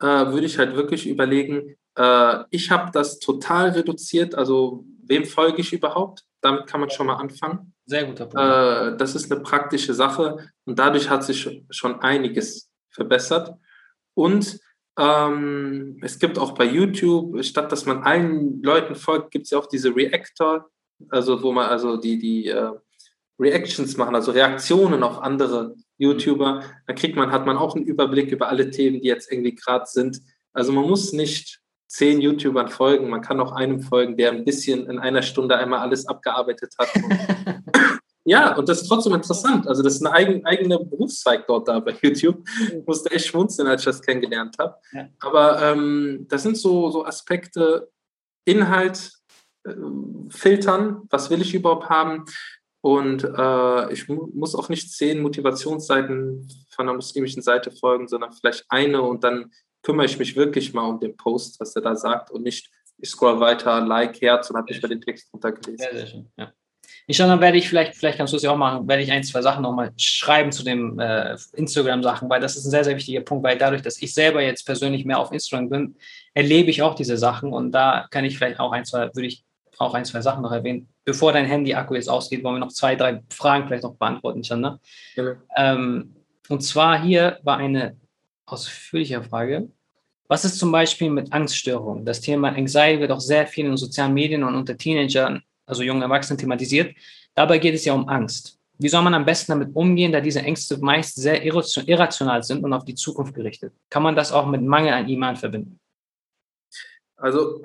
[0.00, 5.60] Äh, würde ich halt wirklich überlegen, äh, ich habe das total reduziert, also wem folge
[5.60, 6.24] ich überhaupt?
[6.40, 7.72] Damit kann man schon mal anfangen.
[7.86, 8.36] Sehr guter Punkt.
[8.36, 13.54] Äh, das ist eine praktische Sache und dadurch hat sich schon einiges verbessert.
[14.14, 14.58] Und
[14.98, 19.58] ähm, es gibt auch bei YouTube, statt dass man allen Leuten folgt, gibt es ja
[19.58, 20.70] auch diese Reactor,
[21.08, 22.70] also wo man also die, die äh,
[23.38, 26.62] Reactions machen, also Reaktionen auf andere YouTuber.
[26.86, 29.86] Da kriegt man, hat man auch einen Überblick über alle Themen, die jetzt irgendwie gerade
[29.86, 30.20] sind.
[30.52, 34.88] Also man muss nicht zehn YouTubern folgen, man kann auch einem folgen, der ein bisschen
[34.88, 36.88] in einer Stunde einmal alles abgearbeitet hat.
[38.24, 39.68] ja, und das ist trotzdem interessant.
[39.68, 42.42] Also das ist ein eigen, eigener Berufszweig dort da bei YouTube.
[42.66, 44.74] Ich musste echt schmunzeln, als ich das kennengelernt habe.
[44.92, 45.08] Ja.
[45.20, 47.90] Aber ähm, das sind so, so Aspekte,
[48.44, 49.12] Inhalt,
[49.64, 49.74] äh,
[50.30, 52.24] filtern, was will ich überhaupt haben,
[52.84, 58.34] und äh, ich mu muss auch nicht zehn Motivationsseiten von der muslimischen Seite folgen, sondern
[58.34, 59.50] vielleicht eine und dann
[59.82, 63.08] kümmere ich mich wirklich mal um den Post, was er da sagt und nicht, ich
[63.08, 65.78] scroll weiter, like, Herz und habe nicht mal den Text runtergelesen.
[65.78, 66.30] Sehr, sehr schön.
[66.36, 66.52] Ja.
[67.06, 69.40] Inshallah werde ich vielleicht, vielleicht kannst du es ja auch machen, werde ich ein, zwei
[69.40, 73.44] Sachen nochmal schreiben zu den äh, Instagram-Sachen, weil das ist ein sehr, sehr wichtiger Punkt,
[73.44, 75.96] weil dadurch, dass ich selber jetzt persönlich mehr auf Instagram bin,
[76.34, 79.42] erlebe ich auch diese Sachen und da kann ich vielleicht auch ein, zwei, würde ich
[79.78, 80.88] auch ein, zwei Sachen noch erwähnen.
[81.04, 84.78] Bevor dein Handy-Akku jetzt ausgeht, wollen wir noch zwei, drei Fragen vielleicht noch beantworten, Inshallah.
[85.16, 85.36] Ja.
[85.56, 86.14] Ähm,
[86.48, 87.96] und zwar hier war eine
[88.46, 89.68] ausführliche Frage.
[90.28, 92.04] Was ist zum Beispiel mit Angststörungen?
[92.04, 96.02] Das Thema Anxiety wird auch sehr viel in sozialen Medien und unter Teenagern, also jungen
[96.02, 96.94] Erwachsenen, thematisiert.
[97.34, 98.58] Dabei geht es ja um Angst.
[98.78, 102.72] Wie soll man am besten damit umgehen, da diese Ängste meist sehr irrational sind und
[102.72, 103.72] auf die Zukunft gerichtet?
[103.88, 105.78] Kann man das auch mit Mangel an Iman verbinden?
[107.16, 107.60] Also,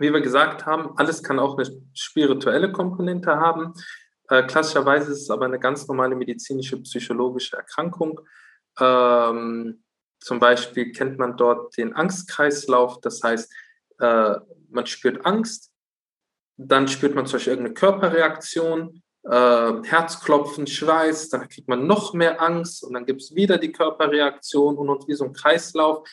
[0.00, 3.74] wie wir gesagt haben, alles kann auch eine spirituelle Komponente haben.
[4.28, 8.20] Äh, klassischerweise ist es aber eine ganz normale medizinische, psychologische Erkrankung.
[8.78, 9.82] Ähm,
[10.20, 13.52] zum Beispiel kennt man dort den Angstkreislauf, das heißt,
[13.98, 14.34] äh,
[14.68, 15.70] man spürt Angst,
[16.56, 22.40] dann spürt man zum Beispiel irgendeine Körperreaktion, äh, Herzklopfen, Schweiß, dann kriegt man noch mehr
[22.40, 26.08] Angst und dann gibt es wieder die Körperreaktion und, und wie so ein Kreislauf.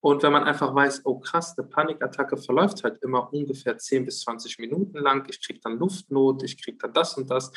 [0.00, 4.20] Und wenn man einfach weiß, oh krass, eine Panikattacke verläuft halt immer ungefähr 10 bis
[4.20, 7.52] 20 Minuten lang, ich kriege dann Luftnot, ich kriege dann das und das,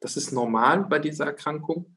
[0.00, 1.96] das ist normal bei dieser Erkrankung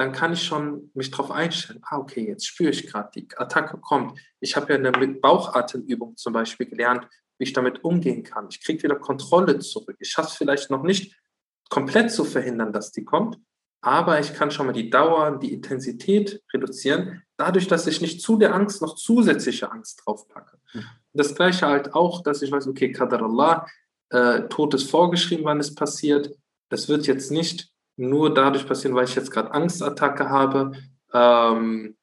[0.00, 1.82] dann kann ich schon mich darauf einstellen.
[1.84, 4.18] Ah, okay, jetzt spüre ich gerade, die Attacke kommt.
[4.40, 7.06] Ich habe ja eine Bauchatemübung zum Beispiel gelernt,
[7.36, 8.46] wie ich damit umgehen kann.
[8.48, 9.98] Ich kriege wieder Kontrolle zurück.
[10.00, 11.20] Ich schaffe es vielleicht noch nicht
[11.68, 13.38] komplett zu verhindern, dass die kommt,
[13.82, 18.36] aber ich kann schon mal die Dauer, die Intensität reduzieren, dadurch, dass ich nicht zu
[18.36, 20.58] der Angst noch zusätzliche Angst draufpacke.
[20.74, 20.84] Mhm.
[21.12, 23.66] Das gleiche halt auch, dass ich weiß, okay, Qadar Allah,
[24.10, 26.30] äh, Tod ist vorgeschrieben, wann es passiert.
[26.68, 30.72] Das wird jetzt nicht nur dadurch passieren, weil ich jetzt gerade Angstattacke habe.
[31.12, 31.96] Ähm,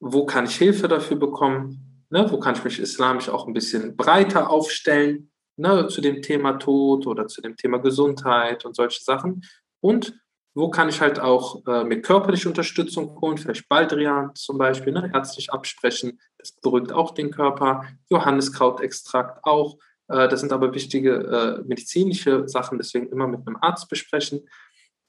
[0.00, 2.04] wo kann ich Hilfe dafür bekommen?
[2.10, 2.26] Ne?
[2.30, 5.88] Wo kann ich mich islamisch auch ein bisschen breiter aufstellen ne?
[5.88, 9.42] zu dem Thema Tod oder zu dem Thema Gesundheit und solche Sachen?
[9.80, 10.14] Und
[10.56, 15.10] wo kann ich halt auch äh, mir körperliche Unterstützung holen, vielleicht Baldrian zum Beispiel, ne?
[15.12, 19.76] ärztlich absprechen, das beruhigt auch den Körper, Johanniskrautextrakt auch,
[20.08, 24.48] äh, das sind aber wichtige äh, medizinische Sachen, deswegen immer mit einem Arzt besprechen,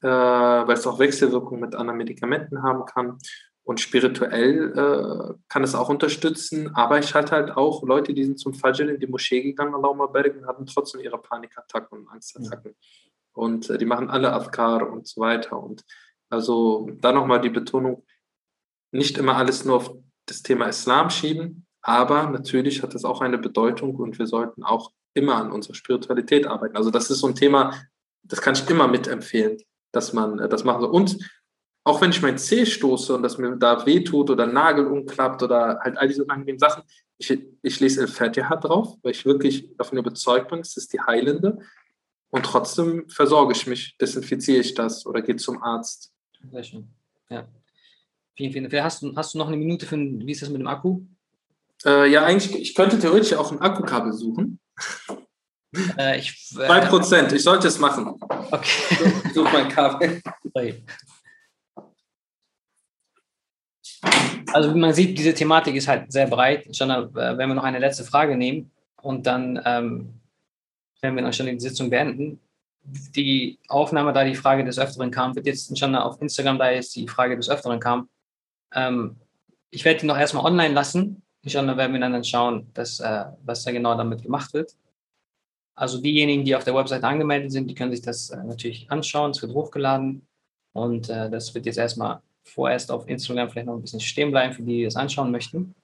[0.02, 3.16] äh, weil es auch Wechselwirkungen mit anderen Medikamenten haben kann.
[3.62, 8.38] Und spirituell äh, kann es auch unterstützen, aber ich halte halt auch Leute, die sind
[8.38, 12.72] zum Fajr in die Moschee gegangen, Allahumma barik, und hatten trotzdem ihre Panikattacken und Angstattacken.
[12.72, 13.07] Ja.
[13.32, 15.62] Und äh, die machen alle Afkar und so weiter.
[15.62, 15.84] Und
[16.30, 18.04] also da nochmal die Betonung,
[18.90, 19.94] nicht immer alles nur auf
[20.26, 24.92] das Thema Islam schieben, aber natürlich hat es auch eine Bedeutung und wir sollten auch
[25.14, 26.76] immer an unserer Spiritualität arbeiten.
[26.76, 27.74] Also das ist so ein Thema,
[28.22, 29.58] das kann ich immer mitempfehlen,
[29.92, 30.90] dass man äh, das machen soll.
[30.90, 31.18] Und
[31.84, 35.80] auch wenn ich mein Zeh stoße und das mir da wehtut oder Nagel umklappt oder
[35.80, 36.82] halt all diese unangenehmen Sachen,
[37.16, 41.58] ich, ich lese El-Fatiha drauf, weil ich wirklich davon überzeugt bin, es ist die heilende.
[42.30, 46.12] Und trotzdem versorge ich mich, desinfiziere ich das oder gehe zum Arzt.
[46.50, 46.88] Sehr schön.
[47.30, 47.48] Ja.
[48.36, 48.84] Vielen, vielen Dank.
[48.84, 51.00] Hast du, hast du noch eine Minute für, wie ist das mit dem Akku?
[51.84, 54.60] Äh, ja, eigentlich, ich könnte theoretisch auch ein Akkukabel suchen.
[55.98, 58.14] Äh, ich, äh, 2%, ich sollte es machen.
[58.50, 59.12] Okay.
[59.26, 60.22] Ich suche mein Kabel.
[64.52, 66.74] Also wie man sieht, diese Thematik ist halt sehr breit.
[66.74, 68.70] Schon, äh, wenn wir noch eine letzte Frage nehmen
[69.02, 70.20] und dann ähm,
[71.00, 72.40] werden wir dann schon die Sitzung beenden.
[72.82, 76.96] Die Aufnahme, da die Frage des Öfteren kam, wird jetzt schon auf Instagram, da jetzt
[76.96, 78.08] die Frage des Öfteren kam.
[78.74, 79.16] Ähm,
[79.70, 83.64] ich werde die noch erstmal online lassen Inshallah werden wir dann schauen, dass, äh, was
[83.64, 84.74] da genau damit gemacht wird.
[85.74, 89.30] Also diejenigen, die auf der Website angemeldet sind, die können sich das äh, natürlich anschauen.
[89.30, 90.26] Es wird hochgeladen
[90.72, 94.52] und äh, das wird jetzt erstmal vorerst auf Instagram vielleicht noch ein bisschen stehen bleiben,
[94.52, 95.74] für die, die das anschauen möchten.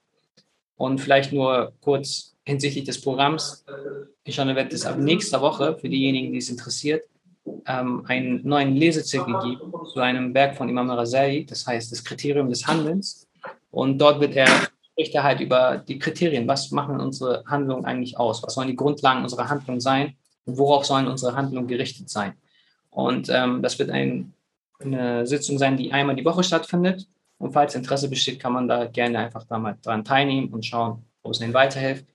[0.75, 3.65] Und vielleicht nur kurz hinsichtlich des Programms.
[4.23, 7.03] Inshallah wird es ab nächster Woche für diejenigen, die es interessiert,
[7.65, 12.49] ähm, einen neuen Lesezirkel geben zu einem Werk von Imam Razali, das heißt das Kriterium
[12.49, 13.27] des Handelns.
[13.71, 14.47] Und dort wird er
[14.95, 16.47] spricht er halt über die Kriterien.
[16.47, 18.41] Was machen unsere Handlungen eigentlich aus?
[18.43, 20.15] Was sollen die Grundlagen unserer Handlung sein?
[20.45, 22.33] Und worauf sollen unsere Handlungen gerichtet sein?
[22.91, 24.33] Und ähm, das wird ein,
[24.79, 27.07] eine Sitzung sein, die einmal die Woche stattfindet.
[27.37, 31.03] Und falls Interesse besteht, kann man da gerne einfach da mal dran teilnehmen und schauen,
[31.23, 32.05] ob es ihnen weiterhilft.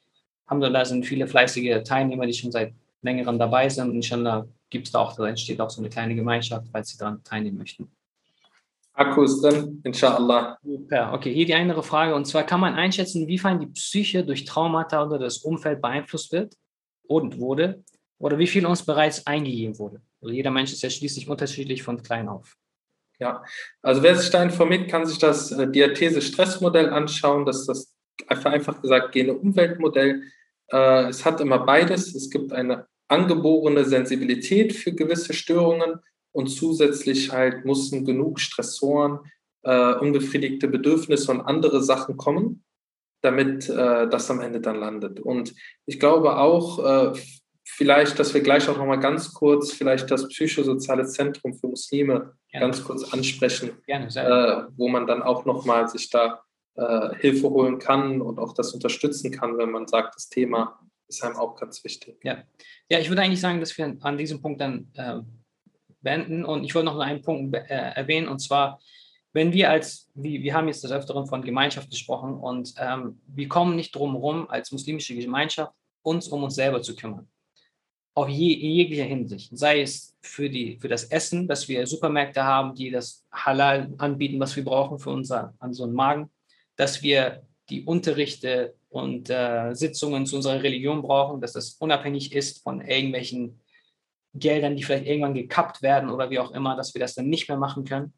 [0.59, 2.73] Da sind viele fleißige Teilnehmer, die schon seit
[3.03, 3.91] längerem dabei sind.
[3.91, 6.99] Und inshallah gibt es da auch, da entsteht auch so eine kleine Gemeinschaft, falls sie
[6.99, 7.91] daran teilnehmen möchten.
[8.93, 10.59] Akkus drin, inshallah.
[10.63, 11.33] Super, okay.
[11.33, 12.15] Hier die andere Frage.
[12.15, 16.57] Und zwar kann man einschätzen, inwiefern die Psyche durch Traumata oder das Umfeld beeinflusst wird
[17.07, 17.83] und wurde
[18.19, 20.03] oder wie viel uns bereits eingegeben wurde.
[20.21, 22.57] Also jeder Mensch ist ja schließlich unterschiedlich von klein auf.
[23.19, 23.43] Ja,
[23.83, 27.47] also wer sich da informiert, kann sich das äh, Diathese-Stressmodell anschauen.
[27.47, 27.95] Das ist das
[28.29, 30.23] vereinfacht gesagt Gene-Umweltmodell.
[30.73, 32.15] Äh, es hat immer beides.
[32.15, 36.01] Es gibt eine angeborene Sensibilität für gewisse Störungen
[36.33, 39.19] und zusätzlich halt mussten genug Stressoren,
[39.63, 42.65] äh, unbefriedigte Bedürfnisse und andere Sachen kommen,
[43.23, 45.21] damit äh, das am Ende dann landet.
[45.21, 45.55] Und
[45.87, 47.21] ich glaube auch, äh,
[47.65, 52.67] vielleicht, dass wir gleich auch nochmal ganz kurz vielleicht das psychosoziale Zentrum für Muslime Gerne.
[52.67, 56.43] ganz kurz ansprechen, Gerne, äh, wo man dann auch nochmal sich da
[56.75, 61.23] äh, Hilfe holen kann und auch das unterstützen kann, wenn man sagt, das Thema ist
[61.25, 62.19] einem auch ganz wichtig.
[62.23, 62.45] Ja,
[62.89, 65.21] ja ich würde eigentlich sagen, dass wir an diesem Punkt dann äh,
[66.01, 68.29] beenden und ich wollte noch einen Punkt äh, erwähnen.
[68.29, 68.81] Und zwar,
[69.33, 72.35] wenn wir als, wie, wir haben jetzt des Öfteren von Gemeinschaft gesprochen.
[72.35, 75.73] Und ähm, wir kommen nicht drum herum, als muslimische Gemeinschaft
[76.03, 77.29] uns um uns selber zu kümmern.
[78.15, 79.57] Auf je, in jeglicher Hinsicht.
[79.57, 84.41] Sei es für, die, für das Essen, dass wir Supermärkte haben, die das Halal anbieten,
[84.41, 86.31] was wir brauchen für unser, unseren Magen,
[86.81, 92.63] dass wir die Unterrichte und äh, Sitzungen zu unserer Religion brauchen, dass das unabhängig ist
[92.63, 93.61] von irgendwelchen
[94.33, 97.51] Geldern, die vielleicht irgendwann gekappt werden oder wie auch immer, dass wir das dann nicht
[97.51, 98.15] mehr machen können,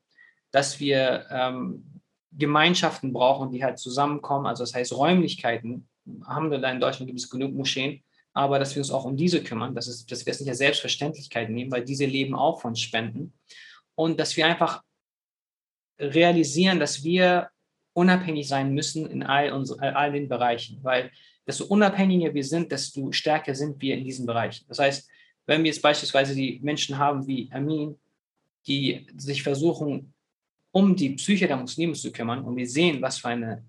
[0.53, 5.89] dass wir ähm, Gemeinschaften brauchen, die halt zusammenkommen, also das heißt Räumlichkeiten,
[6.25, 9.17] haben wir da in Deutschland gibt es genug Moscheen, aber dass wir uns auch um
[9.17, 12.61] diese kümmern, dass, es, dass wir es nicht als Selbstverständlichkeit nehmen, weil diese leben auch
[12.61, 13.35] von Spenden.
[13.97, 14.85] Und dass wir einfach
[15.99, 17.51] realisieren, dass wir
[17.95, 21.11] unabhängig sein müssen in all, unsere, all den Bereichen, weil
[21.47, 24.65] desto unabhängiger wir sind, desto stärker sind wir in diesen Bereichen.
[24.69, 25.09] Das heißt,
[25.47, 27.97] wenn wir jetzt beispielsweise die Menschen haben wie Amin,
[28.67, 30.13] die sich versuchen,
[30.71, 33.65] um die Psyche der Muslime zu kümmern und wir sehen, was für eine,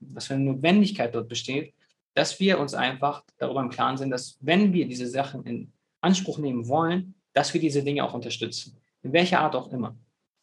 [0.00, 1.72] was für eine Notwendigkeit dort besteht,
[2.14, 5.72] dass wir uns einfach darüber im Klaren sind, dass wenn wir diese Sachen in
[6.02, 8.76] Anspruch nehmen wollen, dass wir diese Dinge auch unterstützen.
[9.02, 9.96] In welcher Art auch immer.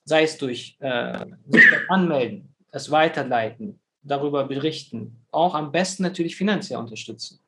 [0.06, 6.80] Sei es durch äh, sich anmelden, es weiterleiten, darüber berichten, auch am besten natürlich finanziell
[6.80, 7.40] unterstützen.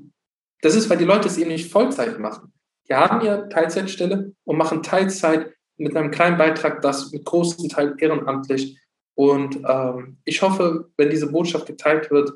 [0.62, 2.52] das ist, weil die Leute es eben nicht Vollzeit machen.
[2.89, 7.94] Die haben ja Teilzeitstelle und machen Teilzeit mit einem kleinen Beitrag, das mit großen Teil
[7.98, 8.78] ehrenamtlich
[9.20, 12.32] und ähm, ich hoffe, wenn diese Botschaft geteilt wird,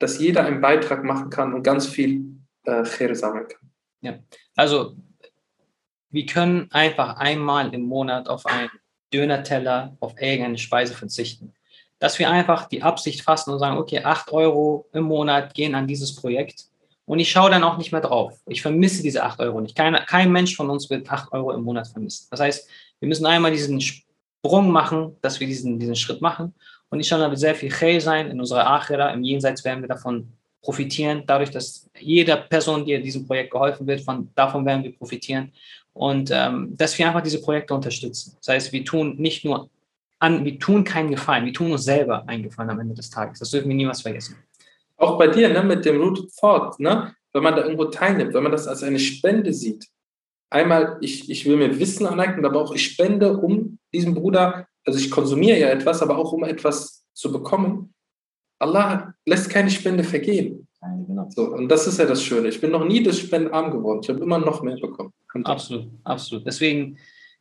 [0.00, 3.70] dass jeder einen Beitrag machen kann und ganz viel äh, sammeln kann.
[4.00, 4.18] Ja,
[4.56, 4.96] also
[6.10, 8.70] wir können einfach einmal im Monat auf einen
[9.14, 11.54] Dönerteller, auf irgendeine Speise verzichten.
[11.98, 15.86] Dass wir einfach die Absicht fassen und sagen, okay, 8 Euro im Monat gehen an
[15.86, 16.66] dieses Projekt
[17.06, 18.38] und ich schaue dann auch nicht mehr drauf.
[18.46, 19.76] Ich vermisse diese 8 Euro nicht.
[19.76, 22.26] Kein, kein Mensch von uns wird 8 Euro im Monat vermissen.
[22.30, 22.68] Das heißt,
[22.98, 26.52] wir müssen einmal diesen Sprung machen, dass wir diesen, diesen Schritt machen.
[26.90, 29.10] Und inshallah wird sehr viel Khair sein in unserer Akhira.
[29.10, 30.32] Im Jenseits werden wir davon
[30.62, 31.22] profitieren.
[31.26, 35.52] Dadurch, dass jeder Person, die in diesem Projekt geholfen wird, von, davon werden wir profitieren.
[35.92, 38.36] Und ähm, dass wir einfach diese Projekte unterstützen.
[38.38, 39.70] Das heißt, wir tun nicht nur
[40.18, 43.38] an, wir tun keinen Gefallen, wir tun uns selber einen Gefallen am Ende des Tages.
[43.38, 44.36] Das dürfen wir niemals vergessen.
[44.96, 48.42] Auch bei dir, ne, mit dem Rooted Thought, ne, wenn man da irgendwo teilnimmt, wenn
[48.42, 49.86] man das als eine Spende sieht,
[50.48, 54.98] einmal, ich, ich will mir Wissen aneignen, aber auch ich spende, um diesem Bruder, also
[54.98, 57.92] ich konsumiere ja etwas, aber auch um etwas zu bekommen.
[58.58, 60.66] Allah lässt keine Spende vergehen.
[61.06, 61.28] Genau.
[61.30, 62.48] So, und das ist ja das Schöne.
[62.48, 64.00] Ich bin noch nie das Spendenarm geworden.
[64.02, 65.12] Ich habe immer noch mehr bekommen.
[65.44, 66.46] Absolut, absolut.
[66.46, 66.96] Deswegen,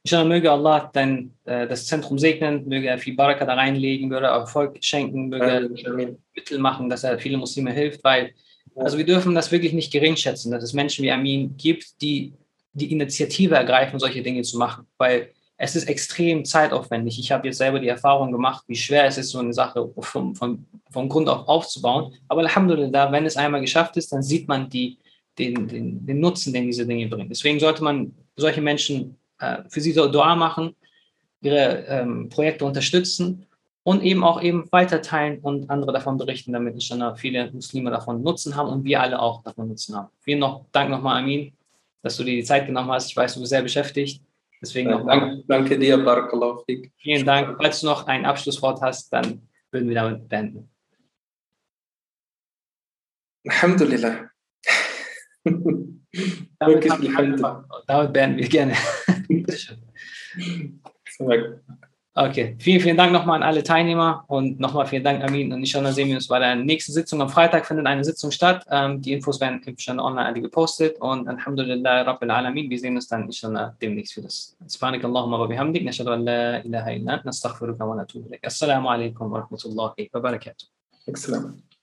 [0.05, 4.27] ich möge Allah dein, äh, das Zentrum segnen, möge er viel Baraka da reinlegen, möge
[4.27, 8.31] er Erfolg schenken, möge er Mittel machen, dass er viele Muslime hilft, weil
[8.75, 12.33] also wir dürfen das wirklich nicht geringschätzen, dass es Menschen wie Amin gibt, die
[12.73, 14.85] die Initiative ergreifen, solche Dinge zu machen.
[14.97, 17.17] Weil es ist extrem zeitaufwendig.
[17.17, 20.35] Ich habe jetzt selber die Erfahrung gemacht, wie schwer es ist, so eine Sache vom,
[20.35, 22.13] vom, vom Grund auf aufzubauen.
[22.27, 24.97] Aber Alhamdulillah, wenn es einmal geschafft ist, dann sieht man die,
[25.39, 27.29] den, den, den Nutzen, den diese Dinge bringen.
[27.29, 30.75] Deswegen sollte man solche Menschen äh, für sie so Dua machen,
[31.41, 33.45] ihre ähm, Projekte unterstützen
[33.83, 38.55] und eben auch eben weiterteilen und andere davon berichten, damit inshallah viele Muslime davon Nutzen
[38.55, 40.09] haben und wir alle auch davon Nutzen haben.
[40.21, 41.53] Vielen noch, Dank nochmal, Amin,
[42.01, 43.09] dass du dir die Zeit genommen hast.
[43.09, 44.21] Ich weiß, du bist sehr beschäftigt.
[44.61, 46.63] Deswegen ja, danke, danke dir, Barakallahu
[46.97, 47.57] Vielen Dank.
[47.61, 50.69] Falls du noch ein Abschlusswort hast, dann würden wir damit beenden.
[53.47, 54.29] Alhamdulillah.
[56.59, 56.89] damit,
[57.87, 58.73] damit beenden wir gerne.
[62.17, 65.51] Okay, vielen, vielen Dank nochmal an alle Teilnehmer und nochmal vielen Dank, Amin.
[65.51, 67.21] Und inshallah sehen wir uns bei der nächsten Sitzung.
[67.21, 68.65] Am Freitag findet eine Sitzung statt.
[68.71, 72.69] Ähm, die Infos werden schon online alle gepostet und Alhamdulillah Rabbil Alamin.
[72.69, 74.55] Wir sehen uns dann inshallah demnächst für das.
[74.65, 75.83] Subhanak Allahumma wa bihamdik.
[75.83, 77.21] Nashadu an la ilaha illa.
[77.25, 78.29] Nastaghfiruka wa natubu.
[78.41, 80.67] Assalamu alaikum wa rahmatullahi wa barakatuh.
[81.07, 81.74] Excellent.